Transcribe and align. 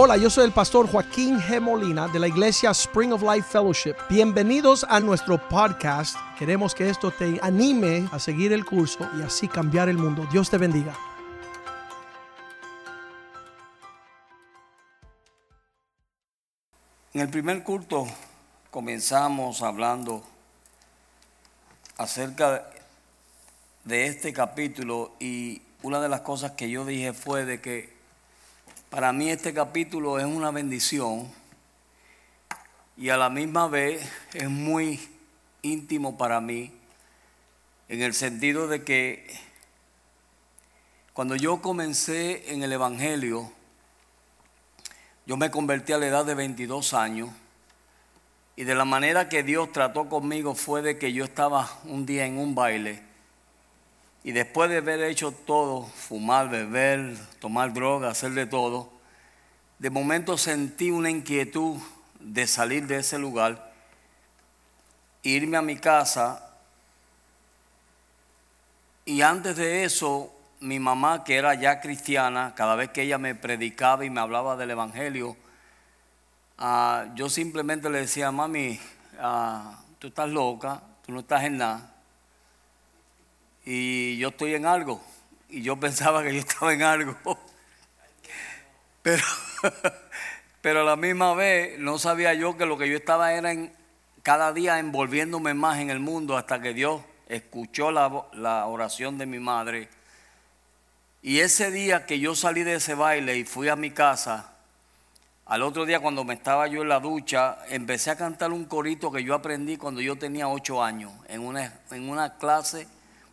Hola, 0.00 0.16
yo 0.16 0.30
soy 0.30 0.44
el 0.44 0.52
pastor 0.52 0.88
Joaquín 0.88 1.40
G. 1.40 1.60
Molina 1.60 2.06
de 2.06 2.20
la 2.20 2.28
iglesia 2.28 2.70
Spring 2.70 3.12
of 3.12 3.20
Life 3.20 3.48
Fellowship. 3.50 3.96
Bienvenidos 4.08 4.86
a 4.88 5.00
nuestro 5.00 5.48
podcast. 5.48 6.16
Queremos 6.38 6.72
que 6.72 6.88
esto 6.88 7.10
te 7.10 7.40
anime 7.42 8.08
a 8.12 8.20
seguir 8.20 8.52
el 8.52 8.64
curso 8.64 9.10
y 9.18 9.22
así 9.22 9.48
cambiar 9.48 9.88
el 9.88 9.98
mundo. 9.98 10.24
Dios 10.30 10.50
te 10.50 10.56
bendiga. 10.56 10.96
En 17.12 17.22
el 17.22 17.28
primer 17.28 17.64
culto 17.64 18.06
comenzamos 18.70 19.62
hablando 19.62 20.22
acerca 21.96 22.70
de 23.82 24.06
este 24.06 24.32
capítulo 24.32 25.16
y 25.18 25.60
una 25.82 26.00
de 26.00 26.08
las 26.08 26.20
cosas 26.20 26.52
que 26.52 26.70
yo 26.70 26.84
dije 26.84 27.12
fue 27.12 27.44
de 27.44 27.60
que 27.60 27.97
para 28.90 29.12
mí 29.12 29.30
este 29.30 29.52
capítulo 29.52 30.18
es 30.18 30.24
una 30.24 30.50
bendición 30.50 31.30
y 32.96 33.10
a 33.10 33.18
la 33.18 33.28
misma 33.28 33.68
vez 33.68 34.08
es 34.32 34.48
muy 34.48 34.98
íntimo 35.62 36.16
para 36.16 36.40
mí 36.40 36.72
en 37.88 38.02
el 38.02 38.14
sentido 38.14 38.66
de 38.66 38.84
que 38.84 39.26
cuando 41.12 41.36
yo 41.36 41.60
comencé 41.60 42.52
en 42.52 42.62
el 42.62 42.72
Evangelio, 42.72 43.52
yo 45.26 45.36
me 45.36 45.50
convertí 45.50 45.92
a 45.92 45.98
la 45.98 46.06
edad 46.06 46.24
de 46.24 46.34
22 46.34 46.94
años 46.94 47.30
y 48.56 48.64
de 48.64 48.74
la 48.74 48.84
manera 48.84 49.28
que 49.28 49.42
Dios 49.42 49.70
trató 49.72 50.08
conmigo 50.08 50.54
fue 50.54 50.80
de 50.80 50.98
que 50.98 51.12
yo 51.12 51.24
estaba 51.24 51.68
un 51.84 52.06
día 52.06 52.24
en 52.24 52.38
un 52.38 52.54
baile 52.54 53.07
y 54.28 54.32
después 54.32 54.68
de 54.68 54.76
haber 54.76 55.02
hecho 55.04 55.32
todo, 55.32 55.84
fumar, 55.86 56.50
beber, 56.50 57.16
tomar 57.40 57.72
droga, 57.72 58.10
hacer 58.10 58.32
de 58.32 58.44
todo, 58.44 58.92
de 59.78 59.88
momento 59.88 60.36
sentí 60.36 60.90
una 60.90 61.08
inquietud 61.08 61.78
de 62.20 62.46
salir 62.46 62.86
de 62.86 62.98
ese 62.98 63.18
lugar, 63.18 63.72
irme 65.22 65.56
a 65.56 65.62
mi 65.62 65.78
casa. 65.78 66.46
Y 69.06 69.22
antes 69.22 69.56
de 69.56 69.84
eso, 69.84 70.30
mi 70.60 70.78
mamá, 70.78 71.24
que 71.24 71.36
era 71.36 71.54
ya 71.54 71.80
cristiana, 71.80 72.52
cada 72.54 72.74
vez 72.74 72.90
que 72.90 73.04
ella 73.04 73.16
me 73.16 73.34
predicaba 73.34 74.04
y 74.04 74.10
me 74.10 74.20
hablaba 74.20 74.56
del 74.56 74.72
Evangelio, 74.72 75.38
ah, 76.58 77.06
yo 77.14 77.30
simplemente 77.30 77.88
le 77.88 78.00
decía, 78.00 78.30
mami, 78.30 78.78
ah, 79.20 79.80
tú 79.98 80.08
estás 80.08 80.28
loca, 80.28 80.82
tú 81.06 81.12
no 81.12 81.20
estás 81.20 81.44
en 81.44 81.56
nada 81.56 81.94
y 83.70 84.16
yo 84.16 84.28
estoy 84.28 84.54
en 84.54 84.64
algo. 84.64 84.98
Y 85.50 85.60
yo 85.60 85.76
pensaba 85.76 86.22
que 86.22 86.32
yo 86.32 86.40
estaba 86.40 86.72
en 86.72 86.82
algo. 86.82 87.14
Pero, 89.02 89.22
pero 90.62 90.80
a 90.80 90.84
la 90.84 90.96
misma 90.96 91.34
vez 91.34 91.78
no 91.78 91.98
sabía 91.98 92.32
yo 92.32 92.56
que 92.56 92.64
lo 92.64 92.78
que 92.78 92.88
yo 92.88 92.96
estaba 92.96 93.34
era 93.34 93.52
en, 93.52 93.70
cada 94.22 94.54
día 94.54 94.78
envolviéndome 94.78 95.52
más 95.52 95.80
en 95.80 95.90
el 95.90 96.00
mundo 96.00 96.38
hasta 96.38 96.62
que 96.62 96.72
Dios 96.72 97.02
escuchó 97.28 97.90
la, 97.90 98.66
oración 98.66 99.18
de 99.18 99.26
mi 99.26 99.38
madre. 99.38 99.90
Y 101.20 101.40
ese 101.40 101.70
día 101.70 102.06
que 102.06 102.18
yo 102.18 102.34
salí 102.34 102.62
de 102.62 102.76
ese 102.76 102.94
baile 102.94 103.36
y 103.36 103.44
fui 103.44 103.68
a 103.68 103.76
mi 103.76 103.90
casa, 103.90 104.50
al 105.44 105.62
otro 105.62 105.84
día 105.84 106.00
cuando 106.00 106.24
me 106.24 106.32
estaba 106.32 106.68
yo 106.68 106.80
en 106.80 106.88
la 106.88 107.00
ducha, 107.00 107.58
empecé 107.68 108.12
a 108.12 108.16
cantar 108.16 108.50
un 108.50 108.64
corito 108.64 109.12
que 109.12 109.22
yo 109.22 109.34
aprendí 109.34 109.76
cuando 109.76 110.00
yo 110.00 110.16
tenía 110.16 110.48
ocho 110.48 110.82
años, 110.82 111.12
en 111.28 111.42
una, 111.42 111.80
en 111.90 112.08
una 112.08 112.38
clase 112.38 112.88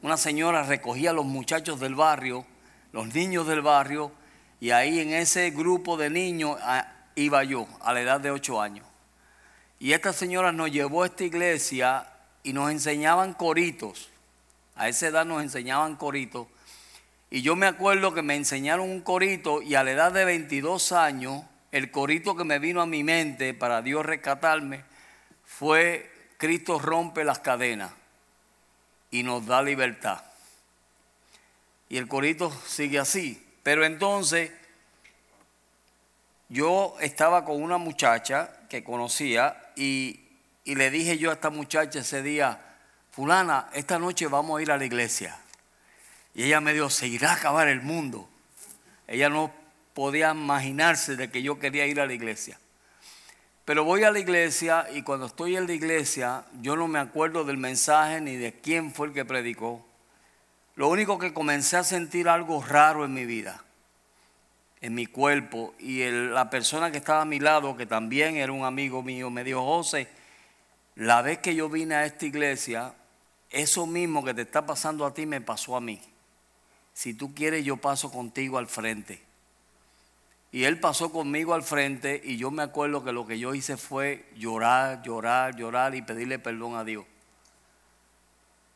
una 0.05 0.17
señora 0.17 0.61
recogía 0.61 1.09
a 1.09 1.13
los 1.13 1.25
muchachos 1.25 1.79
del 1.79 1.95
barrio, 1.95 2.45
los 2.91 3.11
niños 3.15 3.47
del 3.47 3.63
barrio, 3.63 4.11
y 4.59 4.69
ahí 4.69 4.99
en 4.99 5.11
ese 5.11 5.49
grupo 5.49 5.97
de 5.97 6.11
niños 6.11 6.59
ah, 6.61 6.87
iba 7.15 7.43
yo 7.43 7.67
a 7.81 7.91
la 7.91 8.01
edad 8.01 8.21
de 8.21 8.29
ocho 8.29 8.61
años. 8.61 8.85
Y 9.79 9.93
esta 9.93 10.13
señora 10.13 10.51
nos 10.51 10.71
llevó 10.71 11.01
a 11.01 11.07
esta 11.07 11.23
iglesia 11.23 12.07
y 12.43 12.53
nos 12.53 12.69
enseñaban 12.69 13.33
coritos. 13.33 14.11
A 14.75 14.89
esa 14.89 15.07
edad 15.07 15.25
nos 15.25 15.41
enseñaban 15.41 15.95
coritos. 15.95 16.49
Y 17.31 17.41
yo 17.41 17.55
me 17.55 17.65
acuerdo 17.65 18.13
que 18.13 18.21
me 18.21 18.35
enseñaron 18.35 18.87
un 18.87 19.01
corito 19.01 19.63
y 19.63 19.73
a 19.73 19.83
la 19.83 19.89
edad 19.89 20.11
de 20.11 20.23
22 20.23 20.91
años, 20.91 21.43
el 21.71 21.89
corito 21.89 22.35
que 22.35 22.43
me 22.43 22.59
vino 22.59 22.79
a 22.79 22.85
mi 22.85 23.03
mente 23.03 23.55
para 23.55 23.81
Dios 23.81 24.05
rescatarme 24.05 24.83
fue 25.43 26.11
Cristo 26.37 26.77
rompe 26.77 27.23
las 27.23 27.39
cadenas 27.39 28.04
y 29.11 29.23
nos 29.23 29.45
da 29.45 29.61
libertad. 29.61 30.23
Y 31.89 31.97
el 31.97 32.07
corito 32.07 32.51
sigue 32.65 32.99
así. 32.99 33.41
Pero 33.63 33.85
entonces 33.85 34.51
yo 36.49 36.95
estaba 36.99 37.45
con 37.45 37.61
una 37.61 37.77
muchacha 37.77 38.51
que 38.69 38.83
conocía 38.83 39.71
y, 39.75 40.19
y, 40.63 40.75
le 40.75 40.91
dije 40.91 41.17
yo 41.17 41.31
a 41.31 41.33
esta 41.33 41.49
muchacha 41.49 41.99
ese 41.99 42.21
día, 42.21 42.59
fulana, 43.11 43.69
esta 43.73 43.97
noche 43.97 44.27
vamos 44.27 44.59
a 44.59 44.61
ir 44.61 44.71
a 44.71 44.77
la 44.77 44.85
iglesia. 44.85 45.37
Y 46.35 46.43
ella 46.43 46.61
me 46.61 46.73
dijo, 46.73 46.89
se 46.89 47.07
irá 47.07 47.31
a 47.31 47.35
acabar 47.35 47.67
el 47.67 47.81
mundo. 47.81 48.29
Ella 49.07 49.29
no 49.29 49.51
podía 49.93 50.31
imaginarse 50.31 51.15
de 51.15 51.31
que 51.31 51.41
yo 51.41 51.57
quería 51.57 51.87
ir 51.87 51.99
a 51.99 52.05
la 52.05 52.13
iglesia. 52.13 52.59
Pero 53.65 53.83
voy 53.83 54.03
a 54.03 54.11
la 54.11 54.19
iglesia 54.19 54.85
y 54.93 55.01
cuando 55.01 55.25
estoy 55.25 55.55
en 55.55 55.65
la 55.65 55.73
iglesia 55.73 56.45
yo 56.61 56.75
no 56.75 56.87
me 56.87 56.99
acuerdo 56.99 57.43
del 57.43 57.57
mensaje 57.57 58.21
ni 58.21 58.35
de 58.35 58.53
quién 58.53 58.93
fue 58.93 59.07
el 59.07 59.13
que 59.13 59.25
predicó. 59.25 59.83
Lo 60.75 60.87
único 60.87 61.17
que 61.17 61.33
comencé 61.33 61.77
a 61.77 61.83
sentir 61.83 62.29
algo 62.29 62.61
raro 62.61 63.05
en 63.05 63.13
mi 63.13 63.25
vida, 63.25 63.63
en 64.81 64.93
mi 64.93 65.07
cuerpo. 65.07 65.73
Y 65.79 66.03
la 66.11 66.51
persona 66.51 66.91
que 66.91 66.99
estaba 66.99 67.21
a 67.21 67.25
mi 67.25 67.39
lado, 67.39 67.75
que 67.75 67.87
también 67.87 68.35
era 68.35 68.51
un 68.51 68.65
amigo 68.65 69.01
mío, 69.01 69.31
me 69.31 69.43
dijo, 69.43 69.65
José, 69.65 70.09
la 70.93 71.23
vez 71.23 71.39
que 71.39 71.55
yo 71.55 71.67
vine 71.67 71.95
a 71.95 72.05
esta 72.05 72.25
iglesia, 72.25 72.93
eso 73.49 73.87
mismo 73.87 74.23
que 74.23 74.33
te 74.35 74.43
está 74.43 74.65
pasando 74.65 75.05
a 75.05 75.13
ti 75.13 75.25
me 75.25 75.41
pasó 75.41 75.75
a 75.75 75.81
mí. 75.81 75.99
Si 76.93 77.13
tú 77.13 77.33
quieres, 77.33 77.65
yo 77.65 77.77
paso 77.77 78.11
contigo 78.11 78.59
al 78.59 78.67
frente. 78.67 79.21
Y 80.55 80.63
él 80.63 80.79
pasó 80.79 81.11
conmigo 81.11 81.53
al 81.53 81.63
frente 81.63 82.21
y 82.23 82.37
yo 82.37 82.49
me 82.49 82.63
acuerdo 82.63 83.03
que 83.03 83.11
lo 83.11 83.27
que 83.27 83.37
yo 83.37 83.53
hice 83.53 83.75
fue 83.75 84.25
llorar, 84.37 85.01
llorar, 85.03 85.53
llorar 85.57 85.95
y 85.95 86.01
pedirle 86.01 86.39
perdón 86.39 86.77
a 86.77 86.85
Dios. 86.85 87.03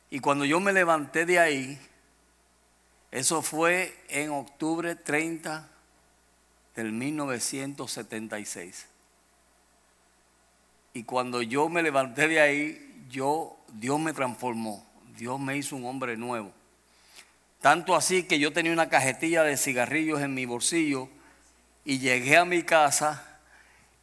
Y 0.09 0.19
cuando 0.19 0.43
yo 0.43 0.59
me 0.59 0.73
levanté 0.73 1.25
de 1.25 1.39
ahí, 1.39 1.79
eso 3.11 3.41
fue 3.41 3.97
en 4.09 4.29
octubre 4.31 4.93
30 4.93 5.69
del 6.75 6.91
1976. 6.91 8.85
Y 10.95 11.03
cuando 11.05 11.41
yo 11.41 11.69
me 11.69 11.81
levanté 11.81 12.27
de 12.27 12.41
ahí, 12.41 13.05
yo, 13.09 13.57
Dios 13.69 14.01
me 14.01 14.11
transformó, 14.11 14.85
Dios 15.15 15.39
me 15.39 15.55
hizo 15.55 15.77
un 15.77 15.85
hombre 15.85 16.17
nuevo. 16.17 16.51
Tanto 17.61 17.95
así 17.95 18.23
que 18.23 18.37
yo 18.37 18.51
tenía 18.51 18.73
una 18.73 18.89
cajetilla 18.89 19.43
de 19.43 19.55
cigarrillos 19.55 20.19
en 20.19 20.33
mi 20.33 20.45
bolsillo 20.45 21.07
y 21.89 21.97
llegué 21.97 22.37
a 22.37 22.45
mi 22.45 22.61
casa 22.61 23.25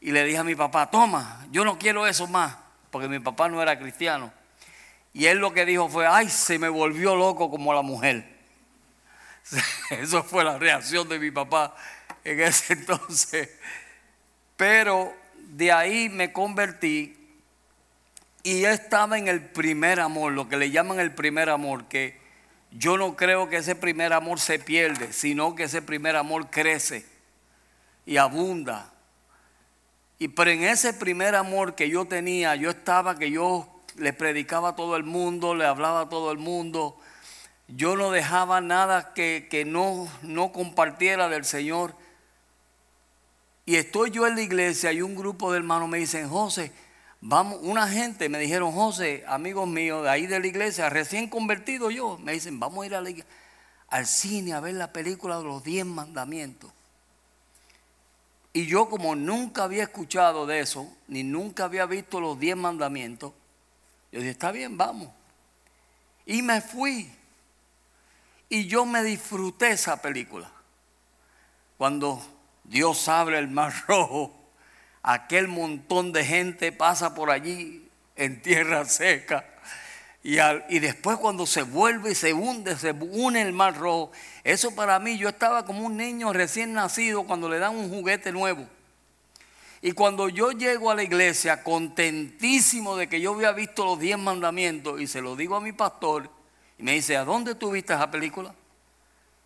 y 0.00 0.10
le 0.10 0.24
dije 0.24 0.38
a 0.38 0.42
mi 0.42 0.56
papá, 0.56 0.90
toma, 0.90 1.46
yo 1.52 1.64
no 1.64 1.78
quiero 1.78 2.04
eso 2.08 2.26
más, 2.26 2.56
porque 2.90 3.06
mi 3.06 3.20
papá 3.20 3.48
no 3.48 3.62
era 3.62 3.78
cristiano. 3.78 4.32
Y 5.12 5.26
él 5.26 5.38
lo 5.38 5.52
que 5.52 5.64
dijo 5.64 5.88
fue, 5.88 6.04
ay, 6.04 6.28
se 6.28 6.58
me 6.58 6.68
volvió 6.68 7.14
loco 7.14 7.48
como 7.48 7.72
la 7.72 7.82
mujer. 7.82 8.28
Eso 9.90 10.24
fue 10.24 10.42
la 10.42 10.58
reacción 10.58 11.08
de 11.08 11.20
mi 11.20 11.30
papá 11.30 11.76
en 12.24 12.40
ese 12.40 12.72
entonces. 12.72 13.50
Pero 14.56 15.14
de 15.36 15.70
ahí 15.70 16.08
me 16.08 16.32
convertí 16.32 17.16
y 18.42 18.64
estaba 18.64 19.16
en 19.16 19.28
el 19.28 19.40
primer 19.40 20.00
amor, 20.00 20.32
lo 20.32 20.48
que 20.48 20.56
le 20.56 20.72
llaman 20.72 20.98
el 20.98 21.12
primer 21.14 21.50
amor, 21.50 21.84
que 21.84 22.18
yo 22.72 22.98
no 22.98 23.14
creo 23.14 23.48
que 23.48 23.58
ese 23.58 23.76
primer 23.76 24.12
amor 24.12 24.40
se 24.40 24.58
pierde, 24.58 25.12
sino 25.12 25.54
que 25.54 25.62
ese 25.62 25.82
primer 25.82 26.16
amor 26.16 26.50
crece 26.50 27.14
y 28.06 28.16
abunda. 28.16 28.92
Y 30.18 30.28
pero 30.28 30.50
en 30.50 30.62
ese 30.62 30.94
primer 30.94 31.34
amor 31.34 31.74
que 31.74 31.90
yo 31.90 32.06
tenía, 32.06 32.54
yo 32.56 32.70
estaba 32.70 33.18
que 33.18 33.30
yo 33.30 33.68
le 33.96 34.12
predicaba 34.12 34.70
a 34.70 34.76
todo 34.76 34.96
el 34.96 35.04
mundo, 35.04 35.54
le 35.54 35.66
hablaba 35.66 36.02
a 36.02 36.08
todo 36.08 36.32
el 36.32 36.38
mundo. 36.38 36.96
Yo 37.68 37.96
no 37.96 38.10
dejaba 38.10 38.60
nada 38.60 39.12
que, 39.12 39.48
que 39.50 39.64
no, 39.64 40.08
no 40.22 40.52
compartiera 40.52 41.28
del 41.28 41.44
Señor. 41.44 41.94
Y 43.66 43.76
estoy 43.76 44.12
yo 44.12 44.26
en 44.26 44.36
la 44.36 44.42
iglesia 44.42 44.92
y 44.92 45.02
un 45.02 45.16
grupo 45.16 45.50
de 45.50 45.58
hermanos 45.58 45.88
me 45.88 45.98
dicen, 45.98 46.28
José, 46.28 46.72
vamos, 47.20 47.58
una 47.62 47.88
gente 47.88 48.28
me 48.28 48.38
dijeron, 48.38 48.72
José, 48.72 49.24
amigos 49.26 49.66
míos 49.66 50.04
de 50.04 50.10
ahí 50.10 50.26
de 50.26 50.38
la 50.38 50.46
iglesia, 50.46 50.88
recién 50.88 51.28
convertido 51.28 51.90
yo, 51.90 52.16
me 52.18 52.32
dicen, 52.32 52.60
vamos 52.60 52.84
a 52.84 52.86
ir 52.86 52.94
a 52.94 53.02
al 53.88 54.06
cine 54.06 54.52
a 54.52 54.60
ver 54.60 54.74
la 54.74 54.92
película 54.92 55.38
de 55.38 55.44
los 55.44 55.64
diez 55.64 55.84
mandamientos. 55.84 56.70
Y 58.56 58.64
yo 58.64 58.88
como 58.88 59.14
nunca 59.14 59.64
había 59.64 59.82
escuchado 59.82 60.46
de 60.46 60.60
eso, 60.60 60.90
ni 61.08 61.22
nunca 61.22 61.64
había 61.64 61.84
visto 61.84 62.20
los 62.20 62.40
diez 62.40 62.56
mandamientos, 62.56 63.34
yo 64.10 64.20
dije, 64.20 64.30
está 64.30 64.50
bien, 64.50 64.78
vamos. 64.78 65.10
Y 66.24 66.40
me 66.40 66.62
fui. 66.62 67.12
Y 68.48 68.66
yo 68.66 68.86
me 68.86 69.02
disfruté 69.02 69.72
esa 69.72 70.00
película. 70.00 70.50
Cuando 71.76 72.26
Dios 72.64 73.08
abre 73.08 73.38
el 73.38 73.48
mar 73.48 73.74
rojo, 73.88 74.34
aquel 75.02 75.48
montón 75.48 76.12
de 76.12 76.24
gente 76.24 76.72
pasa 76.72 77.14
por 77.14 77.30
allí 77.30 77.86
en 78.14 78.40
tierra 78.40 78.86
seca. 78.86 79.44
Y, 80.26 80.38
y, 80.70 80.80
después 80.80 81.18
cuando 81.18 81.46
se 81.46 81.62
vuelve 81.62 82.10
y 82.10 82.14
se 82.16 82.32
hunde, 82.32 82.76
se 82.76 82.90
une 82.90 83.42
el 83.42 83.52
mar 83.52 83.76
rojo. 83.76 84.10
Eso 84.42 84.74
para 84.74 84.98
mí, 84.98 85.16
yo 85.18 85.28
estaba 85.28 85.64
como 85.64 85.86
un 85.86 85.96
niño 85.96 86.32
recién 86.32 86.72
nacido 86.72 87.22
cuando 87.22 87.48
le 87.48 87.60
dan 87.60 87.76
un 87.76 87.88
juguete 87.88 88.32
nuevo. 88.32 88.66
Y 89.82 89.92
cuando 89.92 90.28
yo 90.28 90.50
llego 90.50 90.90
a 90.90 90.96
la 90.96 91.04
iglesia, 91.04 91.62
contentísimo 91.62 92.96
de 92.96 93.08
que 93.08 93.20
yo 93.20 93.34
había 93.34 93.52
visto 93.52 93.84
los 93.84 94.00
diez 94.00 94.18
mandamientos, 94.18 95.00
y 95.00 95.06
se 95.06 95.20
lo 95.20 95.36
digo 95.36 95.54
a 95.54 95.60
mi 95.60 95.70
pastor, 95.70 96.28
y 96.76 96.82
me 96.82 96.94
dice, 96.94 97.16
¿a 97.16 97.24
dónde 97.24 97.54
tú 97.54 97.70
viste 97.70 97.94
esa 97.94 98.10
película? 98.10 98.52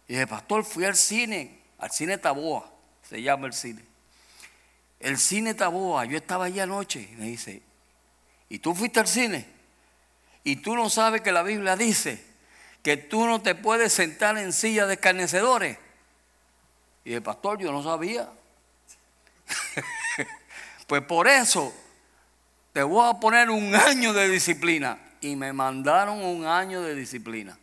Y 0.08 0.14
dije, 0.14 0.26
pastor, 0.26 0.64
fui 0.64 0.86
al 0.86 0.96
cine, 0.96 1.58
al 1.76 1.90
cine 1.90 2.16
Taboa, 2.16 2.72
se 3.06 3.20
llama 3.20 3.48
el 3.48 3.52
cine. 3.52 3.84
El 4.98 5.18
cine 5.18 5.52
Taboa, 5.52 6.06
yo 6.06 6.16
estaba 6.16 6.46
allí 6.46 6.58
anoche, 6.58 7.06
y 7.12 7.16
me 7.16 7.26
dice, 7.26 7.60
¿y 8.48 8.60
tú 8.60 8.74
fuiste 8.74 8.98
al 8.98 9.08
cine? 9.08 9.59
Y 10.44 10.56
tú 10.56 10.74
no 10.74 10.88
sabes 10.88 11.20
que 11.20 11.32
la 11.32 11.42
Biblia 11.42 11.76
dice 11.76 12.24
que 12.82 12.96
tú 12.96 13.26
no 13.26 13.42
te 13.42 13.54
puedes 13.54 13.92
sentar 13.92 14.38
en 14.38 14.52
silla 14.52 14.86
de 14.86 14.94
escarnecedores. 14.94 15.78
Y 17.04 17.12
el 17.12 17.22
pastor, 17.22 17.58
yo 17.58 17.72
no 17.72 17.82
sabía. 17.82 18.28
pues 20.86 21.02
por 21.02 21.28
eso 21.28 21.74
te 22.72 22.82
voy 22.82 23.08
a 23.08 23.18
poner 23.20 23.50
un 23.50 23.74
año 23.74 24.12
de 24.12 24.28
disciplina. 24.28 24.98
Y 25.20 25.36
me 25.36 25.52
mandaron 25.52 26.22
un 26.22 26.46
año 26.46 26.80
de 26.80 26.94
disciplina. 26.94 27.58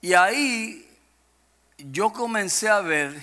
Y 0.00 0.14
ahí 0.14 0.88
yo 1.78 2.12
comencé 2.12 2.68
a 2.68 2.80
ver 2.80 3.20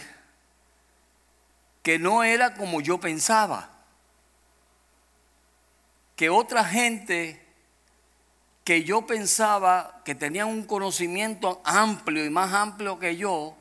que 1.84 2.00
no 2.00 2.24
era 2.24 2.54
como 2.54 2.80
yo 2.80 3.00
pensaba. 3.00 3.77
Que 6.18 6.30
otra 6.30 6.66
gente 6.66 7.42
que 8.66 8.84
yo 8.84 9.08
pensaba 9.08 10.02
que 10.04 10.14
tenían 10.14 10.50
un 10.50 10.66
conocimiento 10.66 11.62
amplio 11.64 12.26
y 12.26 12.30
más 12.30 12.52
amplio 12.52 13.00
que 13.00 13.16
yo, 13.16 13.56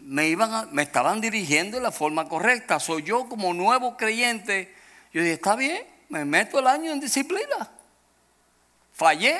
me, 0.00 0.28
iban 0.28 0.68
me 0.74 0.82
estaban 0.82 1.22
dirigiendo 1.22 1.78
de 1.78 1.82
la 1.82 1.90
forma 1.90 2.28
correcta. 2.28 2.78
Soy 2.78 3.04
yo 3.04 3.26
como 3.26 3.54
nuevo 3.54 3.96
creyente, 3.96 4.74
yo 5.14 5.22
dije, 5.22 5.32
está 5.32 5.56
bien, 5.56 5.82
me 6.10 6.26
meto 6.26 6.58
el 6.58 6.66
año 6.66 6.92
en 6.92 7.00
disciplina. 7.00 7.70
Fallé. 8.92 9.38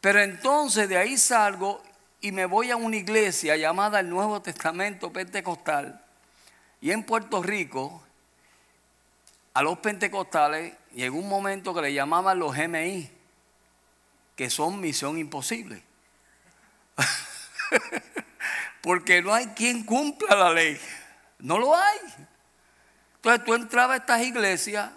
Pero 0.00 0.22
entonces 0.22 0.88
de 0.88 0.96
ahí 0.96 1.18
salgo 1.18 1.82
y 2.20 2.32
me 2.32 2.46
voy 2.46 2.70
a 2.70 2.76
una 2.76 2.96
iglesia 2.96 3.56
llamada 3.56 4.00
el 4.00 4.08
Nuevo 4.08 4.40
Testamento 4.40 5.12
Pentecostal. 5.12 6.02
Y 6.80 6.92
en 6.92 7.02
Puerto 7.02 7.42
Rico, 7.42 8.05
a 9.56 9.62
los 9.62 9.78
pentecostales 9.78 10.74
llegó 10.92 11.18
un 11.18 11.30
momento 11.30 11.72
que 11.72 11.80
le 11.80 11.94
llamaban 11.94 12.38
los 12.38 12.54
GMI, 12.54 13.10
que 14.36 14.50
son 14.50 14.78
misión 14.78 15.16
imposible. 15.16 15.82
Porque 18.82 19.22
no 19.22 19.32
hay 19.32 19.46
quien 19.46 19.84
cumpla 19.84 20.36
la 20.36 20.52
ley. 20.52 20.78
No 21.38 21.58
lo 21.58 21.74
hay. 21.74 21.98
Entonces 23.14 23.44
tú 23.46 23.54
entrabas 23.54 23.94
a 23.94 24.00
estas 24.02 24.22
iglesias. 24.26 24.90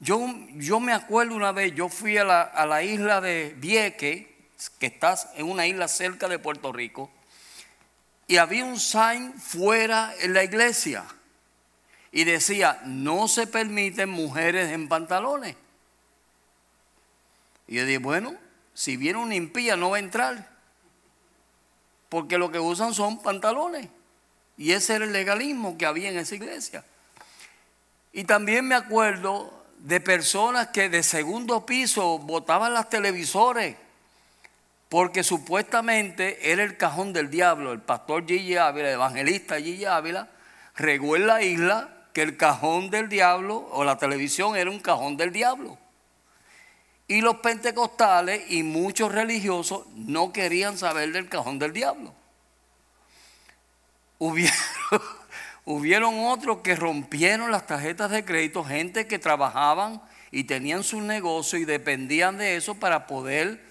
Yo, 0.00 0.18
yo 0.54 0.80
me 0.80 0.92
acuerdo 0.92 1.36
una 1.36 1.52
vez, 1.52 1.72
yo 1.72 1.88
fui 1.88 2.18
a 2.18 2.24
la, 2.24 2.42
a 2.42 2.66
la 2.66 2.82
isla 2.82 3.20
de 3.20 3.54
Vieque, 3.58 4.48
que 4.80 4.86
estás 4.86 5.28
en 5.36 5.48
una 5.48 5.68
isla 5.68 5.86
cerca 5.86 6.26
de 6.26 6.40
Puerto 6.40 6.72
Rico, 6.72 7.12
y 8.26 8.38
había 8.38 8.64
un 8.64 8.80
sign 8.80 9.34
fuera 9.34 10.12
en 10.18 10.34
la 10.34 10.42
iglesia. 10.42 11.04
Y 12.12 12.24
decía, 12.24 12.80
no 12.84 13.28
se 13.28 13.46
permiten 13.46 14.08
mujeres 14.08 14.70
en 14.70 14.88
pantalones. 14.88 15.56
Y 17.68 17.76
yo 17.76 17.86
dije, 17.86 17.98
bueno, 17.98 18.34
si 18.74 18.96
viene 18.96 19.18
una 19.18 19.34
impía 19.34 19.76
no 19.76 19.90
va 19.90 19.96
a 19.96 20.00
entrar 20.00 20.50
porque 22.10 22.38
lo 22.38 22.50
que 22.50 22.58
usan 22.58 22.92
son 22.92 23.22
pantalones. 23.22 23.88
Y 24.58 24.72
ese 24.72 24.96
era 24.96 25.06
el 25.06 25.12
legalismo 25.12 25.78
que 25.78 25.86
había 25.86 26.10
en 26.10 26.18
esa 26.18 26.34
iglesia. 26.34 26.84
Y 28.12 28.24
también 28.24 28.66
me 28.66 28.74
acuerdo 28.74 29.64
de 29.78 30.00
personas 30.00 30.68
que 30.68 30.90
de 30.90 31.02
segundo 31.02 31.64
piso 31.64 32.18
botaban 32.18 32.74
las 32.74 32.90
televisores 32.90 33.76
porque 34.90 35.22
supuestamente 35.22 36.50
era 36.50 36.64
el 36.64 36.76
cajón 36.76 37.12
del 37.12 37.30
diablo. 37.30 37.72
El 37.72 37.80
pastor 37.80 38.26
Gigi 38.26 38.56
Ávila, 38.56 38.88
el 38.88 38.94
evangelista 38.94 39.56
Gigi 39.56 39.84
Ávila, 39.84 40.28
regó 40.74 41.14
en 41.14 41.28
la 41.28 41.42
isla 41.42 41.99
que 42.12 42.22
el 42.22 42.36
cajón 42.36 42.90
del 42.90 43.08
diablo 43.08 43.68
o 43.72 43.84
la 43.84 43.98
televisión 43.98 44.56
era 44.56 44.70
un 44.70 44.80
cajón 44.80 45.16
del 45.16 45.32
diablo. 45.32 45.78
Y 47.06 47.22
los 47.22 47.36
pentecostales 47.36 48.50
y 48.50 48.62
muchos 48.62 49.12
religiosos 49.12 49.86
no 49.94 50.32
querían 50.32 50.78
saber 50.78 51.12
del 51.12 51.28
cajón 51.28 51.58
del 51.58 51.72
diablo. 51.72 52.14
Hubieron, 54.18 56.24
otros 56.26 56.58
que 56.58 56.76
rompieron 56.76 57.50
las 57.50 57.66
tarjetas 57.66 58.10
de 58.10 58.24
crédito, 58.24 58.62
gente 58.62 59.06
que 59.06 59.18
trabajaban 59.18 60.00
y 60.30 60.44
tenían 60.44 60.84
su 60.84 61.00
negocio 61.00 61.58
y 61.58 61.64
dependían 61.64 62.38
de 62.38 62.56
eso 62.56 62.76
para 62.76 63.06
poder 63.06 63.64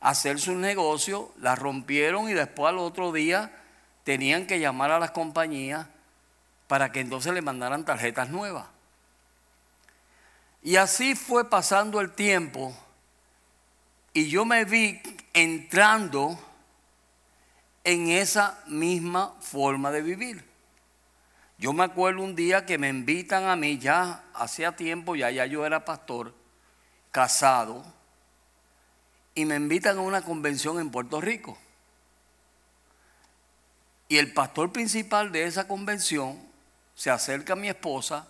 hacer 0.00 0.38
su 0.38 0.54
negocio, 0.54 1.32
las 1.38 1.58
rompieron 1.58 2.28
y 2.28 2.34
después 2.34 2.68
al 2.68 2.78
otro 2.78 3.12
día 3.12 3.52
tenían 4.04 4.46
que 4.46 4.58
llamar 4.58 4.90
a 4.90 4.98
las 4.98 5.12
compañías 5.12 5.86
para 6.72 6.90
que 6.90 7.00
entonces 7.00 7.34
le 7.34 7.42
mandaran 7.42 7.84
tarjetas 7.84 8.30
nuevas. 8.30 8.66
Y 10.62 10.76
así 10.76 11.14
fue 11.14 11.50
pasando 11.50 12.00
el 12.00 12.12
tiempo 12.12 12.74
y 14.14 14.30
yo 14.30 14.46
me 14.46 14.64
vi 14.64 14.98
entrando 15.34 16.38
en 17.84 18.08
esa 18.08 18.58
misma 18.68 19.34
forma 19.40 19.90
de 19.90 20.00
vivir. 20.00 20.48
Yo 21.58 21.74
me 21.74 21.84
acuerdo 21.84 22.22
un 22.22 22.34
día 22.34 22.64
que 22.64 22.78
me 22.78 22.88
invitan 22.88 23.44
a 23.44 23.54
mí, 23.54 23.76
ya 23.76 24.24
hacía 24.32 24.74
tiempo, 24.74 25.14
ya, 25.14 25.30
ya 25.30 25.44
yo 25.44 25.66
era 25.66 25.84
pastor, 25.84 26.32
casado, 27.10 27.84
y 29.34 29.44
me 29.44 29.56
invitan 29.56 29.98
a 29.98 30.00
una 30.00 30.22
convención 30.22 30.80
en 30.80 30.90
Puerto 30.90 31.20
Rico. 31.20 31.58
Y 34.08 34.16
el 34.16 34.32
pastor 34.32 34.72
principal 34.72 35.32
de 35.32 35.44
esa 35.44 35.68
convención 35.68 36.50
se 36.94 37.10
acerca 37.10 37.54
a 37.54 37.56
mi 37.56 37.68
esposa 37.68 38.28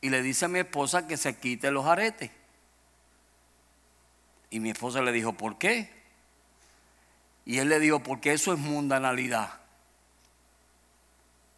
y 0.00 0.10
le 0.10 0.22
dice 0.22 0.44
a 0.44 0.48
mi 0.48 0.58
esposa 0.58 1.06
que 1.06 1.16
se 1.16 1.36
quite 1.38 1.70
los 1.70 1.86
aretes. 1.86 2.30
Y 4.50 4.60
mi 4.60 4.70
esposa 4.70 5.02
le 5.02 5.12
dijo, 5.12 5.32
¿por 5.32 5.58
qué? 5.58 5.90
Y 7.44 7.58
él 7.58 7.68
le 7.68 7.80
dijo, 7.80 8.02
porque 8.02 8.32
eso 8.32 8.52
es 8.52 8.58
mundanalidad. 8.58 9.60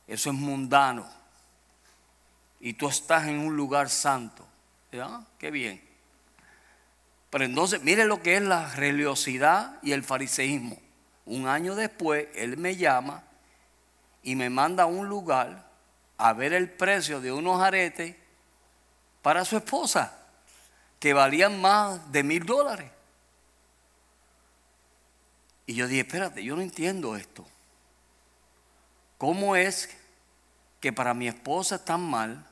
Eso 0.06 0.30
es 0.30 0.36
mundano. 0.36 1.06
Y 2.60 2.74
tú 2.74 2.88
estás 2.88 3.26
en 3.26 3.38
un 3.38 3.56
lugar 3.56 3.88
santo. 3.88 4.46
¿Ya? 4.90 5.22
Qué 5.38 5.50
bien. 5.50 5.82
Pero 7.30 7.44
entonces, 7.44 7.82
mire 7.82 8.06
lo 8.06 8.22
que 8.22 8.36
es 8.36 8.42
la 8.42 8.74
religiosidad 8.74 9.78
y 9.82 9.92
el 9.92 10.02
fariseísmo. 10.02 10.78
Un 11.26 11.46
año 11.46 11.74
después, 11.74 12.28
él 12.34 12.56
me 12.56 12.76
llama 12.76 13.22
y 14.22 14.34
me 14.34 14.48
manda 14.48 14.84
a 14.84 14.86
un 14.86 15.08
lugar 15.08 15.67
a 16.18 16.32
ver 16.32 16.52
el 16.52 16.68
precio 16.70 17.20
de 17.20 17.32
unos 17.32 17.62
aretes 17.62 18.16
para 19.22 19.44
su 19.44 19.56
esposa, 19.56 20.16
que 21.00 21.12
valían 21.12 21.60
más 21.60 22.10
de 22.12 22.22
mil 22.22 22.44
dólares. 22.44 22.90
Y 25.66 25.74
yo 25.74 25.86
dije, 25.86 26.00
espérate, 26.00 26.42
yo 26.42 26.56
no 26.56 26.62
entiendo 26.62 27.16
esto. 27.16 27.46
¿Cómo 29.18 29.54
es 29.54 29.96
que 30.80 30.92
para 30.92 31.14
mi 31.14 31.28
esposa 31.28 31.76
están 31.76 32.02
mal, 32.08 32.46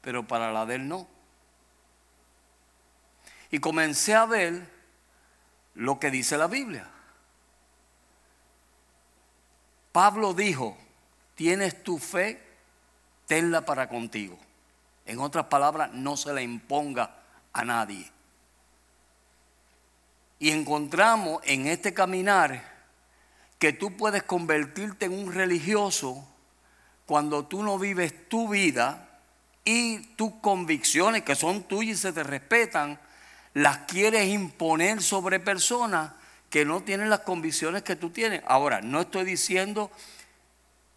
pero 0.00 0.26
para 0.26 0.52
la 0.52 0.66
de 0.66 0.76
él 0.76 0.88
no? 0.88 1.08
Y 3.50 3.58
comencé 3.58 4.14
a 4.14 4.26
ver 4.26 4.68
lo 5.74 5.98
que 5.98 6.10
dice 6.10 6.36
la 6.36 6.46
Biblia. 6.46 6.88
Pablo 9.92 10.34
dijo, 10.34 10.76
tienes 11.34 11.82
tu 11.82 11.98
fe, 11.98 12.47
tenla 13.28 13.64
para 13.64 13.88
contigo. 13.88 14.36
En 15.06 15.20
otras 15.20 15.46
palabras, 15.46 15.92
no 15.92 16.16
se 16.16 16.32
la 16.32 16.42
imponga 16.42 17.14
a 17.52 17.64
nadie. 17.64 18.10
Y 20.40 20.50
encontramos 20.50 21.40
en 21.44 21.68
este 21.68 21.94
caminar 21.94 22.62
que 23.60 23.72
tú 23.72 23.96
puedes 23.96 24.24
convertirte 24.24 25.06
en 25.06 25.12
un 25.12 25.32
religioso 25.32 26.26
cuando 27.06 27.46
tú 27.46 27.62
no 27.62 27.78
vives 27.78 28.28
tu 28.28 28.48
vida 28.48 29.20
y 29.64 29.98
tus 30.14 30.32
convicciones 30.40 31.22
que 31.22 31.34
son 31.34 31.62
tuyas 31.64 31.98
y 31.98 32.02
se 32.02 32.12
te 32.12 32.22
respetan, 32.22 32.98
las 33.54 33.78
quieres 33.78 34.28
imponer 34.28 35.02
sobre 35.02 35.40
personas 35.40 36.12
que 36.50 36.64
no 36.64 36.82
tienen 36.82 37.10
las 37.10 37.20
convicciones 37.20 37.82
que 37.82 37.96
tú 37.96 38.10
tienes. 38.10 38.42
Ahora, 38.46 38.80
no 38.80 39.00
estoy 39.00 39.24
diciendo 39.24 39.90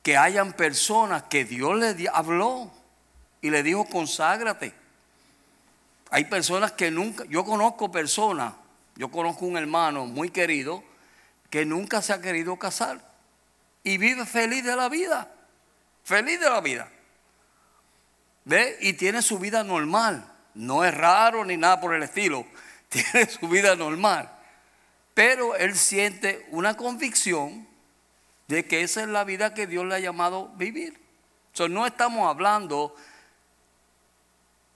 que 0.04 0.18
hayan 0.18 0.54
personas 0.54 1.24
que 1.24 1.46
Dios 1.46 1.78
le 1.78 2.10
habló 2.14 2.72
y 3.42 3.50
le 3.50 3.64
dijo 3.64 3.86
conságrate. 3.86 4.74
Hay 6.10 6.26
personas 6.26 6.72
que 6.74 6.92
nunca, 6.92 7.24
yo 7.30 7.46
conozco 7.46 7.92
personas, 7.92 8.54
yo 8.96 9.10
conozco 9.10 9.46
un 9.46 9.58
hermano 9.58 10.06
muy 10.06 10.30
querido 10.30 10.84
que 11.50 11.66
nunca 11.66 12.02
se 12.02 12.14
ha 12.14 12.22
querido 12.22 12.58
casar 12.58 13.00
y 13.84 13.98
vive 13.98 14.26
feliz 14.26 14.64
de 14.64 14.76
la 14.76 14.90
vida, 14.90 15.32
feliz 16.04 16.40
de 16.40 16.50
la 16.50 16.62
vida. 16.62 16.90
¿Ve? 18.46 18.78
Y 18.82 18.94
tiene 18.94 19.22
su 19.22 19.40
vida 19.40 19.64
normal. 19.64 20.28
No 20.54 20.84
es 20.84 20.94
raro 20.94 21.46
ni 21.46 21.58
nada 21.58 21.80
por 21.80 21.94
el 21.94 22.04
estilo. 22.04 22.46
Tiene 22.90 23.30
su 23.30 23.48
vida 23.48 23.76
normal. 23.76 24.30
Pero 25.14 25.56
él 25.56 25.78
siente 25.78 26.46
una 26.52 26.76
convicción 26.76 27.68
de 28.52 28.66
que 28.66 28.82
esa 28.82 29.02
es 29.02 29.08
la 29.08 29.24
vida 29.24 29.54
que 29.54 29.66
Dios 29.66 29.86
le 29.86 29.96
ha 29.96 30.00
llamado 30.00 30.50
vivir. 30.56 31.00
So, 31.54 31.70
no 31.70 31.86
estamos 31.86 32.30
hablando 32.30 32.94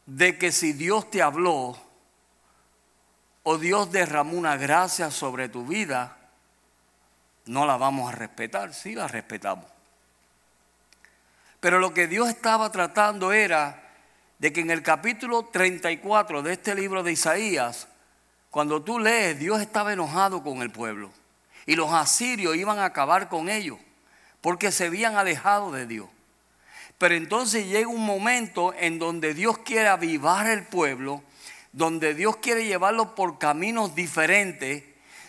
de 0.06 0.38
que 0.38 0.54
si 0.54 0.72
Dios 0.72 1.12
te 1.12 1.22
habló 1.22 1.78
o 3.44 3.58
Dios 3.58 3.92
derramó 3.92 4.38
una 4.38 4.56
gracia 4.56 5.12
sobre 5.12 5.50
tu 5.50 5.66
vida, 5.66 6.16
no 7.48 7.66
la 7.66 7.76
vamos 7.76 8.08
a 8.08 8.16
respetar. 8.16 8.74
Sí 8.74 8.96
la 8.96 9.10
respetamos. 9.10 9.66
Pero 11.60 11.78
lo 11.80 11.94
que 11.94 12.08
Dios 12.08 12.30
estaba 12.30 12.72
tratando 12.72 13.34
era 13.34 13.92
de 14.40 14.54
que 14.54 14.62
en 14.62 14.72
el 14.72 14.84
capítulo 14.84 15.48
34 15.48 16.44
de 16.44 16.54
este 16.54 16.76
libro 16.76 17.04
de 17.04 17.12
Isaías, 17.12 17.90
cuando 18.50 18.82
tú 18.82 19.00
lees, 19.00 19.38
Dios 19.38 19.60
estaba 19.60 19.92
enojado 19.92 20.42
con 20.44 20.62
el 20.62 20.72
pueblo. 20.72 21.12
Y 21.66 21.76
los 21.76 21.92
asirios 21.92 22.56
iban 22.56 22.80
a 22.80 22.86
acabar 22.86 23.30
con 23.30 23.50
ellos, 23.50 23.80
porque 24.42 24.72
se 24.72 24.86
habían 24.86 25.16
alejado 25.16 25.72
de 25.72 25.88
Dios. 25.88 26.08
Pero 26.98 27.16
entonces 27.16 27.68
llega 27.68 27.88
un 27.88 28.06
momento 28.06 28.74
en 28.78 29.00
donde 29.00 29.34
Dios 29.34 29.58
quiere 29.60 29.88
avivar 29.88 30.48
el 30.48 30.66
pueblo, 30.66 31.24
donde 31.72 32.14
Dios 32.14 32.38
quiere 32.38 32.66
llevarlo 32.66 33.16
por 33.16 33.38
caminos 33.38 33.96
diferentes, 33.96 34.84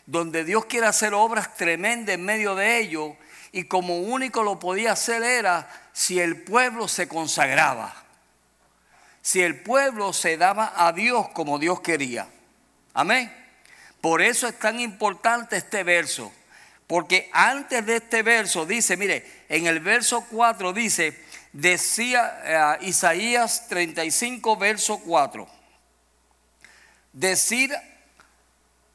donde 0.06 0.44
Dios 0.44 0.66
quiere 0.66 0.86
hacer 0.86 1.12
obras 1.14 1.56
tremendas 1.56 2.14
en 2.14 2.24
medio 2.24 2.54
de 2.54 2.78
ellos, 2.78 3.14
y 3.50 3.64
como 3.64 3.98
único 3.98 4.42
lo 4.42 4.58
podía 4.58 4.92
hacer 4.92 5.22
era 5.22 5.68
si 5.92 6.20
el 6.20 6.42
pueblo 6.42 6.88
se 6.88 7.08
consagraba, 7.08 8.04
si 9.22 9.42
el 9.42 9.60
pueblo 9.62 10.12
se 10.12 10.36
daba 10.36 10.72
a 10.76 10.92
Dios 10.92 11.28
como 11.30 11.58
Dios 11.58 11.80
quería. 11.80 12.28
Amén. 12.94 13.45
Por 14.06 14.22
eso 14.22 14.46
es 14.46 14.56
tan 14.56 14.78
importante 14.78 15.56
este 15.56 15.82
verso. 15.82 16.32
Porque 16.86 17.28
antes 17.32 17.84
de 17.84 17.96
este 17.96 18.22
verso 18.22 18.64
dice, 18.64 18.96
mire, 18.96 19.44
en 19.48 19.66
el 19.66 19.80
verso 19.80 20.24
4 20.30 20.72
dice, 20.72 21.24
decía 21.52 22.78
eh, 22.80 22.86
Isaías 22.86 23.66
35, 23.66 24.56
verso 24.58 24.98
4, 24.98 25.48
decir, 27.12 27.74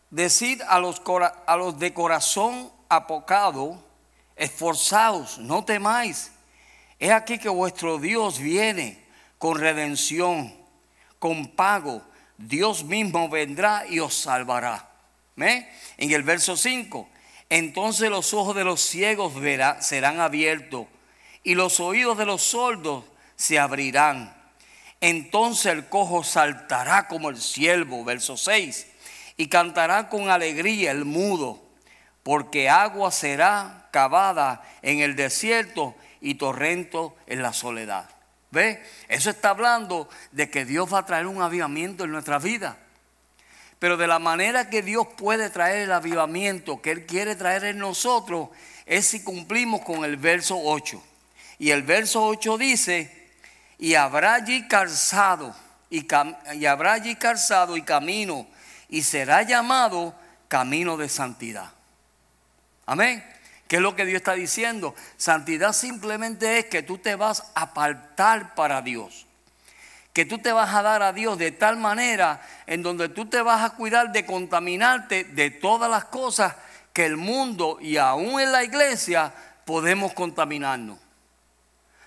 decir 0.09 0.63
a, 0.69 0.79
los, 0.79 1.01
a 1.45 1.57
los 1.57 1.77
de 1.77 1.93
corazón 1.93 2.71
apocado, 2.87 3.83
esforzaos, 4.37 5.39
no 5.39 5.65
temáis. 5.65 6.31
Es 6.99 7.11
aquí 7.11 7.37
que 7.37 7.49
vuestro 7.49 7.97
Dios 7.97 8.39
viene 8.39 9.03
con 9.37 9.59
redención, 9.59 10.55
con 11.19 11.49
pago. 11.49 12.01
Dios 12.37 12.85
mismo 12.85 13.27
vendrá 13.27 13.85
y 13.85 13.99
os 13.99 14.13
salvará. 14.13 14.87
En 15.43 16.11
el 16.11 16.23
verso 16.23 16.57
5, 16.57 17.07
entonces 17.49 18.09
los 18.09 18.33
ojos 18.33 18.55
de 18.55 18.63
los 18.63 18.81
ciegos 18.81 19.33
serán 19.81 20.19
abiertos 20.19 20.87
y 21.43 21.55
los 21.55 21.79
oídos 21.79 22.17
de 22.17 22.25
los 22.25 22.43
sordos 22.43 23.03
se 23.35 23.59
abrirán. 23.59 24.35
Entonces 25.01 25.73
el 25.73 25.89
cojo 25.89 26.23
saltará 26.23 27.07
como 27.07 27.29
el 27.29 27.37
siervo, 27.37 28.03
verso 28.03 28.37
6, 28.37 28.87
y 29.37 29.47
cantará 29.47 30.09
con 30.09 30.29
alegría 30.29 30.91
el 30.91 31.05
mudo, 31.05 31.61
porque 32.21 32.69
agua 32.69 33.11
será 33.11 33.89
cavada 33.91 34.61
en 34.83 34.99
el 34.99 35.15
desierto 35.15 35.95
y 36.21 36.35
torrento 36.35 37.15
en 37.25 37.41
la 37.41 37.51
soledad. 37.51 38.09
¿Ve? 38.51 38.83
Eso 39.07 39.29
está 39.29 39.49
hablando 39.49 40.07
de 40.31 40.49
que 40.49 40.65
Dios 40.65 40.93
va 40.93 40.99
a 40.99 41.05
traer 41.05 41.25
un 41.25 41.41
avivamiento 41.41 42.03
en 42.03 42.11
nuestra 42.11 42.37
vida. 42.37 42.77
Pero 43.81 43.97
de 43.97 44.05
la 44.05 44.19
manera 44.19 44.69
que 44.69 44.83
Dios 44.83 45.07
puede 45.17 45.49
traer 45.49 45.85
el 45.85 45.91
avivamiento 45.91 46.83
que 46.83 46.91
Él 46.91 47.07
quiere 47.07 47.35
traer 47.35 47.63
en 47.63 47.79
nosotros 47.79 48.49
es 48.85 49.07
si 49.07 49.23
cumplimos 49.23 49.81
con 49.81 50.05
el 50.05 50.17
verso 50.17 50.55
8. 50.55 51.03
Y 51.57 51.71
el 51.71 51.81
verso 51.81 52.23
8 52.27 52.59
dice, 52.59 53.31
y 53.79 53.95
habrá 53.95 54.35
allí 54.35 54.67
calzado, 54.67 55.55
y, 55.89 56.05
y 56.53 56.65
habrá 56.67 56.93
allí 56.93 57.15
calzado 57.15 57.75
y 57.75 57.81
camino, 57.81 58.45
y 58.87 59.01
será 59.01 59.41
llamado 59.41 60.13
camino 60.47 60.95
de 60.95 61.09
santidad. 61.09 61.71
Amén. 62.85 63.25
¿Qué 63.67 63.77
es 63.77 63.81
lo 63.81 63.95
que 63.95 64.05
Dios 64.05 64.17
está 64.17 64.33
diciendo? 64.33 64.93
Santidad 65.17 65.73
simplemente 65.73 66.59
es 66.59 66.65
que 66.65 66.83
tú 66.83 66.99
te 66.99 67.15
vas 67.15 67.51
a 67.55 67.61
apartar 67.63 68.53
para 68.53 68.83
Dios 68.83 69.25
que 70.13 70.25
tú 70.25 70.39
te 70.39 70.51
vas 70.51 70.73
a 70.73 70.81
dar 70.81 71.03
a 71.03 71.13
Dios 71.13 71.37
de 71.37 71.51
tal 71.51 71.77
manera 71.77 72.41
en 72.67 72.83
donde 72.83 73.09
tú 73.09 73.27
te 73.27 73.41
vas 73.41 73.63
a 73.63 73.75
cuidar 73.75 74.11
de 74.11 74.25
contaminarte 74.25 75.23
de 75.23 75.51
todas 75.51 75.89
las 75.89 76.05
cosas 76.05 76.55
que 76.93 77.05
el 77.05 77.17
mundo 77.17 77.77
y 77.79 77.97
aún 77.97 78.39
en 78.39 78.51
la 78.51 78.63
iglesia 78.63 79.33
podemos 79.65 80.13
contaminarnos. 80.13 80.99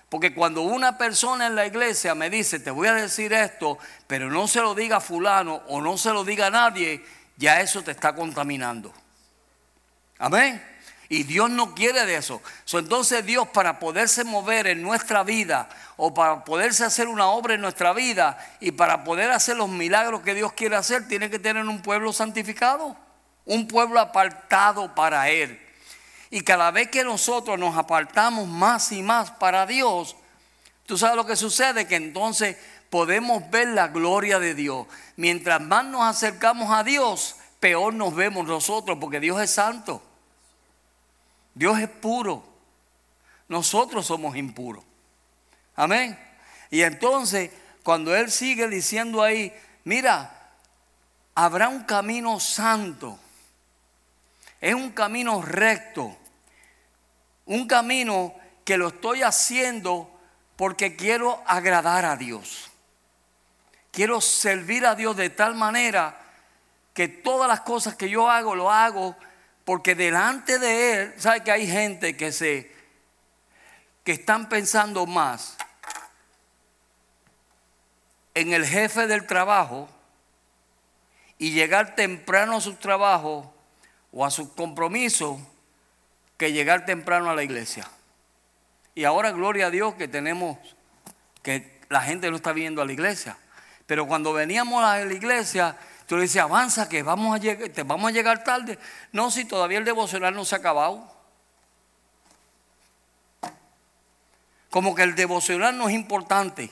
Porque 0.09 0.35
cuando 0.35 0.61
una 0.61 0.97
persona 0.97 1.47
en 1.47 1.55
la 1.55 1.65
iglesia 1.65 2.13
me 2.13 2.29
dice, 2.29 2.59
te 2.59 2.69
voy 2.69 2.87
a 2.87 2.93
decir 2.93 3.33
esto, 3.33 3.79
pero 4.05 4.29
no 4.29 4.47
se 4.47 4.61
lo 4.61 4.75
diga 4.75 4.97
a 4.97 5.01
fulano 5.01 5.63
o 5.67 5.81
no 5.81 5.97
se 5.97 6.13
lo 6.13 6.23
diga 6.23 6.47
a 6.47 6.51
nadie, 6.51 7.03
ya 7.37 7.59
eso 7.59 7.83
te 7.83 7.91
está 7.91 8.13
contaminando. 8.13 8.93
Amén. 10.19 10.74
Y 11.09 11.23
Dios 11.23 11.49
no 11.49 11.75
quiere 11.75 12.05
de 12.05 12.15
eso. 12.15 12.41
entonces 12.73 13.25
Dios 13.25 13.47
para 13.49 13.79
poderse 13.79 14.23
mover 14.23 14.67
en 14.67 14.81
nuestra 14.81 15.23
vida 15.23 15.69
o 15.97 16.13
para 16.13 16.43
poderse 16.43 16.83
hacer 16.83 17.07
una 17.07 17.27
obra 17.27 17.53
en 17.53 17.61
nuestra 17.61 17.93
vida 17.93 18.37
y 18.59 18.71
para 18.71 19.03
poder 19.03 19.31
hacer 19.31 19.57
los 19.57 19.69
milagros 19.69 20.21
que 20.21 20.33
Dios 20.33 20.53
quiere 20.53 20.75
hacer, 20.75 21.07
tiene 21.07 21.29
que 21.29 21.39
tener 21.39 21.65
un 21.65 21.81
pueblo 21.81 22.11
santificado, 22.11 22.95
un 23.45 23.67
pueblo 23.67 23.99
apartado 23.99 24.95
para 24.95 25.29
Él. 25.29 25.61
Y 26.31 26.41
cada 26.41 26.71
vez 26.71 26.89
que 26.89 27.03
nosotros 27.03 27.57
nos 27.59 27.77
apartamos 27.77 28.47
más 28.47 28.91
y 28.91 29.03
más 29.03 29.31
para 29.31 29.65
Dios, 29.65 30.15
tú 30.85 30.97
sabes 30.97 31.15
lo 31.15 31.25
que 31.25 31.35
sucede, 31.35 31.87
que 31.87 31.95
entonces 31.95 32.57
podemos 32.89 33.49
ver 33.51 33.67
la 33.69 33.89
gloria 33.89 34.39
de 34.39 34.55
Dios. 34.55 34.87
Mientras 35.17 35.61
más 35.61 35.85
nos 35.85 36.03
acercamos 36.03 36.71
a 36.71 36.83
Dios, 36.83 37.35
peor 37.59 37.93
nos 37.93 38.15
vemos 38.15 38.47
nosotros, 38.47 38.97
porque 38.99 39.19
Dios 39.19 39.39
es 39.39 39.51
santo. 39.51 40.01
Dios 41.55 41.79
es 41.79 41.89
puro. 41.89 42.43
Nosotros 43.47 44.05
somos 44.05 44.35
impuros. 44.35 44.83
Amén. 45.75 46.19
Y 46.69 46.81
entonces, 46.81 47.49
cuando 47.83 48.15
Él 48.15 48.29
sigue 48.29 48.67
diciendo 48.67 49.23
ahí, 49.23 49.53
mira, 49.85 50.51
habrá 51.33 51.69
un 51.69 51.83
camino 51.83 52.39
santo. 52.39 53.17
Es 54.59 54.75
un 54.75 54.91
camino 54.91 55.41
recto. 55.41 56.15
Un 57.45 57.67
camino 57.67 58.35
que 58.65 58.77
lo 58.77 58.89
estoy 58.89 59.23
haciendo 59.23 60.11
porque 60.57 60.95
quiero 60.95 61.41
agradar 61.45 62.05
a 62.05 62.17
Dios. 62.17 62.71
Quiero 63.91 64.19
servir 64.19 64.85
a 64.85 64.95
Dios 64.95 65.15
de 65.15 65.29
tal 65.29 65.55
manera 65.55 66.19
que 66.93 67.07
todas 67.07 67.47
las 67.47 67.61
cosas 67.61 67.95
que 67.95 68.09
yo 68.09 68.29
hago, 68.29 68.55
lo 68.55 68.71
hago 68.71 69.15
porque 69.65 69.95
delante 69.95 70.59
de 70.59 70.93
Él, 70.93 71.13
¿sabe 71.17 71.43
que 71.43 71.51
hay 71.51 71.67
gente 71.67 72.15
que 72.15 72.31
se 72.31 72.73
que 74.05 74.11
están 74.11 74.47
pensando 74.49 75.07
más 75.07 75.57
en 78.35 78.53
el 78.53 78.63
jefe 78.63 79.07
del 79.07 79.25
trabajo 79.25 79.89
y 81.39 81.51
llegar 81.51 81.95
temprano 81.95 82.57
a 82.57 82.61
su 82.61 82.75
trabajo 82.75 83.51
o 84.11 84.23
a 84.23 84.29
su 84.29 84.53
compromiso 84.53 85.39
que 86.37 86.51
llegar 86.51 86.85
temprano 86.85 87.31
a 87.31 87.35
la 87.35 87.43
iglesia. 87.43 87.89
Y 88.93 89.05
ahora 89.05 89.31
gloria 89.31 89.67
a 89.67 89.71
Dios 89.71 89.95
que 89.95 90.07
tenemos 90.07 90.57
que 91.41 91.79
la 91.89 92.01
gente 92.01 92.29
no 92.29 92.37
está 92.37 92.53
viendo 92.53 92.81
a 92.81 92.85
la 92.85 92.93
iglesia. 92.93 93.37
Pero 93.87 94.07
cuando 94.07 94.33
veníamos 94.33 94.83
a 94.83 94.99
la 95.03 95.13
iglesia 95.13 95.77
Tú 96.07 96.17
le 96.17 96.23
dices, 96.23 96.41
avanza 96.41 96.87
que 96.87 97.01
vamos 97.03 97.35
a 97.35 97.39
llegar, 97.39 97.69
te 97.69 97.83
vamos 97.83 98.09
a 98.09 98.13
llegar 98.13 98.43
tarde. 98.43 98.77
No, 99.11 99.31
si 99.31 99.45
todavía 99.45 99.79
el 99.79 99.85
devocional 99.85 100.35
no 100.35 100.45
se 100.45 100.55
ha 100.55 100.59
acabado. 100.59 101.11
Como 104.69 104.93
que 104.93 105.03
el 105.03 105.15
devocional 105.15 105.77
no 105.77 105.89
es 105.89 105.95
importante. 105.95 106.69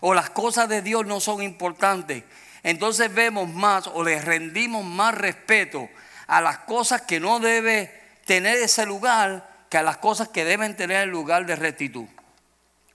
O 0.00 0.14
las 0.14 0.30
cosas 0.30 0.68
de 0.68 0.82
Dios 0.82 1.04
no 1.04 1.20
son 1.20 1.42
importantes. 1.42 2.24
Entonces 2.62 3.12
vemos 3.12 3.48
más 3.48 3.86
o 3.88 4.02
le 4.02 4.20
rendimos 4.20 4.84
más 4.84 5.14
respeto 5.14 5.88
a 6.26 6.40
las 6.40 6.58
cosas 6.58 7.02
que 7.02 7.20
no 7.20 7.40
debe 7.40 8.00
tener 8.24 8.56
ese 8.58 8.86
lugar 8.86 9.50
que 9.68 9.78
a 9.78 9.82
las 9.82 9.98
cosas 9.98 10.28
que 10.28 10.44
deben 10.44 10.76
tener 10.76 11.02
el 11.02 11.10
lugar 11.10 11.44
de 11.44 11.56
rectitud. 11.56 12.06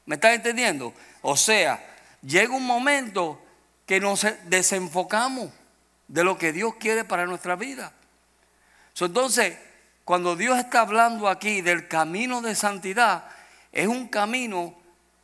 ¿Me 0.06 0.16
estás 0.16 0.36
entendiendo? 0.36 0.94
O 1.22 1.36
sea, 1.36 1.84
llega 2.22 2.54
un 2.54 2.66
momento 2.66 3.42
que 3.88 4.00
nos 4.02 4.28
desenfocamos 4.44 5.50
de 6.08 6.24
lo 6.24 6.38
que 6.38 6.52
Dios 6.52 6.76
quiere 6.76 7.06
para 7.06 7.26
nuestra 7.26 7.56
vida. 7.56 7.94
Entonces, 9.00 9.58
cuando 10.04 10.36
Dios 10.36 10.60
está 10.60 10.82
hablando 10.82 11.28
aquí 11.28 11.62
del 11.62 11.88
camino 11.88 12.42
de 12.42 12.54
santidad, 12.54 13.30
es 13.72 13.88
un 13.88 14.10
camino 14.10 14.76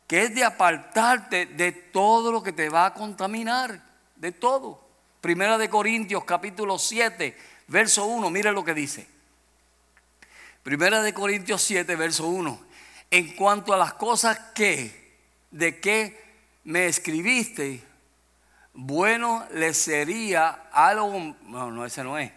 que 0.06 0.24
es 0.24 0.34
de 0.34 0.44
apartarte 0.44 1.46
de 1.46 1.72
todo 1.72 2.32
lo 2.32 2.42
que 2.42 2.52
te 2.52 2.68
va 2.68 2.86
a 2.86 2.94
contaminar, 2.94 3.82
de 4.16 4.32
todo. 4.32 4.82
Primera 5.20 5.58
de 5.58 5.68
Corintios 5.68 6.24
capítulo 6.24 6.78
7, 6.78 7.36
verso 7.68 8.06
1, 8.06 8.30
mire 8.30 8.52
lo 8.52 8.64
que 8.64 8.74
dice. 8.74 9.06
Primera 10.62 11.02
de 11.02 11.12
Corintios 11.12 11.62
7, 11.62 11.96
verso 11.96 12.26
1. 12.28 12.60
En 13.10 13.34
cuanto 13.36 13.74
a 13.74 13.76
las 13.76 13.94
cosas 13.94 14.38
que, 14.54 15.18
de 15.50 15.80
que 15.80 16.24
me 16.64 16.86
escribiste, 16.86 17.82
bueno 18.74 19.46
le 19.52 19.72
sería 19.72 20.68
algo. 20.72 21.36
No, 21.42 21.70
no, 21.70 21.86
ese 21.86 22.04
no 22.04 22.18
es. 22.18 22.30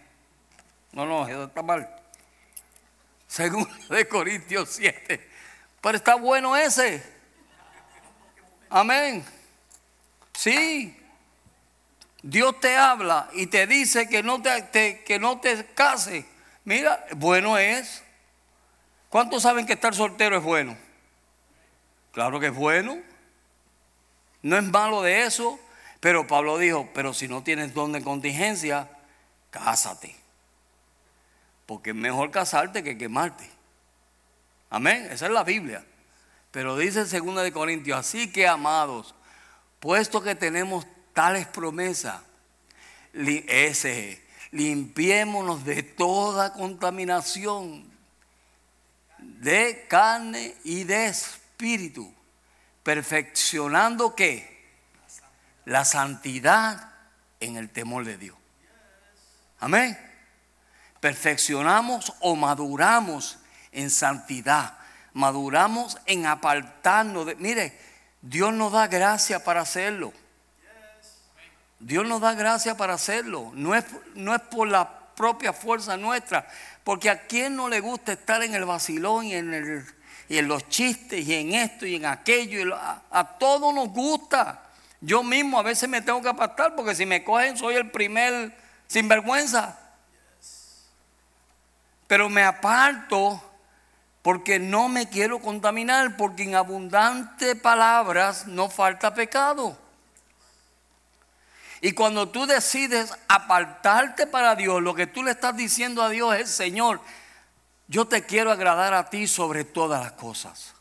No, 0.92 1.04
no, 1.04 1.26
eso 1.28 1.44
está 1.44 1.62
mal. 1.62 1.88
Según 3.26 3.68
de 3.90 4.08
Corintios 4.08 4.70
7. 4.70 5.28
Pero 5.80 5.96
está 5.96 6.14
bueno 6.14 6.56
ese. 6.56 7.02
Amén. 8.70 9.24
Sí. 10.32 10.94
Dios 12.22 12.58
te 12.60 12.76
habla 12.76 13.28
y 13.32 13.46
te 13.46 13.66
dice 13.66 14.08
que 14.08 14.22
no 14.22 14.42
te, 14.42 15.02
que 15.04 15.18
no 15.18 15.40
te 15.40 15.66
cases. 15.66 16.24
Mira, 16.64 17.04
bueno 17.16 17.58
es. 17.58 18.02
¿Cuántos 19.08 19.42
saben 19.42 19.66
que 19.66 19.72
estar 19.72 19.94
soltero 19.94 20.36
es 20.36 20.42
bueno? 20.42 20.76
Claro 22.12 22.40
que 22.40 22.46
es 22.48 22.54
bueno. 22.54 22.98
No 24.42 24.56
es 24.56 24.64
malo 24.64 25.02
de 25.02 25.22
eso. 25.22 25.58
Pero 26.00 26.26
Pablo 26.26 26.58
dijo, 26.58 26.88
pero 26.94 27.12
si 27.12 27.28
no 27.28 27.42
tienes 27.42 27.74
don 27.74 27.92
de 27.92 28.02
contingencia, 28.02 28.88
cásate. 29.50 30.14
Porque 31.66 31.90
es 31.90 31.96
mejor 31.96 32.30
casarte 32.30 32.82
que 32.82 32.96
quemarte. 32.96 33.48
Amén. 34.70 35.08
Esa 35.10 35.26
es 35.26 35.32
la 35.32 35.44
Biblia. 35.44 35.84
Pero 36.50 36.76
dice 36.76 37.00
en 37.00 37.26
2 37.26 37.42
de 37.42 37.52
Corintios, 37.52 37.98
así 37.98 38.32
que 38.32 38.46
amados, 38.46 39.14
puesto 39.80 40.22
que 40.22 40.34
tenemos 40.34 40.86
tales 41.12 41.46
promesas, 41.46 42.22
ese, 43.12 44.22
limpiémonos 44.52 45.64
de 45.64 45.82
toda 45.82 46.52
contaminación 46.52 47.90
de 49.18 49.86
carne 49.88 50.54
y 50.64 50.84
de 50.84 51.06
espíritu, 51.06 52.12
perfeccionando 52.82 54.14
qué? 54.14 54.57
La 55.68 55.84
santidad 55.84 56.92
en 57.40 57.56
el 57.56 57.68
temor 57.68 58.06
de 58.06 58.16
Dios. 58.16 58.36
Amén. 59.60 59.98
Perfeccionamos 60.98 62.14
o 62.20 62.36
maduramos 62.36 63.38
en 63.70 63.90
santidad. 63.90 64.78
Maduramos 65.12 65.98
en 66.06 66.24
apartarnos 66.24 67.26
de... 67.26 67.34
Mire, 67.36 67.78
Dios 68.22 68.54
nos 68.54 68.72
da 68.72 68.86
gracia 68.86 69.44
para 69.44 69.60
hacerlo. 69.60 70.14
Dios 71.78 72.06
nos 72.06 72.22
da 72.22 72.32
gracia 72.32 72.74
para 72.76 72.94
hacerlo. 72.94 73.52
No 73.54 73.74
es, 73.74 73.84
no 74.14 74.34
es 74.34 74.40
por 74.40 74.68
la 74.68 74.88
propia 75.14 75.52
fuerza 75.52 75.98
nuestra. 75.98 76.48
Porque 76.82 77.10
a 77.10 77.26
quien 77.26 77.56
no 77.56 77.68
le 77.68 77.80
gusta 77.80 78.12
estar 78.12 78.42
en 78.42 78.54
el 78.54 78.64
vacilón 78.64 79.26
y 79.26 79.34
en, 79.34 79.52
el, 79.52 79.86
y 80.30 80.38
en 80.38 80.48
los 80.48 80.66
chistes 80.70 81.28
y 81.28 81.34
en 81.34 81.52
esto 81.52 81.84
y 81.84 81.96
en 81.96 82.06
aquello. 82.06 82.74
a, 82.74 83.02
a 83.10 83.36
todos 83.36 83.74
nos 83.74 83.90
gusta. 83.90 84.62
Yo 85.00 85.22
mismo 85.22 85.58
a 85.58 85.62
veces 85.62 85.88
me 85.88 86.02
tengo 86.02 86.20
que 86.20 86.28
apartar 86.28 86.74
porque 86.74 86.94
si 86.94 87.06
me 87.06 87.22
cogen 87.22 87.56
soy 87.56 87.76
el 87.76 87.90
primer 87.90 88.56
sinvergüenza. 88.86 89.78
Pero 92.06 92.28
me 92.28 92.42
aparto 92.42 93.42
porque 94.22 94.58
no 94.58 94.88
me 94.88 95.08
quiero 95.08 95.40
contaminar, 95.40 96.16
porque 96.16 96.42
en 96.42 96.54
abundantes 96.54 97.54
palabras 97.54 98.46
no 98.46 98.68
falta 98.68 99.14
pecado. 99.14 99.78
Y 101.80 101.92
cuando 101.92 102.28
tú 102.28 102.46
decides 102.46 103.14
apartarte 103.28 104.26
para 104.26 104.56
Dios, 104.56 104.82
lo 104.82 104.94
que 104.94 105.06
tú 105.06 105.22
le 105.22 105.30
estás 105.30 105.56
diciendo 105.56 106.02
a 106.02 106.08
Dios 106.08 106.34
es, 106.34 106.50
Señor, 106.50 107.00
yo 107.86 108.06
te 108.06 108.26
quiero 108.26 108.50
agradar 108.50 108.94
a 108.94 109.08
ti 109.08 109.26
sobre 109.26 109.64
todas 109.64 110.02
las 110.02 110.12
cosas. 110.12 110.74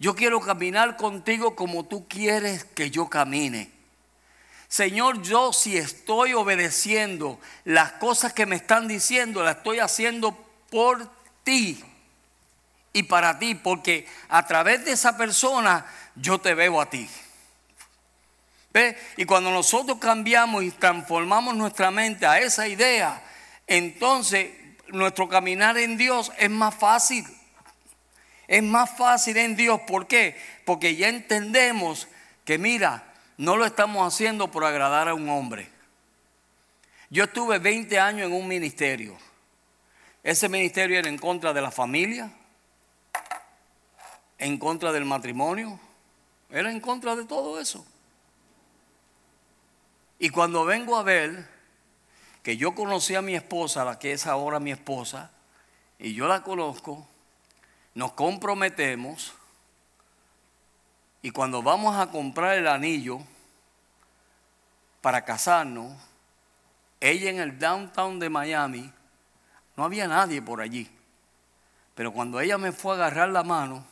Yo 0.00 0.16
quiero 0.16 0.40
caminar 0.40 0.96
contigo 0.96 1.54
como 1.54 1.84
tú 1.84 2.08
quieres 2.08 2.64
que 2.64 2.90
yo 2.90 3.10
camine. 3.10 3.70
Señor, 4.66 5.20
yo 5.20 5.52
si 5.52 5.76
estoy 5.76 6.32
obedeciendo 6.32 7.38
las 7.64 7.92
cosas 7.92 8.32
que 8.32 8.46
me 8.46 8.56
están 8.56 8.88
diciendo, 8.88 9.42
las 9.42 9.58
estoy 9.58 9.78
haciendo 9.78 10.34
por 10.70 11.06
ti 11.44 11.84
y 12.94 13.02
para 13.02 13.38
ti, 13.38 13.54
porque 13.54 14.08
a 14.30 14.46
través 14.46 14.86
de 14.86 14.92
esa 14.92 15.18
persona 15.18 15.84
yo 16.16 16.38
te 16.40 16.54
veo 16.54 16.80
a 16.80 16.88
ti. 16.88 17.06
¿Ve? 18.72 18.96
Y 19.18 19.26
cuando 19.26 19.50
nosotros 19.50 19.98
cambiamos 19.98 20.64
y 20.64 20.70
transformamos 20.70 21.54
nuestra 21.56 21.90
mente 21.90 22.24
a 22.24 22.38
esa 22.38 22.66
idea, 22.66 23.22
entonces 23.66 24.50
nuestro 24.88 25.28
caminar 25.28 25.76
en 25.76 25.98
Dios 25.98 26.32
es 26.38 26.48
más 26.48 26.74
fácil. 26.74 27.26
Es 28.50 28.64
más 28.64 28.90
fácil 28.98 29.36
en 29.36 29.54
Dios. 29.54 29.80
¿Por 29.86 30.08
qué? 30.08 30.36
Porque 30.64 30.96
ya 30.96 31.08
entendemos 31.08 32.08
que 32.44 32.58
mira, 32.58 33.14
no 33.36 33.54
lo 33.54 33.64
estamos 33.64 34.12
haciendo 34.12 34.50
por 34.50 34.64
agradar 34.64 35.06
a 35.06 35.14
un 35.14 35.28
hombre. 35.28 35.70
Yo 37.10 37.24
estuve 37.24 37.60
20 37.60 38.00
años 38.00 38.26
en 38.26 38.32
un 38.32 38.48
ministerio. 38.48 39.16
Ese 40.24 40.48
ministerio 40.48 40.98
era 40.98 41.08
en 41.08 41.16
contra 41.16 41.52
de 41.52 41.62
la 41.62 41.70
familia, 41.70 42.32
en 44.36 44.58
contra 44.58 44.90
del 44.90 45.04
matrimonio, 45.04 45.78
era 46.50 46.72
en 46.72 46.80
contra 46.80 47.14
de 47.14 47.26
todo 47.26 47.60
eso. 47.60 47.86
Y 50.18 50.30
cuando 50.30 50.64
vengo 50.64 50.96
a 50.96 51.04
ver 51.04 51.48
que 52.42 52.56
yo 52.56 52.74
conocí 52.74 53.14
a 53.14 53.22
mi 53.22 53.36
esposa, 53.36 53.84
la 53.84 54.00
que 54.00 54.10
es 54.10 54.26
ahora 54.26 54.58
mi 54.58 54.72
esposa, 54.72 55.30
y 56.00 56.14
yo 56.14 56.26
la 56.26 56.42
conozco, 56.42 57.06
nos 57.94 58.12
comprometemos 58.12 59.34
y 61.22 61.30
cuando 61.30 61.62
vamos 61.62 61.96
a 61.96 62.10
comprar 62.10 62.56
el 62.56 62.66
anillo 62.66 63.20
para 65.00 65.24
casarnos, 65.24 65.92
ella 67.00 67.30
en 67.30 67.40
el 67.40 67.58
downtown 67.58 68.18
de 68.18 68.28
Miami, 68.28 68.92
no 69.76 69.84
había 69.84 70.06
nadie 70.06 70.40
por 70.42 70.60
allí. 70.60 70.90
Pero 71.94 72.12
cuando 72.12 72.40
ella 72.40 72.58
me 72.58 72.72
fue 72.72 72.92
a 72.92 72.96
agarrar 72.96 73.28
la 73.30 73.42
mano, 73.42 73.84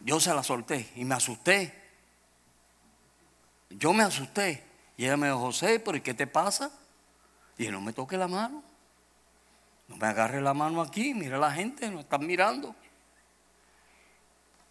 yo 0.00 0.20
se 0.20 0.34
la 0.34 0.42
solté 0.42 0.90
y 0.96 1.04
me 1.04 1.14
asusté. 1.14 1.74
Yo 3.70 3.92
me 3.92 4.02
asusté. 4.02 4.64
Y 4.96 5.04
ella 5.04 5.16
me 5.16 5.28
dijo, 5.28 5.38
José, 5.38 5.80
¿pero 5.80 6.02
qué 6.02 6.14
te 6.14 6.26
pasa? 6.26 6.70
Y 7.56 7.68
no 7.68 7.80
me 7.80 7.92
toque 7.92 8.16
la 8.16 8.28
mano. 8.28 8.62
Me 9.98 10.06
agarre 10.06 10.40
la 10.40 10.54
mano 10.54 10.80
aquí, 10.80 11.12
mira 11.12 11.38
la 11.38 11.50
gente, 11.50 11.90
nos 11.90 12.02
están 12.02 12.24
mirando. 12.24 12.72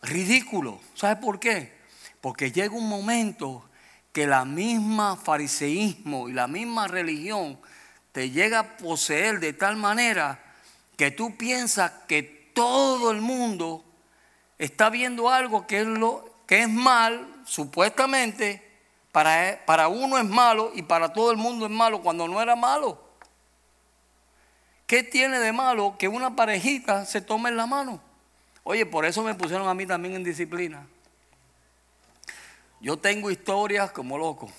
Ridículo. 0.02 0.80
¿Sabe 0.94 1.18
por 1.18 1.38
qué? 1.38 1.78
Porque 2.22 2.54
llega 2.54 2.74
un 2.74 2.88
momento 2.88 3.70
que 4.14 4.26
la 4.26 4.46
misma 4.46 5.18
fariseísmo 5.18 6.30
y 6.30 6.34
la 6.34 6.48
misma 6.48 6.88
religión 6.88 7.60
te 8.14 8.30
llega 8.30 8.60
a 8.60 8.78
poseer 8.78 9.42
de 9.42 9.52
tal 9.52 9.76
manera 9.76 10.42
que 10.96 11.12
tú 11.12 11.36
piensas 11.36 11.92
que 12.08 12.24
todo 12.54 13.12
el 13.12 13.20
mundo 13.20 13.84
está 14.58 14.90
viendo 14.90 15.30
algo 15.30 15.68
que 15.68 15.82
es, 15.82 15.88
lo, 15.88 16.38
que 16.48 16.62
es 16.62 16.70
mal, 16.70 17.44
supuestamente, 17.46 18.66
para, 19.12 19.62
para 19.66 19.90
uno 19.90 20.18
es 20.18 20.26
malo 20.26 20.72
y 20.74 20.84
para 20.84 21.12
todo 21.12 21.32
el 21.32 21.38
mundo 21.38 21.66
es 21.66 21.72
malo 21.72 22.02
cuando 22.02 22.30
no 22.30 22.42
era 22.42 22.56
malo. 22.56 23.07
¿Qué 24.88 25.04
tiene 25.04 25.40
de 25.40 25.52
malo 25.52 25.98
que 26.00 26.08
una 26.08 26.38
parejita 26.38 27.06
se 27.06 27.20
tome 27.20 27.50
en 27.50 27.58
la 27.58 27.66
mano? 27.66 28.02
Oye, 28.64 28.86
por 28.86 29.06
eso 29.06 29.22
me 29.22 29.36
pusieron 29.36 29.68
a 29.68 29.74
mí 29.74 29.86
también 29.86 30.16
en 30.16 30.24
disciplina. 30.24 30.88
Yo 32.80 32.96
tengo 32.98 33.30
historias 33.30 33.92
como 33.92 34.18
loco. 34.18 34.50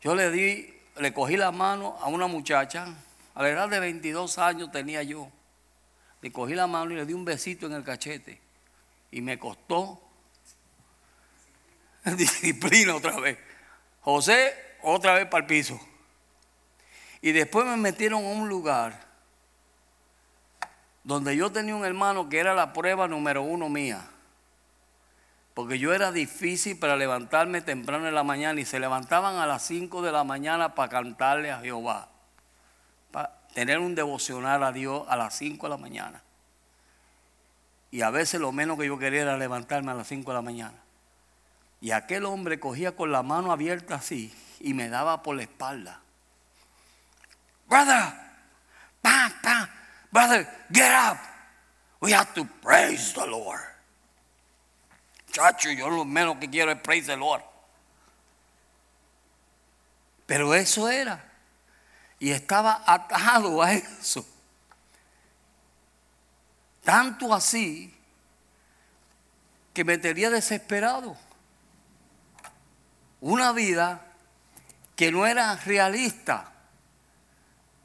Yo 0.00 0.14
le 0.14 0.30
di, 0.30 0.74
le 0.96 1.12
cogí 1.12 1.36
la 1.36 1.50
mano 1.50 1.98
a 2.00 2.08
una 2.08 2.26
muchacha, 2.26 2.86
a 3.34 3.42
la 3.42 3.50
edad 3.50 3.68
de 3.68 3.80
22 3.80 4.38
años 4.38 4.72
tenía 4.72 5.02
yo. 5.02 5.28
Le 6.22 6.32
cogí 6.32 6.54
la 6.54 6.66
mano 6.66 6.92
y 6.92 6.96
le 6.96 7.04
di 7.04 7.12
un 7.12 7.26
besito 7.26 7.66
en 7.66 7.74
el 7.74 7.84
cachete. 7.84 8.40
Y 9.10 9.20
me 9.20 9.38
costó 9.38 10.00
disciplina 12.16 12.94
otra 12.94 13.20
vez. 13.20 13.36
José, 14.00 14.54
otra 14.82 15.12
vez 15.14 15.26
para 15.26 15.42
el 15.42 15.46
piso. 15.46 15.78
Y 17.22 17.32
después 17.32 17.66
me 17.66 17.76
metieron 17.76 18.24
a 18.24 18.28
un 18.28 18.48
lugar 18.48 19.10
donde 21.04 21.36
yo 21.36 21.50
tenía 21.50 21.74
un 21.74 21.84
hermano 21.84 22.28
que 22.28 22.38
era 22.38 22.54
la 22.54 22.72
prueba 22.72 23.08
número 23.08 23.42
uno 23.42 23.68
mía. 23.68 24.08
Porque 25.54 25.78
yo 25.78 25.92
era 25.92 26.12
difícil 26.12 26.78
para 26.78 26.96
levantarme 26.96 27.60
temprano 27.60 28.08
en 28.08 28.14
la 28.14 28.22
mañana 28.22 28.60
y 28.60 28.64
se 28.64 28.80
levantaban 28.80 29.36
a 29.36 29.46
las 29.46 29.62
5 29.66 30.02
de 30.02 30.12
la 30.12 30.24
mañana 30.24 30.74
para 30.74 30.88
cantarle 30.88 31.50
a 31.50 31.60
Jehová. 31.60 32.08
Para 33.10 33.36
tener 33.52 33.78
un 33.78 33.94
devocional 33.94 34.62
a 34.62 34.72
Dios 34.72 35.04
a 35.08 35.16
las 35.16 35.34
5 35.36 35.66
de 35.66 35.70
la 35.70 35.76
mañana. 35.76 36.22
Y 37.90 38.02
a 38.02 38.10
veces 38.10 38.40
lo 38.40 38.52
menos 38.52 38.78
que 38.78 38.86
yo 38.86 38.98
quería 38.98 39.22
era 39.22 39.36
levantarme 39.36 39.90
a 39.90 39.94
las 39.94 40.06
5 40.06 40.30
de 40.30 40.34
la 40.34 40.42
mañana. 40.42 40.78
Y 41.80 41.90
aquel 41.90 42.24
hombre 42.24 42.60
cogía 42.60 42.94
con 42.94 43.10
la 43.10 43.22
mano 43.22 43.50
abierta 43.50 43.96
así 43.96 44.32
y 44.60 44.74
me 44.74 44.88
daba 44.88 45.22
por 45.22 45.36
la 45.36 45.42
espalda. 45.42 46.00
Brother, 47.70 48.12
pa, 49.00 49.30
pa, 49.40 49.68
brother, 50.10 50.44
get 50.72 50.90
up. 50.90 51.18
We 52.00 52.10
have 52.10 52.34
to 52.34 52.44
praise 52.60 53.12
the 53.12 53.24
Lord. 53.26 53.60
Chacho, 55.30 55.70
yo 55.70 55.88
lo 55.88 56.04
menos 56.04 56.38
que 56.40 56.48
quiero 56.48 56.72
es 56.72 56.80
praise 56.80 57.06
the 57.06 57.16
Lord. 57.16 57.42
Pero 60.26 60.52
eso 60.52 60.88
era. 60.88 61.22
Y 62.18 62.30
estaba 62.32 62.82
atado 62.84 63.62
a 63.62 63.72
eso. 63.72 64.26
Tanto 66.82 67.32
así 67.32 67.94
que 69.72 69.84
me 69.84 69.96
tenía 69.96 70.28
desesperado. 70.28 71.16
Una 73.20 73.52
vida 73.52 74.04
que 74.96 75.12
no 75.12 75.24
era 75.24 75.54
realista. 75.54 76.52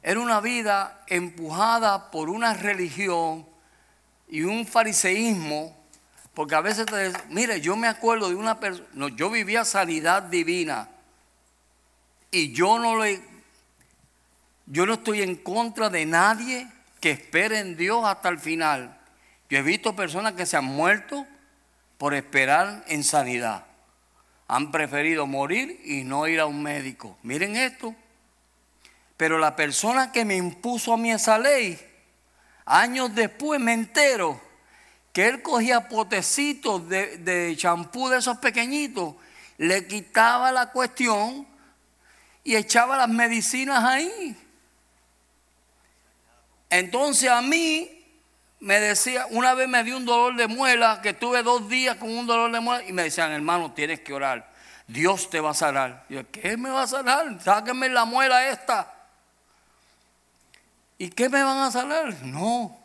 Era 0.06 0.20
una 0.20 0.40
vida 0.40 1.02
empujada 1.08 2.12
por 2.12 2.30
una 2.30 2.54
religión 2.54 3.44
y 4.28 4.42
un 4.42 4.64
fariseísmo. 4.64 5.76
Porque 6.32 6.54
a 6.54 6.60
veces 6.60 6.86
te 6.86 7.12
mire, 7.28 7.60
yo 7.60 7.74
me 7.74 7.88
acuerdo 7.88 8.28
de 8.28 8.36
una 8.36 8.60
persona, 8.60 8.86
yo 9.16 9.30
vivía 9.30 9.64
sanidad 9.64 10.22
divina. 10.22 10.88
Y 12.30 12.52
yo 12.52 12.78
no 12.78 13.02
le, 13.02 13.20
yo 14.66 14.86
no 14.86 14.94
estoy 14.94 15.22
en 15.22 15.34
contra 15.34 15.90
de 15.90 16.06
nadie 16.06 16.68
que 17.00 17.10
espere 17.10 17.58
en 17.58 17.76
Dios 17.76 18.04
hasta 18.04 18.28
el 18.28 18.38
final. 18.38 19.00
Yo 19.50 19.58
he 19.58 19.62
visto 19.62 19.96
personas 19.96 20.34
que 20.34 20.46
se 20.46 20.56
han 20.56 20.66
muerto 20.66 21.26
por 21.98 22.14
esperar 22.14 22.84
en 22.86 23.02
sanidad. 23.02 23.66
Han 24.46 24.70
preferido 24.70 25.26
morir 25.26 25.80
y 25.84 26.04
no 26.04 26.28
ir 26.28 26.38
a 26.38 26.46
un 26.46 26.62
médico. 26.62 27.18
Miren 27.24 27.56
esto. 27.56 27.96
Pero 29.16 29.38
la 29.38 29.56
persona 29.56 30.12
que 30.12 30.24
me 30.24 30.36
impuso 30.36 30.92
a 30.92 30.96
mí 30.96 31.10
esa 31.10 31.38
ley, 31.38 31.78
años 32.64 33.14
después 33.14 33.60
me 33.60 33.72
entero 33.72 34.40
que 35.12 35.26
él 35.26 35.40
cogía 35.42 35.88
potecitos 35.88 36.88
de 36.88 37.54
champú 37.56 38.08
de 38.08 38.18
esos 38.18 38.36
pequeñitos, 38.38 39.14
le 39.56 39.86
quitaba 39.86 40.52
la 40.52 40.70
cuestión 40.70 41.46
y 42.44 42.56
echaba 42.56 42.98
las 42.98 43.08
medicinas 43.08 43.82
ahí. 43.82 44.36
Entonces 46.68 47.30
a 47.30 47.40
mí 47.40 48.04
me 48.60 48.80
decía, 48.80 49.26
una 49.30 49.54
vez 49.54 49.68
me 49.68 49.82
dio 49.84 49.96
un 49.96 50.04
dolor 50.04 50.36
de 50.36 50.46
muela, 50.46 51.00
que 51.02 51.14
tuve 51.14 51.42
dos 51.42 51.68
días 51.68 51.96
con 51.96 52.10
un 52.10 52.26
dolor 52.26 52.52
de 52.52 52.60
muela, 52.60 52.84
y 52.84 52.92
me 52.92 53.04
decían, 53.04 53.32
hermano, 53.32 53.72
tienes 53.72 54.00
que 54.00 54.12
orar, 54.12 54.52
Dios 54.86 55.30
te 55.30 55.40
va 55.40 55.50
a 55.50 55.54
sanar. 55.54 56.04
Y 56.08 56.14
yo, 56.14 56.30
¿qué 56.30 56.56
me 56.56 56.68
va 56.68 56.82
a 56.82 56.86
sanar? 56.86 57.40
Sáquenme 57.42 57.88
la 57.88 58.04
muela 58.04 58.48
esta. 58.48 58.92
¿Y 60.98 61.10
qué 61.10 61.28
me 61.28 61.42
van 61.42 61.58
a 61.58 61.70
sanar? 61.70 62.22
No. 62.22 62.76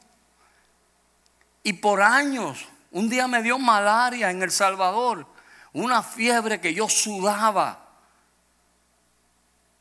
Y 1.63 1.74
por 1.74 2.02
años, 2.02 2.67
un 2.91 3.10
día 3.10 3.28
me 3.28 3.41
dio 3.41 3.58
malaria 3.58 4.32
en 4.32 4.41
El 4.41 4.52
Salvador, 4.52 5.26
una 5.74 6.04
fiebre 6.04 6.60
que 6.60 6.74
yo 6.74 6.89
sudaba. 6.89 7.88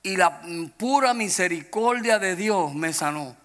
Y 0.03 0.17
la 0.17 0.41
pura 0.77 1.13
misericordia 1.13 2.19
de 2.19 2.37
Dios 2.37 2.75
me 2.75 2.93
sanó. 2.93 3.37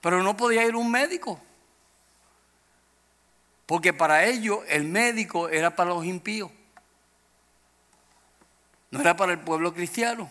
Pero 0.00 0.22
no 0.22 0.36
podía 0.36 0.64
ir 0.64 0.74
un 0.74 0.90
médico. 0.90 1.40
Porque 3.66 3.94
para 3.94 4.24
ellos 4.24 4.58
el 4.68 4.84
médico 4.84 5.48
era 5.48 5.74
para 5.74 5.90
los 5.90 6.04
impíos. 6.04 6.50
No 8.90 9.00
era 9.00 9.16
para 9.16 9.32
el 9.32 9.38
pueblo 9.38 9.72
cristiano. 9.72 10.30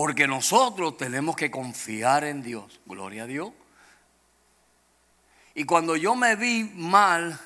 Porque 0.00 0.26
nosotros 0.26 0.96
tenemos 0.96 1.36
que 1.36 1.50
confiar 1.50 2.24
en 2.24 2.42
Dios. 2.42 2.80
Gloria 2.86 3.24
a 3.24 3.26
Dios. 3.26 3.52
Y 5.54 5.64
cuando 5.64 5.94
yo 5.94 6.14
me 6.14 6.36
vi 6.36 6.64
mal 6.74 7.38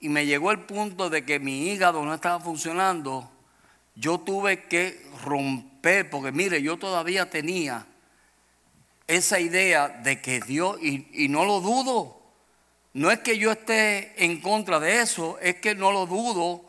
y 0.00 0.08
me 0.08 0.26
llegó 0.26 0.50
el 0.50 0.62
punto 0.62 1.10
de 1.10 1.24
que 1.24 1.38
mi 1.38 1.68
hígado 1.68 2.04
no 2.04 2.12
estaba 2.12 2.40
funcionando, 2.40 3.30
yo 3.94 4.18
tuve 4.18 4.64
que 4.64 5.00
romper, 5.22 6.10
porque 6.10 6.32
mire, 6.32 6.60
yo 6.60 6.76
todavía 6.76 7.30
tenía 7.30 7.86
esa 9.06 9.38
idea 9.38 9.88
de 9.88 10.20
que 10.20 10.40
Dios, 10.40 10.76
y, 10.82 11.28
no 11.28 11.44
lo 11.44 11.60
dudo, 11.60 12.20
no 12.94 13.12
es 13.12 13.20
que 13.20 13.38
yo 13.38 13.52
esté 13.52 14.24
en 14.24 14.40
contra 14.40 14.80
de 14.80 15.02
eso, 15.02 15.38
es 15.38 15.54
que 15.60 15.76
no 15.76 15.92
lo 15.92 16.06
dudo 16.06 16.64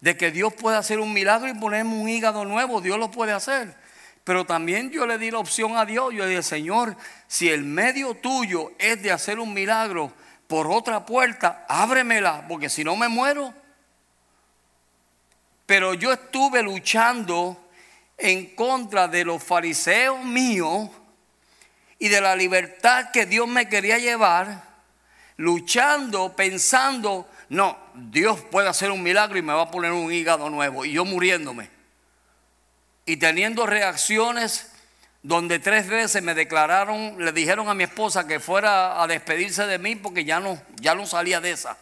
de 0.00 0.16
que 0.16 0.32
Dios 0.32 0.52
puede 0.54 0.76
hacer 0.76 0.98
un 0.98 1.12
milagro 1.12 1.48
y 1.48 1.54
ponerme 1.54 1.94
un 1.94 2.08
hígado 2.08 2.44
nuevo, 2.44 2.80
Dios 2.80 2.98
lo 2.98 3.12
puede 3.12 3.30
hacer. 3.30 3.83
Pero 4.24 4.46
también 4.46 4.90
yo 4.90 5.06
le 5.06 5.18
di 5.18 5.30
la 5.30 5.38
opción 5.38 5.76
a 5.76 5.84
Dios, 5.84 6.14
yo 6.14 6.24
le 6.24 6.30
dije, 6.30 6.42
Señor, 6.42 6.96
si 7.26 7.50
el 7.50 7.62
medio 7.62 8.14
tuyo 8.14 8.72
es 8.78 9.02
de 9.02 9.12
hacer 9.12 9.38
un 9.38 9.52
milagro 9.52 10.12
por 10.46 10.66
otra 10.66 11.04
puerta, 11.04 11.66
ábremela, 11.68 12.46
porque 12.48 12.70
si 12.70 12.84
no 12.84 12.96
me 12.96 13.08
muero. 13.08 13.52
Pero 15.66 15.92
yo 15.92 16.12
estuve 16.12 16.62
luchando 16.62 17.68
en 18.16 18.54
contra 18.54 19.08
de 19.08 19.24
los 19.26 19.42
fariseos 19.42 20.24
míos 20.24 20.88
y 21.98 22.08
de 22.08 22.20
la 22.22 22.34
libertad 22.34 23.10
que 23.10 23.26
Dios 23.26 23.46
me 23.46 23.68
quería 23.68 23.98
llevar, 23.98 24.62
luchando, 25.36 26.34
pensando, 26.34 27.28
no, 27.50 27.76
Dios 27.94 28.40
puede 28.50 28.68
hacer 28.68 28.90
un 28.90 29.02
milagro 29.02 29.38
y 29.38 29.42
me 29.42 29.52
va 29.52 29.62
a 29.62 29.70
poner 29.70 29.92
un 29.92 30.10
hígado 30.10 30.48
nuevo, 30.48 30.86
y 30.86 30.92
yo 30.92 31.04
muriéndome. 31.04 31.73
Y 33.06 33.16
teniendo 33.16 33.66
reacciones 33.66 34.70
donde 35.22 35.58
tres 35.58 35.88
veces 35.88 36.22
me 36.22 36.34
declararon, 36.34 37.16
le 37.24 37.32
dijeron 37.32 37.68
a 37.68 37.74
mi 37.74 37.84
esposa 37.84 38.26
que 38.26 38.40
fuera 38.40 39.02
a 39.02 39.06
despedirse 39.06 39.66
de 39.66 39.78
mí 39.78 39.96
porque 39.96 40.24
ya 40.24 40.38
no, 40.40 40.60
ya 40.80 40.94
no 40.94 41.06
salía 41.06 41.40
de 41.40 41.52
esa. 41.52 41.78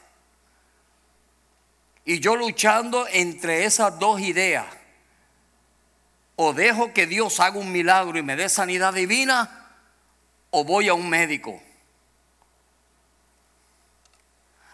Y 2.04 2.20
yo 2.20 2.36
luchando 2.36 3.06
entre 3.08 3.64
esas 3.64 3.98
dos 3.98 4.20
ideas. 4.20 4.66
O 6.36 6.52
dejo 6.52 6.92
que 6.92 7.06
Dios 7.06 7.38
haga 7.40 7.58
un 7.58 7.70
milagro 7.70 8.18
y 8.18 8.22
me 8.22 8.36
dé 8.36 8.48
sanidad 8.48 8.94
divina, 8.94 9.68
o 10.50 10.64
voy 10.64 10.88
a 10.88 10.94
un 10.94 11.08
médico. 11.08 11.60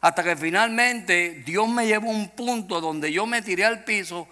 Hasta 0.00 0.22
que 0.22 0.36
finalmente 0.36 1.42
Dios 1.44 1.68
me 1.68 1.86
llevó 1.86 2.08
a 2.10 2.14
un 2.14 2.28
punto 2.30 2.80
donde 2.80 3.12
yo 3.12 3.26
me 3.26 3.42
tiré 3.42 3.64
al 3.64 3.84
piso 3.84 4.28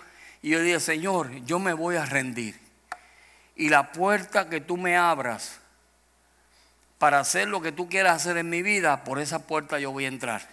y 0.47 0.51
yo 0.51 0.61
dije, 0.61 0.79
Señor, 0.79 1.33
yo 1.45 1.59
me 1.59 1.73
voy 1.73 1.97
a 1.97 2.07
rendir. 2.07 2.57
Y 3.57 3.69
la 3.69 3.91
puerta 3.91 4.49
que 4.49 4.61
tú 4.61 4.77
me 4.77 4.97
abras 4.97 5.59
para 6.99 7.19
hacer 7.19 7.49
lo 7.49 7.61
que 7.61 7.73
tú 7.73 7.89
quieras 7.89 8.15
hacer 8.23 8.37
en 8.37 8.49
mi 8.49 8.63
vida, 8.63 9.03
por 9.03 9.19
esa 9.19 9.49
puerta 9.49 9.81
yo 9.81 9.91
voy 9.91 10.05
a 10.05 10.09
entrar. 10.09 10.49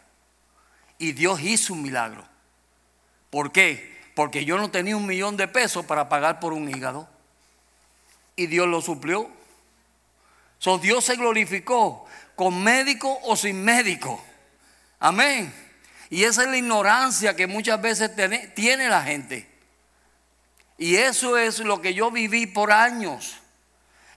Y 0.97 1.11
Dios 1.11 1.41
hizo 1.41 1.73
un 1.73 1.83
milagro. 1.83 2.27
¿Por 3.29 3.51
qué? 3.51 4.01
Porque 4.15 4.45
yo 4.45 4.57
no 4.57 4.71
tenía 4.71 4.97
un 4.97 5.05
millón 5.05 5.37
de 5.37 5.47
pesos 5.47 5.85
para 5.85 6.09
pagar 6.09 6.39
por 6.39 6.53
un 6.53 6.67
hígado. 6.67 7.07
Y 8.35 8.47
Dios 8.47 8.67
lo 8.67 8.81
suplió. 8.81 9.29
So, 10.57 10.79
Dios 10.79 11.05
se 11.05 11.17
glorificó 11.17 12.07
con 12.33 12.63
médico 12.63 13.19
o 13.25 13.35
sin 13.35 13.63
médico. 13.63 14.25
Amén. 14.99 15.53
Y 16.09 16.23
esa 16.23 16.41
es 16.41 16.49
la 16.49 16.57
ignorancia 16.57 17.35
que 17.35 17.45
muchas 17.45 17.79
veces 17.79 18.09
tiene 18.55 18.89
la 18.89 19.03
gente. 19.03 19.52
Y 20.77 20.95
eso 20.95 21.37
es 21.37 21.59
lo 21.59 21.81
que 21.81 21.93
yo 21.93 22.11
viví 22.11 22.47
por 22.47 22.71
años. 22.71 23.37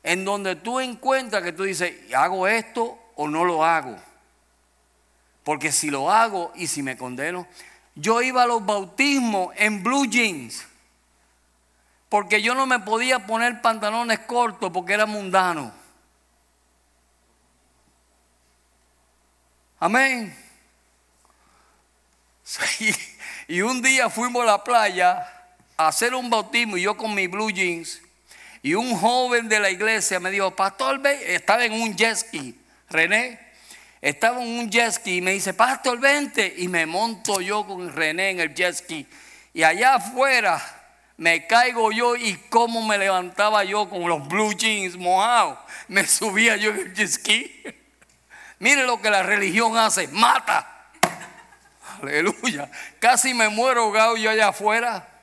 En 0.03 0.25
donde 0.25 0.57
tú 0.57 0.81
encuentras 0.81 1.42
que 1.42 1.53
tú 1.53 1.64
dices, 1.64 1.95
¿hago 2.14 2.47
esto 2.47 2.99
o 3.16 3.29
no 3.29 3.45
lo 3.45 3.64
hago? 3.64 3.97
Porque 5.42 5.73
si 5.73 5.90
lo 5.90 6.11
hago 6.11 6.53
y 6.55 6.66
si 6.66 6.83
me 6.83 6.97
condeno, 6.97 7.47
yo 7.95 8.23
iba 8.23 8.42
a 8.42 8.47
los 8.47 8.64
bautismos 8.64 9.55
en 9.57 9.83
blue 9.83 10.07
jeans. 10.07 10.66
Porque 12.09 12.40
yo 12.40 12.55
no 12.55 12.66
me 12.66 12.79
podía 12.81 13.27
poner 13.27 13.61
pantalones 13.61 14.21
cortos 14.21 14.71
porque 14.73 14.95
era 14.95 15.07
mundano. 15.07 15.73
Amén. 19.79 20.37
Y 23.49 23.61
un 23.61 23.81
día 23.81 24.11
fuimos 24.11 24.42
a 24.42 24.47
la 24.47 24.64
playa 24.64 25.36
hacer 25.77 26.15
un 26.15 26.31
bautismo 26.31 26.77
y 26.77 26.83
yo 26.83 26.97
con 26.97 27.15
mis 27.15 27.31
blue 27.31 27.51
jeans. 27.51 28.01
Y 28.62 28.75
un 28.75 28.97
joven 28.97 29.49
de 29.49 29.61
la 29.61 29.71
iglesia 29.71 30.19
me 30.19 30.31
dijo, 30.31 30.51
Pastor, 30.51 31.01
estaba 31.07 31.65
en 31.65 31.73
un 31.73 31.95
jet 31.97 32.17
ski, 32.17 32.59
René, 32.89 33.39
estaba 34.01 34.43
en 34.43 34.59
un 34.59 34.71
jet 34.71 34.93
ski 34.93 35.17
y 35.17 35.21
me 35.21 35.33
dice, 35.33 35.55
Pastor, 35.55 35.99
vente. 35.99 36.55
Y 36.59 36.69
me 36.69 36.87
monto 36.87 37.41
yo 37.41 37.67
con 37.67 37.93
René 37.93 38.31
en 38.31 38.41
el 38.41 38.55
jet 38.55 38.75
ski. 38.75 39.07
Y 39.53 39.62
allá 39.62 39.97
afuera 39.97 40.61
me 41.17 41.47
caigo 41.47 41.93
yo 41.93 42.17
y 42.17 42.37
cómo 42.51 42.87
me 42.87 42.99
levantaba 42.99 43.65
yo 43.65 43.89
con 43.89 44.09
los 44.09 44.27
blue 44.29 44.53
jeans 44.53 44.97
mojados. 44.97 45.59
Me 45.89 46.07
subía 46.07 46.57
yo 46.57 46.71
en 46.71 46.79
el 46.79 46.95
jet 46.95 47.09
ski. 47.09 47.62
Mire 48.59 48.87
lo 48.87 49.01
que 49.01 49.11
la 49.11 49.23
religión 49.23 49.77
hace, 49.77 50.09
mata. 50.09 50.89
Aleluya. 52.03 52.71
Casi 52.99 53.35
me 53.35 53.49
muero 53.49 53.83
ahogado 53.83 54.17
yo 54.17 54.31
allá 54.31 54.49
afuera. 54.49 55.15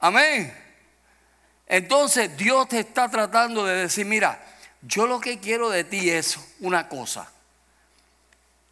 Amén. 0.00 0.52
Entonces 1.66 2.36
Dios 2.36 2.68
te 2.68 2.80
está 2.80 3.08
tratando 3.08 3.64
de 3.64 3.76
decir, 3.76 4.06
mira, 4.06 4.42
yo 4.82 5.06
lo 5.06 5.20
que 5.20 5.38
quiero 5.38 5.68
de 5.68 5.84
ti 5.84 6.10
es 6.10 6.38
una 6.60 6.88
cosa. 6.88 7.30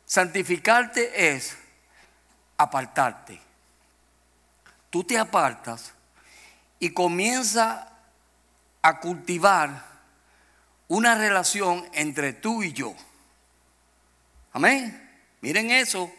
Santificarte 0.07 1.35
es 1.37 1.57
apartarte. 2.57 3.41
Tú 4.91 5.05
te 5.05 5.19
apartas 5.19 5.93
y 6.81 6.91
comienza 6.91 7.93
a 8.81 9.01
cultivar 9.01 9.85
una 10.89 11.15
relación 11.15 11.87
entre 11.93 12.33
tú 12.33 12.63
y 12.63 12.73
yo. 12.73 12.95
Amén. 14.53 15.09
Miren 15.43 15.71
eso. 15.71 16.11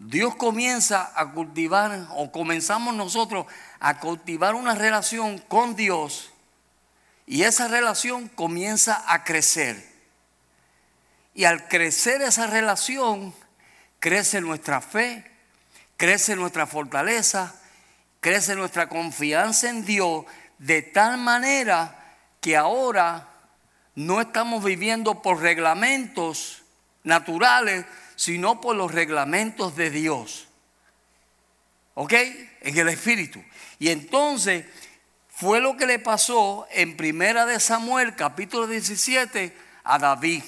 Dios 0.00 0.34
comienza 0.34 1.12
a 1.14 1.30
cultivar, 1.32 2.08
o 2.16 2.32
comenzamos 2.32 2.94
nosotros 2.94 3.44
a 3.80 4.00
cultivar 4.00 4.54
una 4.54 4.74
relación 4.74 5.36
con 5.36 5.76
Dios, 5.76 6.32
y 7.26 7.42
esa 7.42 7.68
relación 7.68 8.28
comienza 8.28 9.04
a 9.06 9.24
crecer. 9.24 9.86
Y 11.34 11.44
al 11.44 11.68
crecer 11.68 12.22
esa 12.22 12.46
relación, 12.46 13.34
crece 13.98 14.40
nuestra 14.40 14.80
fe, 14.80 15.30
crece 15.98 16.34
nuestra 16.34 16.66
fortaleza, 16.66 17.54
crece 18.20 18.54
nuestra 18.54 18.88
confianza 18.88 19.68
en 19.68 19.84
Dios, 19.84 20.24
de 20.56 20.80
tal 20.80 21.18
manera 21.18 22.16
que 22.40 22.56
ahora 22.56 23.28
no 23.94 24.22
estamos 24.22 24.64
viviendo 24.64 25.20
por 25.20 25.42
reglamentos 25.42 26.62
naturales, 27.04 27.84
sino 28.20 28.60
por 28.60 28.76
los 28.76 28.92
reglamentos 28.92 29.76
de 29.76 29.88
Dios. 29.88 30.46
¿Ok? 31.94 32.12
En 32.60 32.76
el 32.76 32.88
Espíritu. 32.90 33.42
Y 33.78 33.88
entonces 33.88 34.66
fue 35.30 35.62
lo 35.62 35.78
que 35.78 35.86
le 35.86 35.98
pasó 35.98 36.66
en 36.70 36.98
Primera 36.98 37.46
de 37.46 37.58
Samuel, 37.58 38.14
capítulo 38.16 38.66
17, 38.66 39.56
a 39.84 39.98
David. 39.98 40.42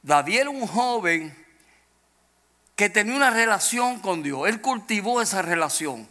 David 0.00 0.38
era 0.38 0.48
un 0.48 0.66
joven 0.66 1.36
que 2.74 2.88
tenía 2.88 3.16
una 3.16 3.28
relación 3.28 4.00
con 4.00 4.22
Dios. 4.22 4.48
Él 4.48 4.62
cultivó 4.62 5.20
esa 5.20 5.42
relación. 5.42 6.08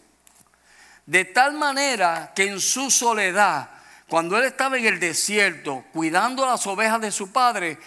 De 1.08 1.26
tal 1.26 1.54
manera 1.54 2.34
que 2.36 2.44
en 2.44 2.60
su 2.60 2.92
soledad, 2.92 3.68
cuando 4.08 4.38
él 4.38 4.44
estaba 4.44 4.78
en 4.78 4.86
el 4.86 5.00
desierto, 5.00 5.86
cuidando 5.92 6.46
las 6.46 6.68
ovejas 6.68 7.02
de 7.02 7.12
su 7.12 7.32
padre, 7.32 7.80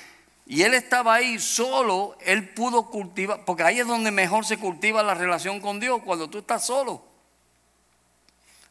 y 0.46 0.62
él 0.62 0.74
estaba 0.74 1.14
ahí 1.14 1.40
solo, 1.40 2.16
él 2.20 2.48
pudo 2.50 2.88
cultivar, 2.88 3.44
porque 3.44 3.64
ahí 3.64 3.80
es 3.80 3.86
donde 3.86 4.12
mejor 4.12 4.46
se 4.46 4.58
cultiva 4.58 5.02
la 5.02 5.14
relación 5.14 5.60
con 5.60 5.80
Dios, 5.80 6.00
cuando 6.04 6.30
tú 6.30 6.38
estás 6.38 6.64
solo. 6.64 7.04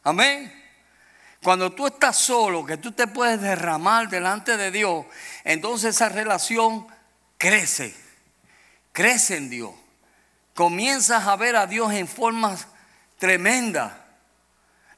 Amén. 0.02 0.64
Cuando 1.42 1.72
tú 1.72 1.86
estás 1.86 2.16
solo, 2.16 2.64
que 2.64 2.78
tú 2.78 2.92
te 2.92 3.06
puedes 3.06 3.42
derramar 3.42 4.08
delante 4.08 4.56
de 4.56 4.70
Dios, 4.70 5.04
entonces 5.44 5.94
esa 5.94 6.08
relación 6.08 6.86
crece, 7.36 7.94
crece 8.92 9.36
en 9.36 9.50
Dios. 9.50 9.72
Comienzas 10.54 11.26
a 11.26 11.36
ver 11.36 11.56
a 11.56 11.66
Dios 11.66 11.92
en 11.92 12.08
formas 12.08 12.68
tremendas. 13.18 13.92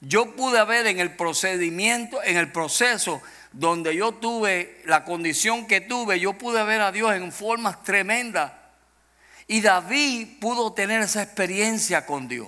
Yo 0.01 0.37
pude 0.37 0.65
ver 0.65 0.87
en 0.87 1.01
el 1.01 1.17
procedimiento, 1.17 2.23
en 2.23 2.37
el 2.37 2.53
proceso 2.53 3.21
donde 3.59 3.97
yo 3.97 4.13
tuve 4.13 4.81
la 4.85 5.05
condición 5.05 5.67
que 5.67 5.81
tuve, 5.81 6.21
yo 6.21 6.35
pude 6.35 6.63
ver 6.63 6.81
a 6.81 6.93
Dios 6.93 7.13
en 7.17 7.33
formas 7.33 7.83
tremendas. 7.83 8.53
Y 9.49 9.61
David 9.63 10.39
pudo 10.41 10.73
tener 10.75 11.01
esa 11.01 11.25
experiencia 11.25 12.07
con 12.07 12.29
Dios. 12.29 12.47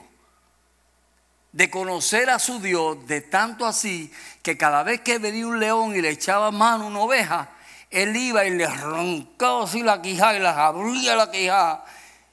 De 1.50 1.68
conocer 1.68 2.30
a 2.30 2.38
su 2.38 2.60
Dios, 2.60 3.08
de 3.08 3.22
tanto 3.22 3.66
así 3.66 4.12
que 4.40 4.56
cada 4.56 4.84
vez 4.84 5.00
que 5.00 5.18
venía 5.18 5.48
un 5.48 5.58
león 5.58 5.96
y 5.96 6.00
le 6.00 6.10
echaba 6.10 6.52
mano 6.52 6.86
una 6.86 7.00
oveja, 7.00 7.48
él 7.90 8.14
iba 8.14 8.44
y 8.44 8.50
le 8.50 8.66
arrancaba 8.66 9.64
así 9.64 9.82
la 9.82 10.00
quijada 10.00 10.36
y 10.36 10.38
la 10.38 10.64
abría 10.64 11.16
la 11.16 11.28
quijada. 11.32 11.84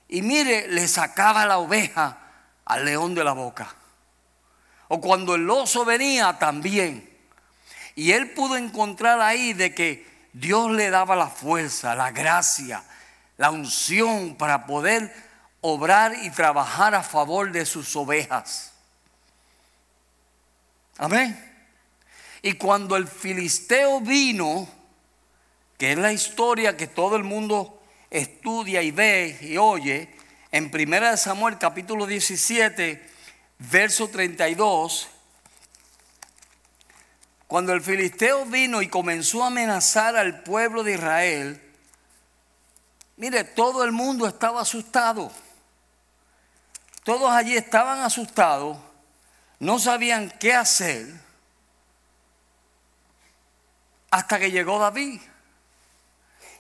Y 0.08 0.22
mire, 0.22 0.68
le 0.68 0.88
sacaba 0.88 1.48
la 1.48 1.58
oveja 1.58 2.16
al 2.64 2.86
león 2.86 3.16
de 3.16 3.24
la 3.24 3.32
boca. 3.32 3.76
O 4.90 5.02
cuando 5.02 5.34
el 5.34 5.50
oso 5.50 5.84
venía 5.84 6.38
también. 6.38 7.07
Y 7.98 8.12
él 8.12 8.30
pudo 8.30 8.58
encontrar 8.58 9.20
ahí 9.22 9.54
de 9.54 9.74
que 9.74 10.06
Dios 10.32 10.70
le 10.70 10.92
daba 10.92 11.16
la 11.16 11.30
fuerza, 11.30 11.96
la 11.96 12.12
gracia, 12.12 12.84
la 13.38 13.50
unción 13.50 14.36
para 14.36 14.68
poder 14.68 15.12
obrar 15.62 16.16
y 16.22 16.30
trabajar 16.30 16.94
a 16.94 17.02
favor 17.02 17.52
de 17.52 17.66
sus 17.66 17.96
ovejas. 17.96 18.72
Amén. 21.00 21.44
Y 22.44 22.54
cuando 22.54 22.98
el 22.98 23.08
filisteo 23.08 24.00
vino, 24.00 24.70
que 25.80 25.94
es 25.94 25.98
la 25.98 26.14
historia 26.14 26.78
que 26.78 26.86
todo 26.86 27.16
el 27.16 27.24
mundo 27.24 27.82
estudia 28.12 28.84
y 28.84 28.92
ve 28.92 29.40
y 29.42 29.58
oye, 29.58 30.14
en 30.52 30.72
1 30.72 31.18
Samuel 31.18 31.58
capítulo 31.58 32.06
17, 32.06 33.04
verso 33.58 34.08
32, 34.08 35.08
cuando 37.48 37.74
el 37.74 37.82
filisteo 37.82 38.46
vino 38.46 38.82
y 38.82 38.90
comenzó 38.90 39.44
a 39.44 39.48
amenazar 39.48 40.18
al 40.18 40.44
pueblo 40.44 40.84
de 40.84 40.94
Israel, 40.94 41.62
mire, 43.16 43.46
todo 43.46 43.86
el 43.86 43.94
mundo 43.94 44.28
estaba 44.28 44.62
asustado. 44.62 45.32
Todos 47.04 47.32
allí 47.32 47.56
estaban 47.56 48.02
asustados, 48.02 48.78
no 49.60 49.80
sabían 49.80 50.30
qué 50.42 50.54
hacer, 50.54 51.08
hasta 54.12 54.40
que 54.40 54.52
llegó 54.52 54.78
David. 54.78 55.22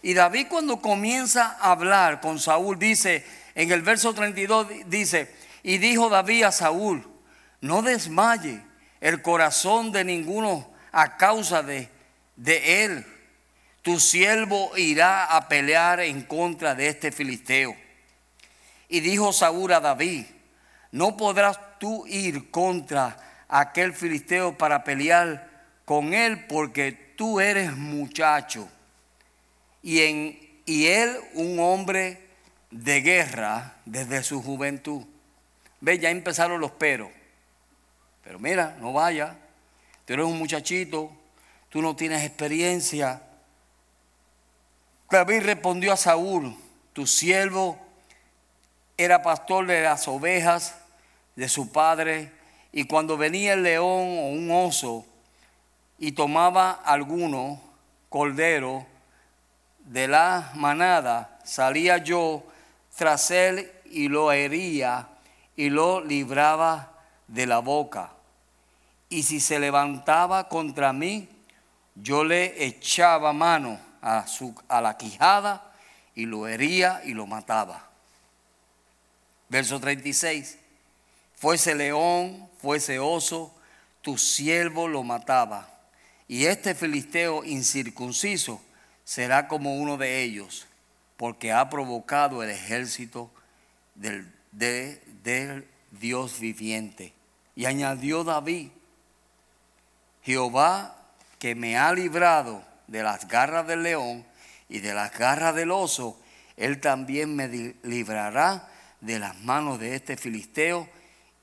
Y 0.01 0.13
David 0.13 0.47
cuando 0.49 0.79
comienza 0.79 1.57
a 1.59 1.71
hablar 1.71 2.21
con 2.21 2.39
Saúl, 2.39 2.79
dice, 2.79 3.25
en 3.55 3.73
el 3.73 3.81
verso 3.81 4.13
32 4.13 4.67
dice, 4.85 5.35
y 5.63 5.79
dijo 5.79 6.07
David 6.07 6.43
a 6.43 6.51
Saúl, 6.53 7.05
no 7.59 7.81
desmaye 7.81 8.63
el 9.01 9.21
corazón 9.21 9.91
de 9.91 10.05
ninguno 10.05 10.76
a 10.97 11.15
causa 11.15 11.61
de, 11.61 11.89
de 12.35 12.83
él. 12.83 13.05
Tu 13.83 13.99
siervo 13.99 14.75
irá 14.75 15.25
a 15.25 15.47
pelear 15.47 15.99
en 15.99 16.23
contra 16.23 16.73
de 16.73 16.87
este 16.87 17.11
filisteo. 17.11 17.75
Y 18.89 19.01
dijo 19.01 19.31
Saúl 19.31 19.73
a 19.73 19.79
David, 19.79 20.25
no 20.91 21.15
podrás 21.15 21.59
tú 21.77 22.07
ir 22.07 22.49
contra 22.49 23.15
aquel 23.47 23.93
filisteo 23.93 24.57
para 24.57 24.83
pelear 24.83 25.47
con 25.85 26.15
él 26.15 26.47
porque 26.47 26.93
tú 27.15 27.39
eres 27.39 27.77
muchacho 27.77 28.67
y, 29.83 30.01
en, 30.01 30.61
y 30.65 30.87
él 30.87 31.15
un 31.35 31.59
hombre 31.59 32.27
de 32.71 33.01
guerra 33.01 33.75
desde 33.85 34.23
su 34.23 34.41
juventud. 34.41 35.05
Ve, 35.79 35.99
ya 35.99 36.09
empezaron 36.09 36.59
los 36.59 36.71
peros. 36.71 37.11
Pero 38.23 38.39
mira, 38.39 38.75
no 38.81 38.93
vaya, 38.93 39.37
Tú 40.07 40.13
eres 40.13 40.25
un 40.25 40.39
muchachito, 40.39 41.11
tú 41.67 41.81
no 41.81 41.93
tienes 41.93 42.23
experiencia. 42.23 43.21
David 45.11 45.41
respondió 45.41 45.91
a 45.91 45.97
Saúl, 45.97 46.55
tu 46.93 47.05
siervo 47.05 47.77
era 48.95 49.21
pastor 49.21 49.67
de 49.67 49.81
las 49.81 50.07
ovejas 50.07 50.75
de 51.35 51.49
su 51.49 51.73
padre, 51.73 52.31
y 52.71 52.85
cuando 52.85 53.17
venía 53.17 53.51
el 53.51 53.63
león 53.63 53.83
o 54.19 54.29
un 54.29 54.49
oso 54.49 55.05
y 55.99 56.13
tomaba 56.13 56.71
alguno 56.71 57.61
cordero 58.07 58.85
de 59.79 60.07
la 60.07 60.53
manada, 60.55 61.37
salía 61.43 61.97
yo 61.97 62.45
tras 62.95 63.29
él 63.29 63.69
y 63.83 64.07
lo 64.07 64.31
hería 64.31 65.09
y 65.57 65.69
lo 65.69 65.99
libraba 66.01 66.93
de 67.27 67.45
la 67.45 67.59
boca 67.59 68.11
y 69.09 69.23
si 69.23 69.39
se 69.39 69.59
levantaba 69.59 70.49
contra 70.49 70.93
mí, 70.93 71.29
yo 71.95 72.23
le 72.23 72.65
echaba 72.65 73.33
mano 73.33 73.79
a, 74.01 74.27
su, 74.27 74.53
a 74.67 74.81
la 74.81 74.97
quijada 74.97 75.73
y 76.13 76.25
lo 76.25 76.47
hería 76.47 77.01
y 77.05 77.13
lo 77.13 77.25
mataba. 77.25 77.89
Verso 79.49 79.79
36. 79.79 80.57
fuese 81.35 81.75
león, 81.75 82.49
fuese 82.59 82.99
oso, 82.99 83.53
tu 84.01 84.17
siervo 84.17 84.87
lo 84.87 85.03
mataba. 85.03 85.69
Y 86.27 86.45
este 86.45 86.75
filisteo 86.75 87.45
incircunciso 87.45 88.61
será 89.05 89.47
como 89.47 89.77
uno 89.77 89.95
de 89.95 90.23
ellos, 90.23 90.67
porque 91.15 91.53
ha 91.53 91.69
provocado 91.69 92.43
el 92.43 92.49
ejército 92.49 93.31
del, 93.95 94.29
del 94.51 95.65
Dios 95.91 96.39
viviente. 96.39 97.13
Y 97.55 97.65
añadió 97.65 98.23
David, 98.23 98.69
Jehová 100.27 100.93
que 101.39 101.55
me 101.55 101.77
ha 101.77 101.93
librado 101.93 102.61
de 102.87 103.01
las 103.01 103.29
garras 103.29 103.65
del 103.65 103.83
león 103.83 104.25
y 104.67 104.79
de 104.79 104.93
las 104.93 105.17
garras 105.17 105.55
del 105.55 105.71
oso, 105.71 106.19
él 106.57 106.81
también 106.81 107.33
me 107.33 107.47
librará 107.83 108.67
de 108.99 109.19
las 109.19 109.39
manos 109.39 109.79
de 109.79 109.95
este 109.95 110.17
filisteo. 110.17 110.89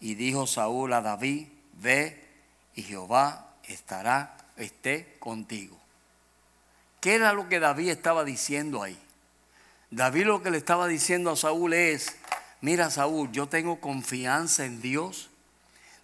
Y 0.00 0.16
dijo 0.16 0.46
Saúl 0.46 0.92
a 0.92 1.00
David, 1.00 1.46
ve 1.80 2.28
y 2.74 2.82
Jehová 2.82 3.54
estará, 3.66 4.36
esté 4.58 5.16
contigo. 5.18 5.78
¿Qué 7.00 7.14
era 7.14 7.32
lo 7.32 7.48
que 7.48 7.60
David 7.60 7.88
estaba 7.88 8.22
diciendo 8.22 8.82
ahí? 8.82 8.98
David 9.90 10.26
lo 10.26 10.42
que 10.42 10.50
le 10.50 10.58
estaba 10.58 10.88
diciendo 10.88 11.30
a 11.30 11.36
Saúl 11.36 11.72
es, 11.72 12.18
mira 12.60 12.90
Saúl, 12.90 13.32
yo 13.32 13.48
tengo 13.48 13.80
confianza 13.80 14.66
en 14.66 14.82
Dios, 14.82 15.30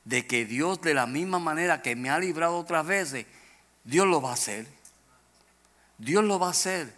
de 0.05 0.27
que 0.27 0.45
Dios 0.45 0.81
de 0.81 0.95
la 0.95 1.07
misma 1.07 1.39
manera 1.39 1.83
que 1.83 1.97
me 1.97 2.11
ha 2.11 2.19
librado 2.19 2.57
otras 2.57 2.87
veces, 2.87 3.27
Dios 3.85 4.07
lo 4.07 4.21
va 4.21 4.31
a 4.31 4.35
hacer. 4.35 4.67
Dios 5.99 6.25
lo 6.25 6.39
va 6.39 6.49
a 6.49 6.51
hacer. 6.51 6.93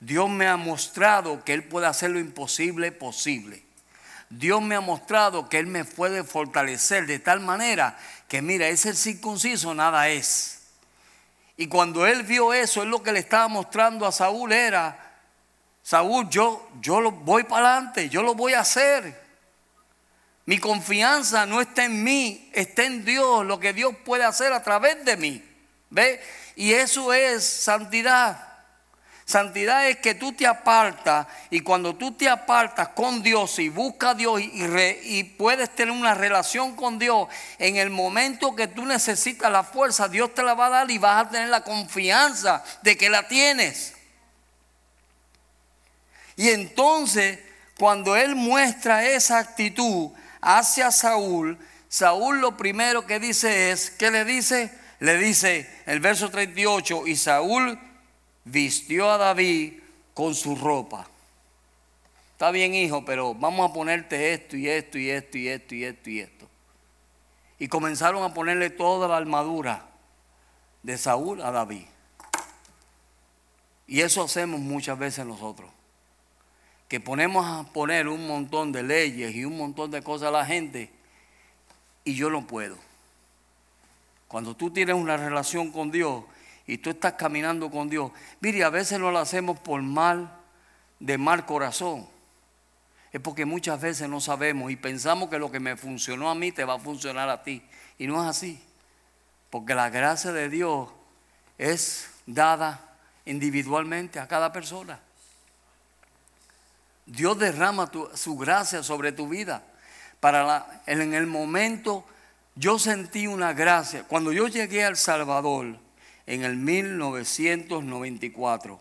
Dios 0.00 0.28
me 0.28 0.48
ha 0.48 0.56
mostrado 0.56 1.44
que 1.44 1.52
Él 1.52 1.64
puede 1.64 1.86
hacer 1.86 2.10
lo 2.10 2.18
imposible 2.18 2.90
posible. 2.90 3.62
Dios 4.30 4.62
me 4.62 4.74
ha 4.74 4.80
mostrado 4.80 5.48
que 5.48 5.58
Él 5.58 5.66
me 5.66 5.84
puede 5.84 6.24
fortalecer 6.24 7.06
de 7.06 7.18
tal 7.18 7.40
manera 7.40 7.98
que 8.28 8.40
mira, 8.40 8.66
ese 8.68 8.94
circunciso 8.94 9.74
nada 9.74 10.08
es. 10.08 10.62
Y 11.56 11.68
cuando 11.68 12.06
Él 12.06 12.22
vio 12.22 12.54
eso, 12.54 12.82
Él 12.82 12.88
lo 12.88 13.02
que 13.02 13.12
le 13.12 13.18
estaba 13.20 13.46
mostrando 13.46 14.06
a 14.06 14.12
Saúl 14.12 14.52
era, 14.52 14.98
Saúl, 15.82 16.28
yo, 16.30 16.68
yo 16.80 17.00
lo 17.00 17.12
voy 17.12 17.44
para 17.44 17.76
adelante, 17.76 18.08
yo 18.08 18.22
lo 18.22 18.34
voy 18.34 18.54
a 18.54 18.60
hacer. 18.60 19.21
Mi 20.44 20.58
confianza 20.58 21.46
no 21.46 21.60
está 21.60 21.84
en 21.84 22.02
mí, 22.02 22.50
está 22.52 22.84
en 22.84 23.04
Dios, 23.04 23.46
lo 23.46 23.60
que 23.60 23.72
Dios 23.72 23.94
puede 24.04 24.24
hacer 24.24 24.52
a 24.52 24.62
través 24.62 25.04
de 25.04 25.16
mí. 25.16 25.42
¿Ve? 25.90 26.20
Y 26.56 26.72
eso 26.72 27.12
es 27.12 27.44
santidad. 27.44 28.48
Santidad 29.24 29.88
es 29.88 29.98
que 29.98 30.14
tú 30.14 30.32
te 30.32 30.46
apartas 30.46 31.26
y 31.48 31.60
cuando 31.60 31.94
tú 31.94 32.12
te 32.12 32.28
apartas 32.28 32.88
con 32.88 33.22
Dios 33.22 33.58
y 33.60 33.68
buscas 33.68 34.10
a 34.10 34.14
Dios 34.14 34.40
y, 34.42 35.24
puedes 35.38 35.74
tener 35.74 35.94
una 35.94 36.12
relación 36.12 36.74
con 36.74 36.98
Dios, 36.98 37.28
en 37.58 37.76
el 37.76 37.88
momento 37.88 38.56
que 38.56 38.66
tú 38.66 38.84
necesitas 38.84 39.50
la 39.50 39.62
fuerza, 39.62 40.08
Dios 40.08 40.34
te 40.34 40.42
la 40.42 40.54
va 40.54 40.66
a 40.66 40.70
dar 40.70 40.90
y 40.90 40.98
vas 40.98 41.24
a 41.24 41.30
tener 41.30 41.48
la 41.48 41.62
confianza 41.62 42.64
de 42.82 42.96
que 42.96 43.08
la 43.08 43.28
tienes. 43.28 43.94
Y 46.36 46.50
entonces, 46.50 47.38
cuando 47.78 48.16
Él 48.16 48.34
muestra 48.34 49.08
esa 49.08 49.38
actitud 49.38 50.10
hacia 50.42 50.90
Saúl, 50.90 51.56
Saúl 51.88 52.40
lo 52.40 52.56
primero 52.56 53.06
que 53.06 53.18
dice 53.18 53.70
es, 53.70 53.90
¿qué 53.90 54.10
le 54.10 54.24
dice? 54.24 54.76
Le 54.98 55.16
dice 55.16 55.68
el 55.86 56.00
verso 56.00 56.30
38, 56.30 57.06
y 57.06 57.16
Saúl 57.16 57.78
vistió 58.44 59.10
a 59.10 59.18
David 59.18 59.80
con 60.14 60.34
su 60.34 60.56
ropa. 60.56 61.06
Está 62.32 62.50
bien, 62.50 62.74
hijo, 62.74 63.04
pero 63.04 63.34
vamos 63.34 63.70
a 63.70 63.72
ponerte 63.72 64.34
esto 64.34 64.56
y 64.56 64.68
esto 64.68 64.98
y 64.98 65.10
esto 65.10 65.38
y 65.38 65.48
esto 65.48 65.74
y 65.74 65.84
esto 65.84 66.10
y 66.10 66.20
esto. 66.20 66.48
Y 67.58 67.68
comenzaron 67.68 68.24
a 68.24 68.34
ponerle 68.34 68.70
toda 68.70 69.06
la 69.06 69.16
armadura 69.16 69.86
de 70.82 70.98
Saúl 70.98 71.40
a 71.40 71.52
David. 71.52 71.86
Y 73.86 74.00
eso 74.00 74.24
hacemos 74.24 74.58
muchas 74.60 74.98
veces 74.98 75.24
nosotros. 75.24 75.70
Que 76.92 77.00
ponemos 77.00 77.46
a 77.46 77.72
poner 77.72 78.06
un 78.06 78.26
montón 78.28 78.70
de 78.70 78.82
leyes 78.82 79.34
y 79.34 79.46
un 79.46 79.56
montón 79.56 79.90
de 79.90 80.02
cosas 80.02 80.28
a 80.28 80.30
la 80.30 80.44
gente 80.44 80.90
y 82.04 82.14
yo 82.14 82.28
no 82.28 82.46
puedo. 82.46 82.76
Cuando 84.28 84.54
tú 84.54 84.70
tienes 84.70 84.94
una 84.94 85.16
relación 85.16 85.72
con 85.72 85.90
Dios, 85.90 86.22
y 86.66 86.76
tú 86.76 86.90
estás 86.90 87.14
caminando 87.14 87.70
con 87.70 87.88
Dios, 87.88 88.12
mire, 88.40 88.62
a 88.62 88.68
veces 88.68 88.98
no 88.98 89.10
lo 89.10 89.20
hacemos 89.20 89.58
por 89.58 89.80
mal, 89.80 90.36
de 91.00 91.16
mal 91.16 91.46
corazón. 91.46 92.06
Es 93.10 93.22
porque 93.22 93.46
muchas 93.46 93.80
veces 93.80 94.06
no 94.06 94.20
sabemos 94.20 94.70
y 94.70 94.76
pensamos 94.76 95.30
que 95.30 95.38
lo 95.38 95.50
que 95.50 95.60
me 95.60 95.78
funcionó 95.78 96.28
a 96.28 96.34
mí 96.34 96.52
te 96.52 96.66
va 96.66 96.74
a 96.74 96.78
funcionar 96.78 97.30
a 97.30 97.42
ti. 97.42 97.62
Y 97.96 98.06
no 98.06 98.22
es 98.22 98.28
así. 98.28 98.62
Porque 99.48 99.74
la 99.74 99.88
gracia 99.88 100.30
de 100.30 100.50
Dios 100.50 100.90
es 101.56 102.10
dada 102.26 102.98
individualmente 103.24 104.20
a 104.20 104.28
cada 104.28 104.52
persona. 104.52 105.00
Dios 107.06 107.38
derrama 107.38 107.90
su 108.14 108.36
gracia 108.36 108.82
sobre 108.82 109.12
tu 109.12 109.28
vida. 109.28 109.62
Para 110.20 110.82
en 110.86 111.14
el 111.14 111.26
momento 111.26 112.04
yo 112.54 112.78
sentí 112.78 113.26
una 113.26 113.52
gracia. 113.52 114.04
Cuando 114.04 114.32
yo 114.32 114.48
llegué 114.48 114.84
al 114.84 114.96
Salvador, 114.96 115.78
en 116.26 116.44
el 116.44 116.56
1994. 116.56 118.80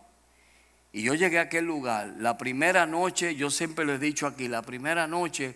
Y 0.93 1.03
yo 1.03 1.13
llegué 1.13 1.39
a 1.39 1.43
aquel 1.43 1.63
lugar. 1.65 2.15
La 2.17 2.37
primera 2.37 2.85
noche, 2.85 3.35
yo 3.35 3.49
siempre 3.49 3.85
lo 3.85 3.93
he 3.93 3.99
dicho 3.99 4.27
aquí, 4.27 4.47
la 4.47 4.61
primera 4.61 5.07
noche 5.07 5.55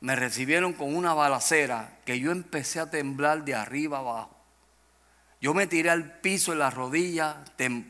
me 0.00 0.14
recibieron 0.14 0.72
con 0.72 0.94
una 0.94 1.14
balacera 1.14 1.98
que 2.04 2.20
yo 2.20 2.30
empecé 2.30 2.78
a 2.80 2.88
temblar 2.90 3.44
de 3.44 3.56
arriba 3.56 3.98
abajo. 3.98 4.36
Yo 5.40 5.54
me 5.54 5.66
tiré 5.66 5.90
al 5.90 6.20
piso 6.20 6.52
en 6.52 6.60
las 6.60 6.74
rodillas, 6.74 7.34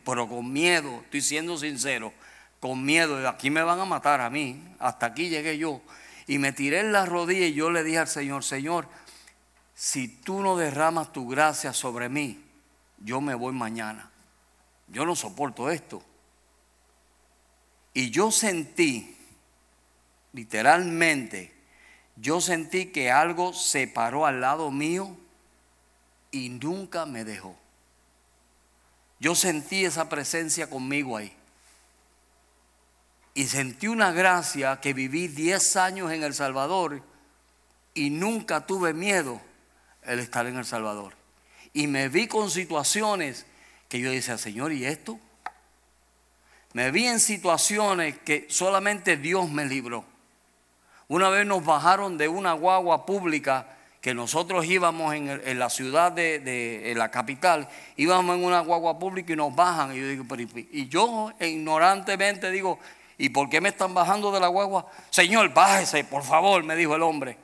pero 0.04 0.28
con 0.28 0.52
miedo, 0.52 1.00
estoy 1.04 1.22
siendo 1.22 1.57
sincero, 1.57 2.12
con 2.60 2.84
miedo, 2.84 3.28
aquí 3.28 3.50
me 3.50 3.62
van 3.62 3.80
a 3.80 3.84
matar 3.84 4.20
a 4.20 4.30
mí, 4.30 4.62
hasta 4.78 5.06
aquí 5.06 5.28
llegué 5.28 5.58
yo. 5.58 5.80
Y 6.26 6.38
me 6.38 6.52
tiré 6.52 6.80
en 6.80 6.92
las 6.92 7.08
rodillas 7.08 7.50
y 7.50 7.54
yo 7.54 7.70
le 7.70 7.84
dije 7.84 7.98
al 7.98 8.08
Señor, 8.08 8.44
Señor, 8.44 8.88
si 9.74 10.08
tú 10.08 10.40
no 10.40 10.56
derramas 10.56 11.12
tu 11.12 11.28
gracia 11.28 11.72
sobre 11.72 12.08
mí, 12.08 12.42
yo 12.98 13.20
me 13.20 13.34
voy 13.34 13.54
mañana. 13.54 14.10
Yo 14.88 15.04
no 15.04 15.14
soporto 15.14 15.70
esto. 15.70 16.02
Y 17.94 18.10
yo 18.10 18.30
sentí, 18.30 19.16
literalmente, 20.32 21.54
yo 22.16 22.40
sentí 22.40 22.86
que 22.86 23.10
algo 23.10 23.52
se 23.52 23.86
paró 23.86 24.26
al 24.26 24.40
lado 24.40 24.70
mío 24.70 25.16
y 26.30 26.48
nunca 26.48 27.06
me 27.06 27.24
dejó. 27.24 27.56
Yo 29.20 29.34
sentí 29.34 29.84
esa 29.84 30.08
presencia 30.08 30.68
conmigo 30.68 31.16
ahí. 31.16 31.38
Y 33.38 33.46
sentí 33.46 33.87
una 33.87 34.11
gracia 34.11 34.81
que 34.81 34.92
viví 34.92 35.29
10 35.29 35.77
años 35.77 36.11
en 36.11 36.24
El 36.24 36.35
Salvador 36.35 37.05
y 37.94 38.11
nunca 38.11 38.66
tuve 38.66 38.92
miedo 38.94 39.40
el 40.03 40.18
estar 40.18 40.48
en 40.48 40.57
El 40.57 40.64
Salvador. 40.64 41.14
Y 41.72 41.87
me 41.87 42.09
vi 42.09 42.27
con 42.27 42.51
situaciones 42.51 43.46
que 43.88 44.01
yo 44.01 44.11
decía, 44.11 44.38
Señor, 44.38 44.72
¿y 44.72 44.87
esto? 44.87 45.20
Me 46.72 46.90
vi 46.90 47.07
en 47.07 47.20
situaciones 47.20 48.18
que 48.18 48.48
solamente 48.51 49.16
Dios 49.16 49.48
me 49.48 49.66
libró. 49.66 50.05
Una 51.07 51.29
vez 51.29 51.46
nos 51.46 51.64
bajaron 51.64 52.18
de 52.18 52.27
una 52.27 52.55
guagua 52.55 53.07
pública 53.07 53.68
que 54.01 54.14
nosotros 54.14 54.66
íbamos 54.66 55.14
en, 55.14 55.59
la 55.61 55.70
ciudad 55.70 56.11
de, 56.11 56.92
la 56.96 57.12
capital, 57.12 57.68
íbamos 57.96 58.37
en 58.37 58.44
una 58.44 58.61
guagua 58.61 58.98
pública 58.98 59.33
y 59.33 59.37
nos 59.37 59.55
bajan. 59.55 59.96
Y 59.96 60.01
yo, 60.01 60.09
digo, 60.09 60.24
y 60.72 60.88
yo 60.88 61.33
ignorantemente 61.38 62.51
digo, 62.51 62.81
¿y 63.18 63.28
por 63.28 63.50
qué 63.50 63.61
me 63.61 63.68
están 63.68 63.92
bajando 63.92 64.31
de 64.31 64.40
la 64.40 64.46
guagua? 64.46 64.87
Señor, 65.11 65.53
bájese, 65.53 66.05
por 66.05 66.22
favor, 66.22 66.62
me 66.64 66.76
dijo 66.76 66.95
el 66.95 67.03
hombre. 67.03 67.36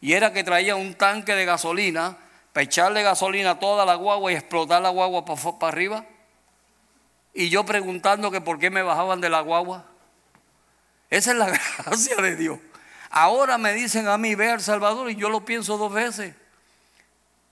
Y 0.00 0.12
era 0.12 0.32
que 0.32 0.44
traía 0.44 0.76
un 0.76 0.94
tanque 0.94 1.34
de 1.34 1.44
gasolina 1.44 2.18
para 2.52 2.64
echarle 2.64 3.02
gasolina 3.02 3.52
a 3.52 3.58
toda 3.58 3.86
la 3.86 3.94
guagua 3.94 4.30
y 4.30 4.34
explotar 4.34 4.82
la 4.82 4.90
guagua 4.90 5.24
para 5.24 5.68
arriba. 5.68 6.04
Y 7.32 7.48
yo 7.48 7.64
preguntando 7.64 8.30
que 8.30 8.40
por 8.40 8.58
qué 8.58 8.68
me 8.68 8.82
bajaban 8.82 9.20
de 9.20 9.30
la 9.30 9.40
guagua. 9.40 9.86
Esa 11.08 11.32
es 11.32 11.36
la 11.38 11.46
gracia 11.78 12.16
de 12.16 12.36
Dios. 12.36 12.58
Ahora 13.10 13.58
me 13.58 13.72
dicen 13.74 14.08
a 14.08 14.18
mí, 14.18 14.34
ve 14.34 14.50
al 14.50 14.60
Salvador 14.60 15.10
y 15.10 15.16
yo 15.16 15.28
lo 15.30 15.44
pienso 15.44 15.78
dos 15.78 15.92
veces. 15.92 16.34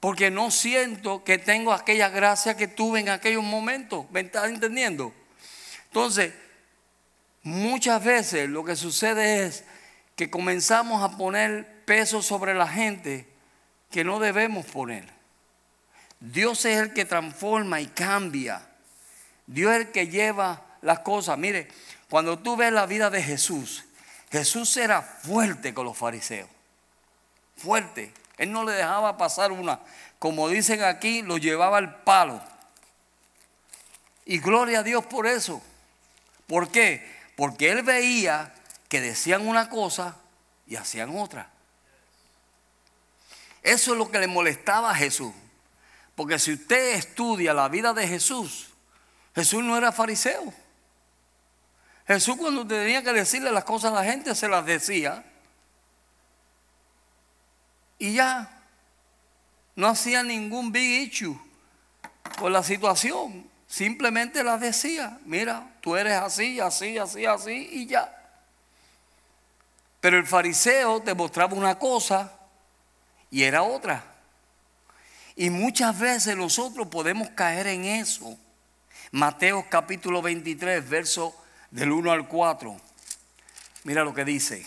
Porque 0.00 0.30
no 0.30 0.50
siento 0.50 1.24
que 1.24 1.38
tengo 1.38 1.72
aquella 1.72 2.08
gracia 2.08 2.56
que 2.56 2.66
tuve 2.68 3.00
en 3.00 3.10
aquellos 3.10 3.44
momentos. 3.44 4.10
¿Me 4.10 4.20
estás 4.20 4.48
entendiendo? 4.48 5.12
Entonces, 5.84 6.32
muchas 7.42 8.02
veces 8.04 8.48
lo 8.48 8.64
que 8.64 8.76
sucede 8.76 9.46
es 9.46 9.64
que 10.16 10.30
comenzamos 10.30 11.02
a 11.02 11.16
poner 11.16 11.84
peso 11.84 12.22
sobre 12.22 12.54
la 12.54 12.68
gente 12.68 13.26
que 13.90 14.04
no 14.04 14.20
debemos 14.20 14.66
poner. 14.66 15.08
Dios 16.20 16.64
es 16.66 16.78
el 16.78 16.92
que 16.92 17.04
transforma 17.04 17.80
y 17.80 17.86
cambia. 17.86 18.62
Dios 19.46 19.72
es 19.72 19.80
el 19.80 19.90
que 19.90 20.08
lleva 20.08 20.62
las 20.82 21.00
cosas. 21.00 21.38
Mire, 21.38 21.68
cuando 22.08 22.38
tú 22.38 22.56
ves 22.56 22.72
la 22.72 22.86
vida 22.86 23.08
de 23.10 23.22
Jesús, 23.22 23.84
Jesús 24.30 24.76
era 24.76 25.02
fuerte 25.02 25.74
con 25.74 25.86
los 25.86 25.96
fariseos. 25.96 26.48
fuerte. 27.56 28.12
Él 28.38 28.52
no 28.52 28.64
le 28.64 28.72
dejaba 28.72 29.18
pasar 29.18 29.52
una. 29.52 29.80
Como 30.18 30.48
dicen 30.48 30.82
aquí, 30.82 31.20
lo 31.20 31.36
llevaba 31.36 31.76
al 31.76 32.02
palo. 32.02 32.40
Y 34.24 34.38
gloria 34.38 34.78
a 34.78 34.82
Dios 34.82 35.04
por 35.04 35.26
eso. 35.26 35.62
¿Por 36.46 36.70
qué? 36.70 37.19
Porque 37.40 37.70
él 37.70 37.82
veía 37.82 38.52
que 38.90 39.00
decían 39.00 39.48
una 39.48 39.70
cosa 39.70 40.14
y 40.66 40.76
hacían 40.76 41.16
otra. 41.16 41.48
Eso 43.62 43.92
es 43.92 43.98
lo 43.98 44.10
que 44.10 44.18
le 44.18 44.26
molestaba 44.26 44.90
a 44.90 44.94
Jesús. 44.94 45.32
Porque 46.14 46.38
si 46.38 46.52
usted 46.52 46.96
estudia 46.96 47.54
la 47.54 47.68
vida 47.68 47.94
de 47.94 48.06
Jesús, 48.06 48.68
Jesús 49.34 49.64
no 49.64 49.74
era 49.78 49.90
fariseo. 49.90 50.52
Jesús 52.06 52.36
cuando 52.36 52.66
tenía 52.66 53.02
que 53.02 53.14
decirle 53.14 53.50
las 53.50 53.64
cosas 53.64 53.92
a 53.92 53.94
la 53.94 54.04
gente 54.04 54.34
se 54.34 54.46
las 54.46 54.66
decía. 54.66 55.24
Y 57.98 58.12
ya 58.12 58.64
no 59.76 59.86
hacía 59.86 60.22
ningún 60.22 60.72
big 60.72 61.08
issue 61.08 61.40
por 62.38 62.50
la 62.50 62.62
situación. 62.62 63.48
Simplemente 63.66 64.44
las 64.44 64.60
decía, 64.60 65.18
mira, 65.24 65.69
tú 65.80 65.96
eres 65.96 66.14
así, 66.14 66.60
así, 66.60 66.98
así, 66.98 67.26
así 67.26 67.68
y 67.72 67.86
ya. 67.86 68.16
Pero 70.00 70.18
el 70.18 70.26
fariseo 70.26 71.00
te 71.00 71.14
mostraba 71.14 71.54
una 71.54 71.78
cosa 71.78 72.32
y 73.30 73.42
era 73.42 73.62
otra. 73.62 74.04
Y 75.36 75.50
muchas 75.50 75.98
veces 75.98 76.36
nosotros 76.36 76.88
podemos 76.88 77.30
caer 77.30 77.66
en 77.66 77.84
eso. 77.84 78.38
Mateo 79.12 79.66
capítulo 79.68 80.22
23, 80.22 80.88
verso 80.88 81.34
del 81.70 81.92
1 81.92 82.12
al 82.12 82.28
4. 82.28 82.76
Mira 83.84 84.04
lo 84.04 84.14
que 84.14 84.24
dice. 84.24 84.64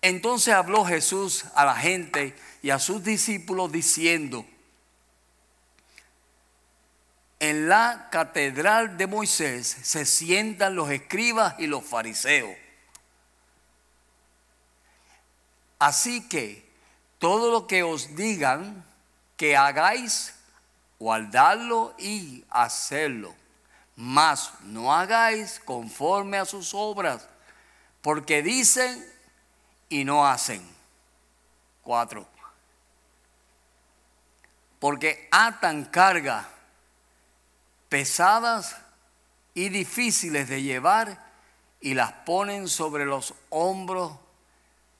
Entonces 0.00 0.54
habló 0.54 0.84
Jesús 0.84 1.44
a 1.54 1.64
la 1.64 1.74
gente 1.74 2.36
y 2.62 2.70
a 2.70 2.78
sus 2.78 3.02
discípulos 3.02 3.72
diciendo, 3.72 4.46
en 7.40 7.68
la 7.68 8.08
catedral 8.10 8.96
de 8.96 9.06
Moisés 9.06 9.66
se 9.82 10.04
sientan 10.04 10.74
los 10.74 10.90
escribas 10.90 11.54
y 11.58 11.66
los 11.66 11.84
fariseos. 11.84 12.56
Así 15.78 16.28
que 16.28 16.68
todo 17.18 17.52
lo 17.52 17.66
que 17.68 17.84
os 17.84 18.16
digan 18.16 18.84
que 19.36 19.56
hagáis, 19.56 20.34
guardarlo 20.98 21.94
y 21.98 22.44
hacerlo. 22.50 23.34
Mas 23.94 24.52
no 24.62 24.92
hagáis 24.92 25.60
conforme 25.64 26.38
a 26.38 26.44
sus 26.44 26.74
obras, 26.74 27.28
porque 28.02 28.42
dicen 28.42 29.04
y 29.88 30.04
no 30.04 30.26
hacen. 30.26 30.66
Cuatro. 31.82 32.26
Porque 34.80 35.28
atan 35.30 35.84
carga 35.84 36.48
pesadas 37.88 38.76
y 39.54 39.68
difíciles 39.68 40.48
de 40.48 40.62
llevar 40.62 41.26
y 41.80 41.94
las 41.94 42.12
ponen 42.12 42.68
sobre 42.68 43.04
los 43.04 43.34
hombros 43.50 44.12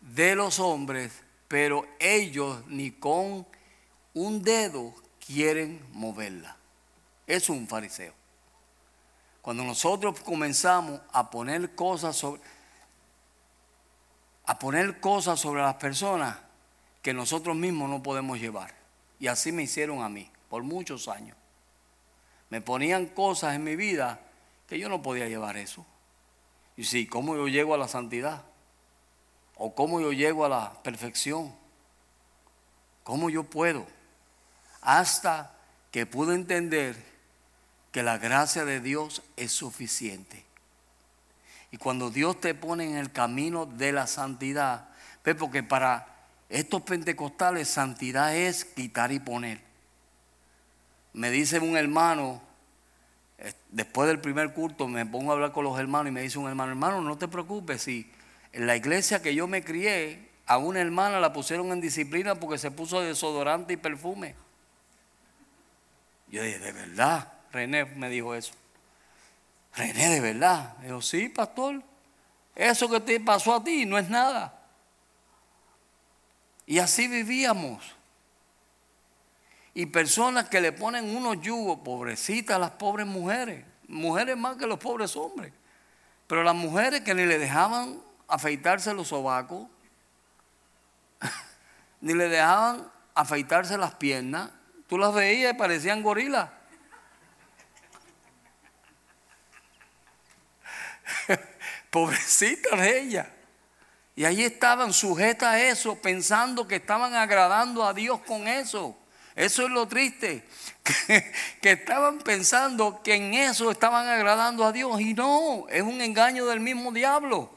de 0.00 0.34
los 0.34 0.58
hombres, 0.60 1.12
pero 1.48 1.86
ellos 1.98 2.64
ni 2.66 2.90
con 2.92 3.46
un 4.14 4.42
dedo 4.42 4.94
quieren 5.24 5.84
moverla. 5.92 6.56
Es 7.26 7.48
un 7.48 7.66
fariseo. 7.66 8.14
Cuando 9.42 9.64
nosotros 9.64 10.20
comenzamos 10.20 11.00
a 11.12 11.30
poner 11.30 11.74
cosas 11.74 12.16
sobre 12.16 12.40
a 14.48 14.58
poner 14.58 14.98
cosas 14.98 15.38
sobre 15.38 15.60
las 15.60 15.74
personas 15.74 16.38
que 17.02 17.12
nosotros 17.12 17.54
mismos 17.54 17.90
no 17.90 18.02
podemos 18.02 18.40
llevar. 18.40 18.74
Y 19.20 19.26
así 19.26 19.52
me 19.52 19.64
hicieron 19.64 20.02
a 20.02 20.08
mí 20.08 20.30
por 20.48 20.62
muchos 20.62 21.06
años. 21.06 21.36
Me 22.50 22.60
ponían 22.60 23.06
cosas 23.06 23.54
en 23.54 23.64
mi 23.64 23.76
vida 23.76 24.20
que 24.66 24.78
yo 24.78 24.88
no 24.88 25.02
podía 25.02 25.28
llevar 25.28 25.56
eso. 25.56 25.84
Y 26.76 26.84
sí, 26.84 27.06
¿cómo 27.06 27.36
yo 27.36 27.48
llego 27.48 27.74
a 27.74 27.78
la 27.78 27.88
santidad? 27.88 28.44
¿O 29.56 29.74
cómo 29.74 30.00
yo 30.00 30.12
llego 30.12 30.44
a 30.44 30.48
la 30.48 30.82
perfección? 30.82 31.54
¿Cómo 33.02 33.30
yo 33.30 33.44
puedo? 33.44 33.86
Hasta 34.80 35.54
que 35.90 36.06
pude 36.06 36.34
entender 36.34 36.96
que 37.90 38.02
la 38.02 38.18
gracia 38.18 38.64
de 38.64 38.80
Dios 38.80 39.22
es 39.36 39.52
suficiente. 39.52 40.44
Y 41.70 41.76
cuando 41.76 42.10
Dios 42.10 42.40
te 42.40 42.54
pone 42.54 42.84
en 42.84 42.96
el 42.96 43.12
camino 43.12 43.66
de 43.66 43.92
la 43.92 44.06
santidad, 44.06 44.88
ve 45.24 45.34
porque 45.34 45.62
para 45.62 46.06
estos 46.48 46.82
pentecostales 46.82 47.68
santidad 47.68 48.34
es 48.34 48.64
quitar 48.64 49.12
y 49.12 49.18
poner. 49.18 49.67
Me 51.12 51.30
dice 51.30 51.58
un 51.58 51.76
hermano, 51.76 52.40
eh, 53.38 53.52
después 53.70 54.08
del 54.08 54.20
primer 54.20 54.52
culto 54.52 54.86
me 54.88 55.04
pongo 55.06 55.30
a 55.30 55.34
hablar 55.34 55.52
con 55.52 55.64
los 55.64 55.78
hermanos 55.78 56.10
y 56.10 56.12
me 56.12 56.22
dice 56.22 56.38
un 56.38 56.48
hermano, 56.48 56.70
hermano, 56.70 57.00
no 57.00 57.18
te 57.18 57.28
preocupes, 57.28 57.82
si 57.82 58.10
en 58.52 58.66
la 58.66 58.76
iglesia 58.76 59.22
que 59.22 59.34
yo 59.34 59.46
me 59.46 59.62
crié, 59.62 60.28
a 60.46 60.56
una 60.56 60.80
hermana 60.80 61.20
la 61.20 61.32
pusieron 61.32 61.70
en 61.72 61.80
disciplina 61.80 62.34
porque 62.34 62.56
se 62.56 62.70
puso 62.70 63.00
desodorante 63.00 63.74
y 63.74 63.76
perfume. 63.76 64.34
Yo 66.30 66.42
dije, 66.42 66.58
de 66.58 66.72
verdad, 66.72 67.32
René 67.52 67.84
me 67.84 68.08
dijo 68.08 68.34
eso. 68.34 68.54
René, 69.74 70.08
de 70.08 70.20
verdad. 70.20 70.76
Dijo, 70.78 71.02
sí, 71.02 71.28
pastor. 71.28 71.82
Eso 72.54 72.88
que 72.88 73.00
te 73.00 73.20
pasó 73.20 73.54
a 73.54 73.62
ti 73.62 73.86
no 73.86 73.98
es 73.98 74.08
nada. 74.08 74.58
Y 76.66 76.78
así 76.78 77.08
vivíamos. 77.08 77.97
Y 79.74 79.86
personas 79.86 80.48
que 80.48 80.60
le 80.60 80.72
ponen 80.72 81.16
unos 81.16 81.40
yugos, 81.40 81.80
pobrecitas 81.84 82.58
las 82.58 82.72
pobres 82.72 83.06
mujeres. 83.06 83.64
Mujeres 83.86 84.36
más 84.36 84.56
que 84.56 84.66
los 84.66 84.78
pobres 84.78 85.16
hombres. 85.16 85.52
Pero 86.26 86.42
las 86.42 86.54
mujeres 86.54 87.00
que 87.02 87.14
ni 87.14 87.24
le 87.24 87.38
dejaban 87.38 88.00
afeitarse 88.26 88.92
los 88.92 89.08
sobacos, 89.08 89.66
ni 92.00 92.14
le 92.14 92.28
dejaban 92.28 92.90
afeitarse 93.14 93.78
las 93.78 93.94
piernas, 93.94 94.50
tú 94.86 94.98
las 94.98 95.14
veías 95.14 95.54
y 95.54 95.56
parecían 95.56 96.02
gorilas. 96.02 96.50
Pobrecitas 101.90 102.78
de 102.78 103.00
ella. 103.00 103.32
Y 104.14 104.24
ahí 104.24 104.42
estaban 104.42 104.92
sujetas 104.92 105.48
a 105.54 105.62
eso, 105.62 105.96
pensando 106.02 106.66
que 106.66 106.76
estaban 106.76 107.14
agradando 107.14 107.84
a 107.84 107.94
Dios 107.94 108.20
con 108.22 108.48
eso. 108.48 108.98
Eso 109.38 109.62
es 109.62 109.70
lo 109.70 109.86
triste, 109.86 110.44
que, 111.62 111.70
estaban 111.70 112.18
pensando 112.18 113.00
que 113.02 113.14
en 113.14 113.34
eso 113.34 113.70
estaban 113.70 114.08
agradando 114.08 114.64
a 114.64 114.72
Dios. 114.72 115.00
Y 115.00 115.14
no, 115.14 115.66
es 115.68 115.82
un 115.82 116.00
engaño 116.00 116.44
del 116.46 116.60
mismo 116.60 116.90
diablo. 116.92 117.50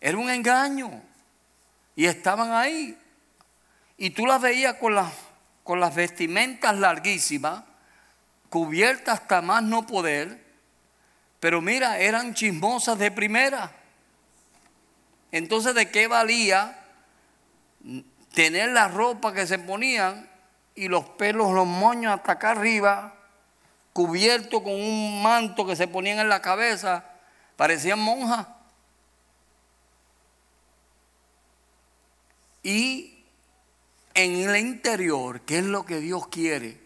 Era 0.00 0.18
un 0.18 0.28
engaño. 0.28 1.02
Y 1.94 2.06
estaban 2.06 2.52
ahí. 2.52 2.98
Y 3.96 4.10
tú 4.10 4.26
las 4.26 4.42
veías 4.42 4.74
con 4.74 4.94
las, 4.94 5.12
con 5.62 5.78
las 5.78 5.94
vestimentas 5.94 6.76
larguísimas, 6.76 7.62
cubiertas 8.50 9.20
hasta 9.20 9.40
más 9.40 9.62
no 9.62 9.86
poder 9.86 10.46
pero 11.40 11.60
mira, 11.60 11.98
eran 11.98 12.34
chismosas 12.34 12.98
de 12.98 13.10
primera. 13.10 13.72
Entonces, 15.30 15.74
¿de 15.74 15.90
qué 15.90 16.06
valía 16.06 16.85
tener 18.36 18.68
la 18.68 18.86
ropa 18.86 19.32
que 19.32 19.46
se 19.46 19.58
ponían 19.58 20.28
y 20.74 20.88
los 20.88 21.08
pelos, 21.08 21.54
los 21.54 21.66
moños 21.66 22.12
hasta 22.12 22.32
acá 22.32 22.50
arriba, 22.50 23.14
cubiertos 23.94 24.62
con 24.62 24.74
un 24.74 25.22
manto 25.22 25.66
que 25.66 25.74
se 25.74 25.88
ponían 25.88 26.18
en 26.18 26.28
la 26.28 26.42
cabeza? 26.42 27.02
Parecían 27.56 27.98
monjas. 27.98 28.46
Y 32.62 33.24
en 34.12 34.50
el 34.50 34.56
interior, 34.58 35.40
¿qué 35.40 35.60
es 35.60 35.64
lo 35.64 35.86
que 35.86 36.00
Dios 36.00 36.28
quiere? 36.28 36.78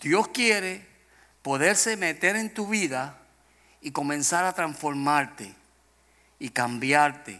Dios 0.00 0.28
quiere 0.28 0.88
poderse 1.42 1.98
meter 1.98 2.36
en 2.36 2.54
tu 2.54 2.66
vida 2.66 3.18
y 3.82 3.90
comenzar 3.90 4.46
a 4.46 4.54
transformarte 4.54 5.54
y 6.38 6.48
cambiarte. 6.48 7.38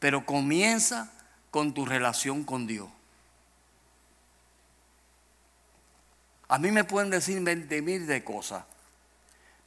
Pero 0.00 0.26
comienza 0.26 1.10
con 1.58 1.74
tu 1.74 1.84
relación 1.84 2.44
con 2.44 2.68
Dios. 2.68 2.88
A 6.46 6.56
mí 6.56 6.70
me 6.70 6.84
pueden 6.84 7.10
decir 7.10 7.40
20 7.40 7.82
mil 7.82 8.06
de 8.06 8.22
cosas, 8.22 8.62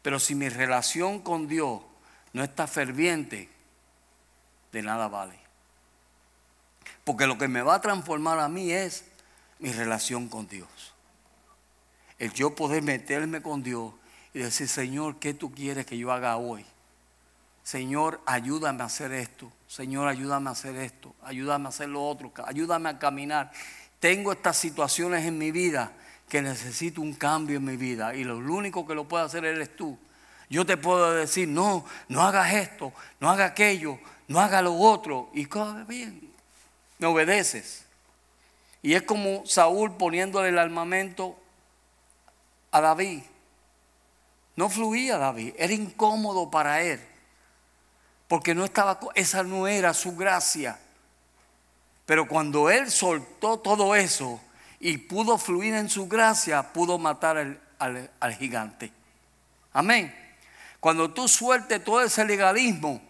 pero 0.02 0.18
si 0.18 0.34
mi 0.34 0.48
relación 0.48 1.20
con 1.20 1.50
Dios 1.50 1.82
no 2.32 2.46
está 2.46 2.66
ferviente, 2.66 3.50
de 4.72 4.82
nada 4.82 5.10
vale. 5.10 5.38
Porque 7.04 7.28
lo 7.28 7.38
que 7.38 7.50
me 7.50 7.62
va 7.62 7.76
a 7.76 7.82
transformar 7.82 8.40
a 8.40 8.48
mí 8.48 8.72
es 8.72 9.04
mi 9.60 9.74
relación 9.74 10.30
con 10.30 10.48
Dios. 10.48 10.94
El 12.20 12.32
yo 12.32 12.56
poder 12.56 12.84
meterme 12.84 13.42
con 13.42 13.64
Dios 13.64 13.94
y 14.34 14.40
decir, 14.40 14.70
Señor, 14.70 15.20
¿qué 15.20 15.34
tú 15.34 15.52
quieres 15.52 15.86
que 15.86 15.98
yo 15.98 16.14
haga 16.14 16.38
hoy? 16.38 16.66
Señor, 17.64 18.22
ayúdame 18.26 18.84
a 18.84 18.86
hacer 18.86 19.12
esto. 19.12 19.52
Señor, 19.68 20.08
ayúdame 20.08 20.50
a 20.50 20.54
hacer 20.54 20.76
esto. 20.76 21.16
Ayúdame 21.24 21.68
a 21.68 21.70
hacer 21.70 21.90
lo 21.90 22.04
otro. 22.04 22.32
Ayúdame 22.46 22.90
a 22.90 23.00
caminar. 23.00 23.52
Tengo 24.00 24.32
estas 24.32 24.58
situaciones 24.58 25.26
en 25.26 25.38
mi 25.38 25.52
vida 25.52 25.94
que 26.28 26.42
necesito 26.42 27.02
un 27.02 27.14
cambio 27.14 27.58
en 27.58 27.66
mi 27.66 27.78
vida. 27.78 28.16
Y 28.16 28.24
lo 28.24 28.38
único 28.38 28.88
que 28.88 28.96
lo 28.96 29.08
puede 29.08 29.26
hacer 29.26 29.46
eres 29.46 29.76
tú. 29.76 29.98
Yo 30.50 30.66
te 30.66 30.76
puedo 30.76 31.14
decir, 31.14 31.48
no, 31.48 31.86
no 32.10 32.24
hagas 32.24 32.54
esto, 32.54 32.92
no 33.20 33.30
hagas 33.30 33.52
aquello, 33.52 34.00
no 34.28 34.40
hagas 34.40 34.64
lo 34.64 34.76
otro. 34.76 35.30
Y 35.34 35.48
bien, 35.88 36.30
me 36.98 37.08
obedeces. 37.08 37.86
Y 38.82 38.96
es 38.96 39.04
como 39.04 39.46
Saúl 39.46 39.96
poniéndole 39.96 40.50
el 40.50 40.58
armamento 40.58 41.38
a 42.72 42.82
David. 42.82 43.24
No 44.56 44.70
fluía 44.70 45.18
David, 45.18 45.54
era 45.58 45.74
incómodo 45.74 46.50
para 46.50 46.82
él. 46.82 47.00
Porque 48.32 48.56
no 48.56 48.64
estaba, 48.64 48.98
esa 49.14 49.44
no 49.44 49.68
era 49.68 49.94
su 49.94 50.16
gracia. 50.16 50.80
Pero 52.06 52.30
cuando 52.30 52.70
él 52.70 52.90
soltó 52.90 53.60
todo 53.60 53.94
eso 53.94 54.40
y 54.80 55.00
pudo 55.00 55.38
fluir 55.38 55.74
en 55.74 55.90
su 55.90 56.08
gracia, 56.08 56.72
pudo 56.72 56.98
matar 56.98 57.60
al, 57.78 58.10
al 58.22 58.34
gigante. 58.36 58.90
Amén. 59.74 60.16
Cuando 60.80 61.12
tú 61.12 61.28
sueltes 61.28 61.84
todo 61.84 62.02
ese 62.02 62.24
legalismo, 62.24 63.02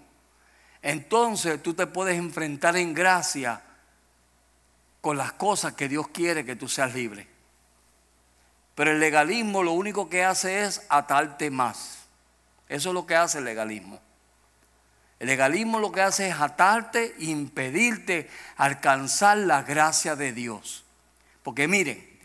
entonces 0.81 1.61
tú 1.61 1.75
te 1.75 1.85
puedes 1.85 2.17
enfrentar 2.17 2.75
en 2.75 2.95
gracia 2.95 3.61
con 5.01 5.17
las 5.17 5.33
cosas 5.33 5.73
que 5.73 5.87
Dios 5.87 6.07
quiere 6.07 6.43
que 6.43 6.55
tú 6.55 6.67
seas 6.67 6.95
libre. 6.95 7.27
Pero 8.73 8.89
el 8.89 8.99
legalismo 8.99 9.61
lo 9.61 9.73
único 9.73 10.09
que 10.09 10.23
hace 10.23 10.63
es 10.63 10.83
atarte 10.89 11.51
más. 11.51 12.07
Eso 12.67 12.89
es 12.89 12.95
lo 12.95 13.05
que 13.05 13.15
hace 13.15 13.37
el 13.37 13.43
legalismo. 13.43 14.01
El 15.21 15.27
legalismo 15.27 15.79
lo 15.79 15.91
que 15.91 16.01
hace 16.01 16.29
es 16.29 16.35
atarte 16.39 17.13
impedirte 17.19 18.27
alcanzar 18.57 19.37
la 19.37 19.61
gracia 19.61 20.15
de 20.15 20.33
Dios. 20.33 20.83
Porque 21.43 21.67
miren, 21.67 22.19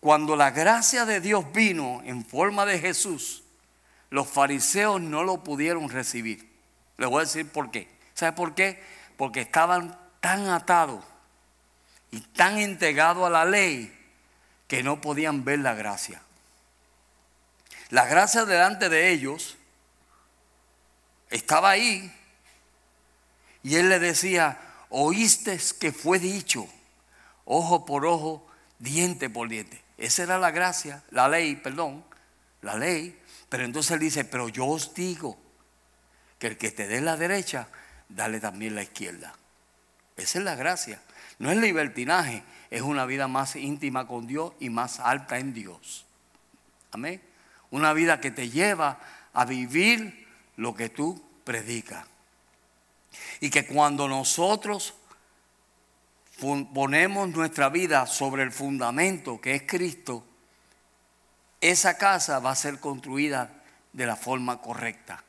cuando 0.00 0.34
la 0.34 0.50
gracia 0.50 1.04
de 1.04 1.20
Dios 1.20 1.44
vino 1.52 2.02
en 2.04 2.24
forma 2.24 2.66
de 2.66 2.80
Jesús, 2.80 3.44
los 4.08 4.26
fariseos 4.26 5.00
no 5.00 5.22
lo 5.22 5.44
pudieron 5.44 5.88
recibir. 5.90 6.50
Les 6.96 7.08
voy 7.08 7.18
a 7.18 7.24
decir 7.24 7.48
por 7.48 7.70
qué. 7.70 7.88
¿Sabe 8.14 8.32
por 8.32 8.56
qué? 8.56 8.82
Porque 9.16 9.42
estaban 9.42 9.96
tan 10.18 10.48
atados 10.48 11.04
y 12.10 12.18
tan 12.18 12.58
entregados 12.58 13.28
a 13.28 13.30
la 13.30 13.44
ley 13.44 13.96
que 14.66 14.82
no 14.82 15.00
podían 15.00 15.44
ver 15.44 15.60
la 15.60 15.74
gracia. 15.74 16.20
La 17.90 18.06
gracia 18.06 18.44
delante 18.44 18.88
de 18.88 19.10
ellos 19.10 19.56
estaba 21.30 21.70
ahí 21.70 22.16
y 23.62 23.76
él 23.76 23.88
le 23.88 23.98
decía, 23.98 24.58
oíste 24.88 25.58
que 25.78 25.92
fue 25.92 26.18
dicho, 26.18 26.66
ojo 27.44 27.84
por 27.84 28.06
ojo, 28.06 28.46
diente 28.78 29.28
por 29.28 29.48
diente. 29.48 29.82
Esa 29.98 30.22
era 30.22 30.38
la 30.38 30.50
gracia, 30.50 31.02
la 31.10 31.28
ley, 31.28 31.56
perdón, 31.56 32.04
la 32.62 32.76
ley. 32.76 33.18
Pero 33.48 33.64
entonces 33.64 33.92
él 33.92 34.00
dice, 34.00 34.24
pero 34.24 34.48
yo 34.48 34.66
os 34.66 34.94
digo 34.94 35.38
que 36.38 36.46
el 36.46 36.56
que 36.56 36.70
te 36.70 36.86
dé 36.86 37.00
la 37.00 37.16
derecha, 37.16 37.68
dale 38.08 38.40
también 38.40 38.74
la 38.74 38.82
izquierda. 38.82 39.34
Esa 40.16 40.38
es 40.38 40.44
la 40.44 40.54
gracia. 40.54 41.02
No 41.38 41.50
es 41.50 41.58
libertinaje, 41.58 42.42
es 42.70 42.82
una 42.82 43.04
vida 43.04 43.28
más 43.28 43.56
íntima 43.56 44.06
con 44.06 44.26
Dios 44.26 44.52
y 44.60 44.70
más 44.70 45.00
alta 45.00 45.38
en 45.38 45.52
Dios. 45.52 46.06
Amén. 46.92 47.20
Una 47.70 47.92
vida 47.92 48.20
que 48.20 48.30
te 48.30 48.48
lleva 48.48 48.98
a 49.32 49.44
vivir 49.44 50.26
lo 50.56 50.74
que 50.74 50.88
tú 50.88 51.22
predicas. 51.44 52.06
Y 53.40 53.50
que 53.50 53.66
cuando 53.66 54.08
nosotros 54.08 54.94
ponemos 56.72 57.28
nuestra 57.28 57.68
vida 57.68 58.06
sobre 58.06 58.42
el 58.42 58.52
fundamento 58.52 59.40
que 59.40 59.54
es 59.54 59.62
Cristo, 59.62 60.24
esa 61.60 61.98
casa 61.98 62.38
va 62.38 62.52
a 62.52 62.56
ser 62.56 62.80
construida 62.80 63.62
de 63.92 64.06
la 64.06 64.16
forma 64.16 64.60
correcta. 64.60 65.22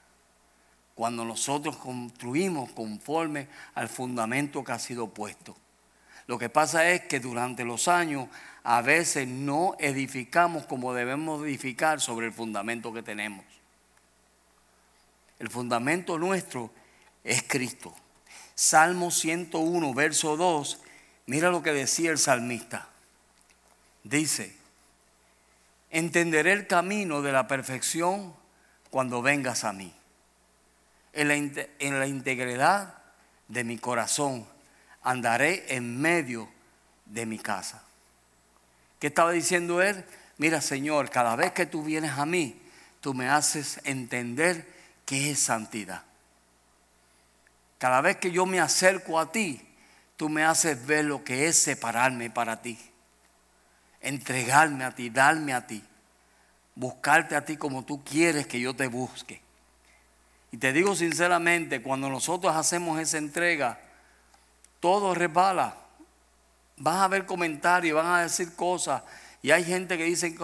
Cuando 0.95 1.25
nosotros 1.25 1.77
construimos 1.77 2.71
conforme 2.71 3.47
al 3.73 3.89
fundamento 3.89 4.63
que 4.63 4.71
ha 4.71 4.79
sido 4.79 5.09
puesto. 5.09 5.57
Lo 6.27 6.37
que 6.37 6.49
pasa 6.49 6.89
es 6.89 7.01
que 7.01 7.19
durante 7.19 7.65
los 7.65 7.87
años 7.87 8.29
a 8.63 8.81
veces 8.81 9.27
no 9.27 9.75
edificamos 9.79 10.65
como 10.65 10.93
debemos 10.93 11.43
edificar 11.43 11.99
sobre 11.99 12.27
el 12.27 12.33
fundamento 12.33 12.93
que 12.93 13.03
tenemos. 13.03 13.43
El 15.39 15.49
fundamento 15.49 16.19
nuestro 16.19 16.71
es 17.23 17.43
Cristo. 17.43 17.93
Salmo 18.55 19.11
101, 19.11 19.93
verso 19.93 20.37
2, 20.37 20.81
mira 21.25 21.49
lo 21.49 21.63
que 21.63 21.73
decía 21.73 22.11
el 22.11 22.17
salmista. 22.17 22.89
Dice, 24.03 24.55
entenderé 25.89 26.53
el 26.53 26.67
camino 26.67 27.21
de 27.21 27.31
la 27.31 27.47
perfección 27.47 28.33
cuando 28.89 29.21
vengas 29.21 29.63
a 29.63 29.73
mí. 29.73 29.93
En 31.13 31.27
la, 31.27 31.35
en 31.35 31.99
la 31.99 32.07
integridad 32.07 32.95
de 33.47 33.63
mi 33.63 33.77
corazón 33.77 34.47
andaré 35.03 35.75
en 35.75 35.99
medio 35.99 36.49
de 37.05 37.25
mi 37.25 37.37
casa. 37.37 37.83
¿Qué 38.99 39.07
estaba 39.07 39.31
diciendo 39.31 39.81
él? 39.81 40.05
Mira, 40.37 40.61
Señor, 40.61 41.09
cada 41.09 41.35
vez 41.35 41.51
que 41.51 41.65
tú 41.65 41.83
vienes 41.83 42.11
a 42.11 42.25
mí, 42.25 42.61
tú 43.01 43.13
me 43.13 43.27
haces 43.27 43.81
entender 43.83 44.67
qué 45.05 45.31
es 45.31 45.39
santidad. 45.39 46.03
Cada 47.81 47.99
vez 48.01 48.17
que 48.17 48.29
yo 48.29 48.45
me 48.45 48.59
acerco 48.59 49.19
a 49.19 49.31
ti, 49.31 49.59
tú 50.15 50.29
me 50.29 50.43
haces 50.43 50.85
ver 50.85 51.05
lo 51.05 51.23
que 51.23 51.47
es 51.47 51.57
separarme 51.57 52.29
para 52.29 52.61
ti, 52.61 52.77
entregarme 54.01 54.83
a 54.83 54.91
ti, 54.91 55.09
darme 55.09 55.51
a 55.55 55.65
ti, 55.65 55.83
buscarte 56.75 57.35
a 57.35 57.43
ti 57.43 57.57
como 57.57 57.83
tú 57.83 58.03
quieres 58.03 58.45
que 58.45 58.59
yo 58.59 58.75
te 58.75 58.85
busque. 58.85 59.41
Y 60.51 60.57
te 60.57 60.73
digo 60.73 60.95
sinceramente, 60.95 61.81
cuando 61.81 62.07
nosotros 62.07 62.55
hacemos 62.55 62.99
esa 62.99 63.17
entrega, 63.17 63.79
todo 64.79 65.15
resbala. 65.15 65.75
Vas 66.77 66.97
a 66.97 67.07
ver 67.07 67.25
comentarios, 67.25 67.95
van 67.95 68.13
a 68.13 68.21
decir 68.21 68.55
cosas. 68.55 69.01
Y 69.41 69.49
hay 69.49 69.63
gente 69.63 69.97
que 69.97 70.03
dice, 70.03 70.35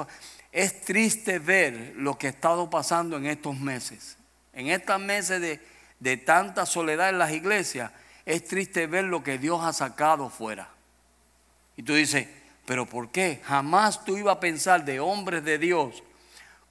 es 0.51 0.81
triste 0.81 1.38
ver 1.38 1.93
lo 1.97 2.17
que 2.17 2.25
ha 2.25 2.31
estado 2.31 2.67
pasando 2.67 3.15
en 3.15 3.27
estos 3.27 3.55
meses. 3.59 4.17
En 4.53 4.69
estos 4.69 4.99
meses 4.99 5.39
de, 5.39 5.76
de 5.99 6.17
tanta 6.17 6.65
soledad 6.65 7.09
en 7.09 7.19
las 7.19 7.31
iglesias, 7.31 7.91
es 8.25 8.43
triste 8.45 8.87
ver 8.87 9.05
lo 9.05 9.23
que 9.23 9.37
Dios 9.37 9.63
ha 9.63 9.73
sacado 9.73 10.29
fuera. 10.29 10.69
Y 11.75 11.83
tú 11.83 11.93
dices, 11.93 12.27
pero 12.65 12.85
¿por 12.85 13.09
qué? 13.09 13.41
Jamás 13.45 14.03
tú 14.03 14.17
ibas 14.17 14.37
a 14.37 14.39
pensar 14.39 14.83
de 14.83 14.99
hombres 14.99 15.43
de 15.43 15.57
Dios 15.57 16.03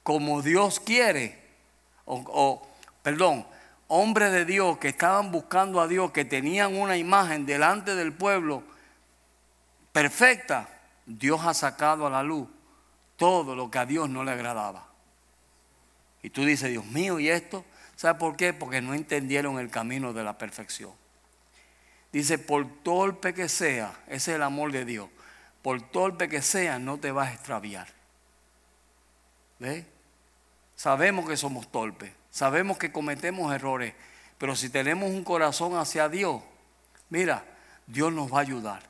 como 0.02 0.42
Dios 0.42 0.78
quiere. 0.80 1.42
O, 2.04 2.22
o 2.26 2.68
perdón, 3.02 3.46
hombres 3.88 4.32
de 4.32 4.44
Dios 4.44 4.78
que 4.78 4.88
estaban 4.88 5.32
buscando 5.32 5.80
a 5.80 5.88
Dios, 5.88 6.10
que 6.12 6.24
tenían 6.24 6.76
una 6.76 6.96
imagen 6.96 7.46
delante 7.46 7.94
del 7.94 8.12
pueblo 8.12 8.62
perfecta, 9.92 10.68
Dios 11.06 11.40
ha 11.44 11.54
sacado 11.54 12.06
a 12.06 12.10
la 12.10 12.22
luz 12.22 12.48
todo 13.16 13.54
lo 13.54 13.70
que 13.70 13.78
a 13.78 13.86
Dios 13.86 14.10
no 14.10 14.24
le 14.24 14.32
agradaba. 14.32 14.86
Y 16.22 16.30
tú 16.30 16.44
dices, 16.44 16.70
Dios 16.70 16.84
mío, 16.86 17.18
¿y 17.18 17.30
esto? 17.30 17.64
¿Sabes 17.96 18.18
por 18.18 18.36
qué? 18.36 18.52
Porque 18.52 18.80
no 18.80 18.94
entendieron 18.94 19.58
el 19.58 19.70
camino 19.70 20.12
de 20.12 20.22
la 20.22 20.38
perfección. 20.38 20.92
Dice, 22.12 22.38
por 22.38 22.66
torpe 22.82 23.34
que 23.34 23.48
sea, 23.48 23.92
ese 24.06 24.32
es 24.32 24.36
el 24.36 24.42
amor 24.42 24.72
de 24.72 24.84
Dios, 24.84 25.08
por 25.62 25.80
torpe 25.82 26.28
que 26.28 26.42
sea, 26.42 26.78
no 26.78 26.98
te 26.98 27.10
vas 27.10 27.28
a 27.28 27.34
extraviar. 27.34 27.88
¿Ves? 29.58 29.84
Sabemos 30.76 31.28
que 31.28 31.36
somos 31.36 31.70
torpes, 31.72 32.12
Sabemos 32.36 32.76
que 32.76 32.92
cometemos 32.92 33.50
errores, 33.54 33.94
pero 34.36 34.54
si 34.54 34.68
tenemos 34.68 35.08
un 35.08 35.24
corazón 35.24 35.74
hacia 35.78 36.10
Dios, 36.10 36.42
mira, 37.08 37.42
Dios 37.86 38.12
nos 38.12 38.30
va 38.30 38.36
a 38.36 38.42
ayudar. 38.42 38.82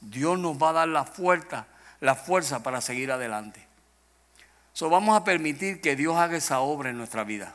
Dios 0.00 0.38
nos 0.38 0.56
va 0.56 0.70
a 0.70 0.72
dar 0.72 0.88
la 0.88 1.04
fuerza, 1.04 1.66
la 2.00 2.14
fuerza 2.14 2.62
para 2.62 2.80
seguir 2.80 3.12
adelante. 3.12 3.68
So, 4.72 4.88
vamos 4.88 5.14
a 5.14 5.24
permitir 5.24 5.82
que 5.82 5.94
Dios 5.94 6.16
haga 6.16 6.38
esa 6.38 6.60
obra 6.60 6.88
en 6.88 6.96
nuestra 6.96 7.22
vida. 7.22 7.54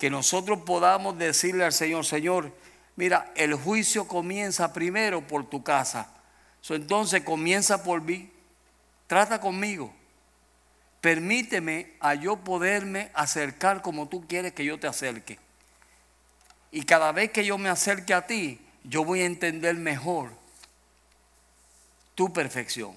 Que 0.00 0.08
nosotros 0.10 0.60
podamos 0.64 1.18
decirle 1.18 1.62
al 1.62 1.74
Señor, 1.74 2.06
Señor, 2.06 2.52
mira, 2.96 3.30
el 3.36 3.54
juicio 3.54 4.08
comienza 4.08 4.72
primero 4.72 5.24
por 5.26 5.48
tu 5.48 5.62
casa. 5.62 6.08
So, 6.62 6.74
entonces 6.74 7.22
comienza 7.22 7.84
por 7.84 8.00
mí. 8.00 8.32
Trata 9.06 9.40
conmigo. 9.42 9.92
Permíteme 11.02 11.92
a 12.00 12.14
yo 12.14 12.38
poderme 12.38 13.10
acercar 13.12 13.82
como 13.82 14.08
tú 14.08 14.26
quieres 14.26 14.54
que 14.54 14.64
yo 14.64 14.80
te 14.80 14.86
acerque. 14.86 15.38
Y 16.72 16.84
cada 16.84 17.12
vez 17.12 17.30
que 17.30 17.44
yo 17.44 17.58
me 17.58 17.68
acerque 17.68 18.14
a 18.14 18.26
ti, 18.26 18.58
yo 18.84 19.04
voy 19.04 19.20
a 19.20 19.26
entender 19.26 19.74
mejor 19.74 20.30
tu 22.14 22.32
perfección, 22.32 22.96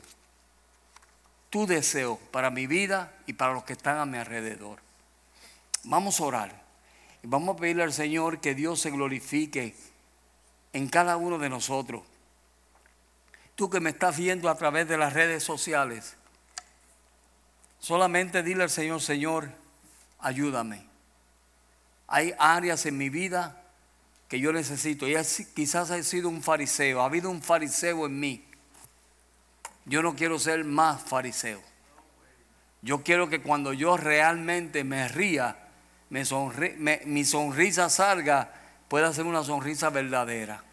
tu 1.50 1.68
deseo 1.68 2.18
para 2.32 2.50
mi 2.50 2.66
vida 2.66 3.14
y 3.26 3.34
para 3.34 3.54
los 3.54 3.66
que 3.66 3.74
están 3.74 3.98
a 3.98 4.06
mi 4.06 4.18
alrededor. 4.18 4.80
Vamos 5.84 6.22
a 6.22 6.24
orar. 6.24 6.63
Vamos 7.24 7.56
a 7.56 7.60
pedirle 7.60 7.84
al 7.84 7.94
Señor 7.94 8.40
que 8.40 8.54
Dios 8.54 8.82
se 8.82 8.92
glorifique 8.92 9.76
en 10.74 10.90
cada 10.90 11.16
uno 11.16 11.40
de 11.40 11.50
nosotros. 11.50 12.04
Tú 13.56 13.70
que 13.70 13.80
me 13.80 13.92
estás 13.92 14.18
viendo 14.18 14.50
a 14.50 14.56
través 14.56 14.88
de 14.88 14.98
las 14.98 15.14
redes 15.14 15.44
sociales, 15.44 16.18
solamente 17.80 18.44
dile 18.44 18.64
al 18.64 18.70
Señor, 18.70 19.02
Señor, 19.02 19.50
ayúdame. 20.20 20.86
Hay 22.08 22.34
áreas 22.38 22.86
en 22.86 22.98
mi 22.98 23.10
vida 23.10 23.64
que 24.28 24.40
yo 24.40 24.52
necesito. 24.52 25.08
Y 25.08 25.16
quizás 25.54 25.92
he 25.92 26.04
sido 26.04 26.28
un 26.28 26.44
fariseo, 26.44 27.02
ha 27.02 27.06
habido 27.06 27.30
un 27.30 27.42
fariseo 27.42 28.06
en 28.06 28.20
mí. 28.20 28.46
Yo 29.86 30.02
no 30.02 30.16
quiero 30.16 30.40
ser 30.40 30.66
más 30.66 31.02
fariseo. 31.04 31.62
Yo 32.82 33.02
quiero 33.04 33.30
que 33.30 33.42
cuando 33.42 33.72
yo 33.72 33.96
realmente 33.96 34.84
me 34.84 35.08
ría, 35.08 35.63
mi 36.14 37.26
sonrisa 37.26 37.90
salga, 37.90 38.52
pueda 38.88 39.12
ser 39.12 39.26
una 39.26 39.44
sonrisa 39.44 39.90
verdadera. 39.90 40.64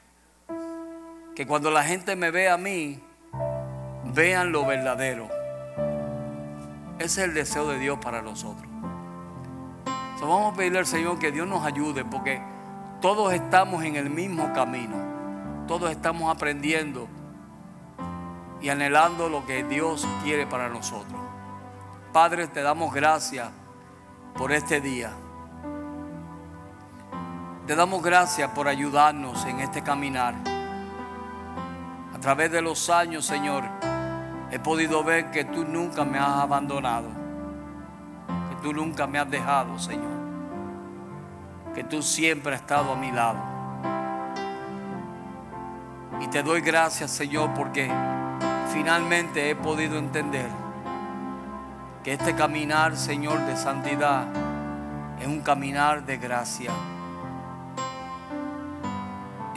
Que 1.34 1.46
cuando 1.46 1.70
la 1.70 1.82
gente 1.82 2.14
me 2.14 2.30
vea 2.30 2.54
a 2.54 2.58
mí, 2.58 3.00
vean 4.12 4.52
lo 4.52 4.66
verdadero. 4.66 5.30
Ese 6.98 7.22
es 7.22 7.28
el 7.28 7.34
deseo 7.34 7.66
de 7.68 7.78
Dios 7.78 7.98
para 7.98 8.20
nosotros. 8.20 8.70
vamos 10.20 10.52
a 10.52 10.56
pedirle 10.56 10.80
al 10.80 10.86
Señor 10.86 11.18
que 11.18 11.32
Dios 11.32 11.48
nos 11.48 11.64
ayude 11.64 12.04
porque 12.04 12.42
todos 13.00 13.32
estamos 13.32 13.82
en 13.84 13.96
el 13.96 14.10
mismo 14.10 14.52
camino. 14.52 14.96
Todos 15.66 15.90
estamos 15.90 16.30
aprendiendo 16.30 17.08
y 18.60 18.68
anhelando 18.68 19.30
lo 19.30 19.46
que 19.46 19.64
Dios 19.64 20.06
quiere 20.22 20.46
para 20.46 20.68
nosotros. 20.68 21.18
Padre, 22.12 22.46
te 22.48 22.60
damos 22.60 22.92
gracias 22.92 23.48
por 24.36 24.52
este 24.52 24.82
día. 24.82 25.14
Te 27.70 27.76
damos 27.76 28.02
gracias 28.02 28.50
por 28.50 28.66
ayudarnos 28.66 29.46
en 29.46 29.60
este 29.60 29.80
caminar. 29.80 30.34
A 32.12 32.18
través 32.18 32.50
de 32.50 32.60
los 32.60 32.90
años, 32.90 33.24
Señor, 33.24 33.62
he 34.50 34.58
podido 34.58 35.04
ver 35.04 35.30
que 35.30 35.44
tú 35.44 35.64
nunca 35.64 36.04
me 36.04 36.18
has 36.18 36.40
abandonado, 36.40 37.06
que 38.48 38.56
tú 38.60 38.72
nunca 38.72 39.06
me 39.06 39.20
has 39.20 39.30
dejado, 39.30 39.78
Señor, 39.78 40.10
que 41.72 41.84
tú 41.84 42.02
siempre 42.02 42.56
has 42.56 42.62
estado 42.62 42.90
a 42.90 42.96
mi 42.96 43.12
lado. 43.12 43.38
Y 46.20 46.26
te 46.26 46.42
doy 46.42 46.62
gracias, 46.62 47.12
Señor, 47.12 47.54
porque 47.54 47.88
finalmente 48.72 49.48
he 49.48 49.54
podido 49.54 49.96
entender 49.96 50.48
que 52.02 52.14
este 52.14 52.34
caminar, 52.34 52.96
Señor, 52.96 53.38
de 53.46 53.56
santidad 53.56 54.26
es 55.20 55.28
un 55.28 55.40
caminar 55.40 56.04
de 56.04 56.16
gracia 56.16 56.72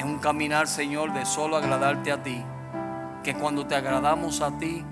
un 0.06 0.20
caminar, 0.20 0.68
Señor, 0.68 1.14
de 1.14 1.26
solo 1.26 1.58
agradarte 1.58 2.12
a 2.12 2.22
ti. 2.22 2.44
Que 3.24 3.34
cuando 3.34 3.66
te 3.66 3.76
agradamos 3.76 4.42
a 4.42 4.58
ti, 4.58 4.86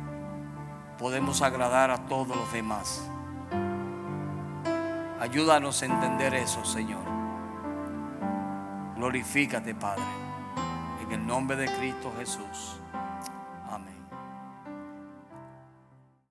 podemos 0.98 1.42
agradar 1.42 1.92
a 1.92 1.98
todos 2.08 2.36
los 2.36 2.52
demás. 2.52 3.10
Ayúdanos 5.20 5.82
a 5.82 5.86
entender 5.86 6.34
eso, 6.34 6.66
Señor. 6.66 7.04
Glorifícate, 8.96 9.76
Padre. 9.76 10.04
En 11.04 11.12
el 11.12 11.26
nombre 11.26 11.58
de 11.58 11.68
Cristo 11.68 12.12
Jesús. 12.18 12.81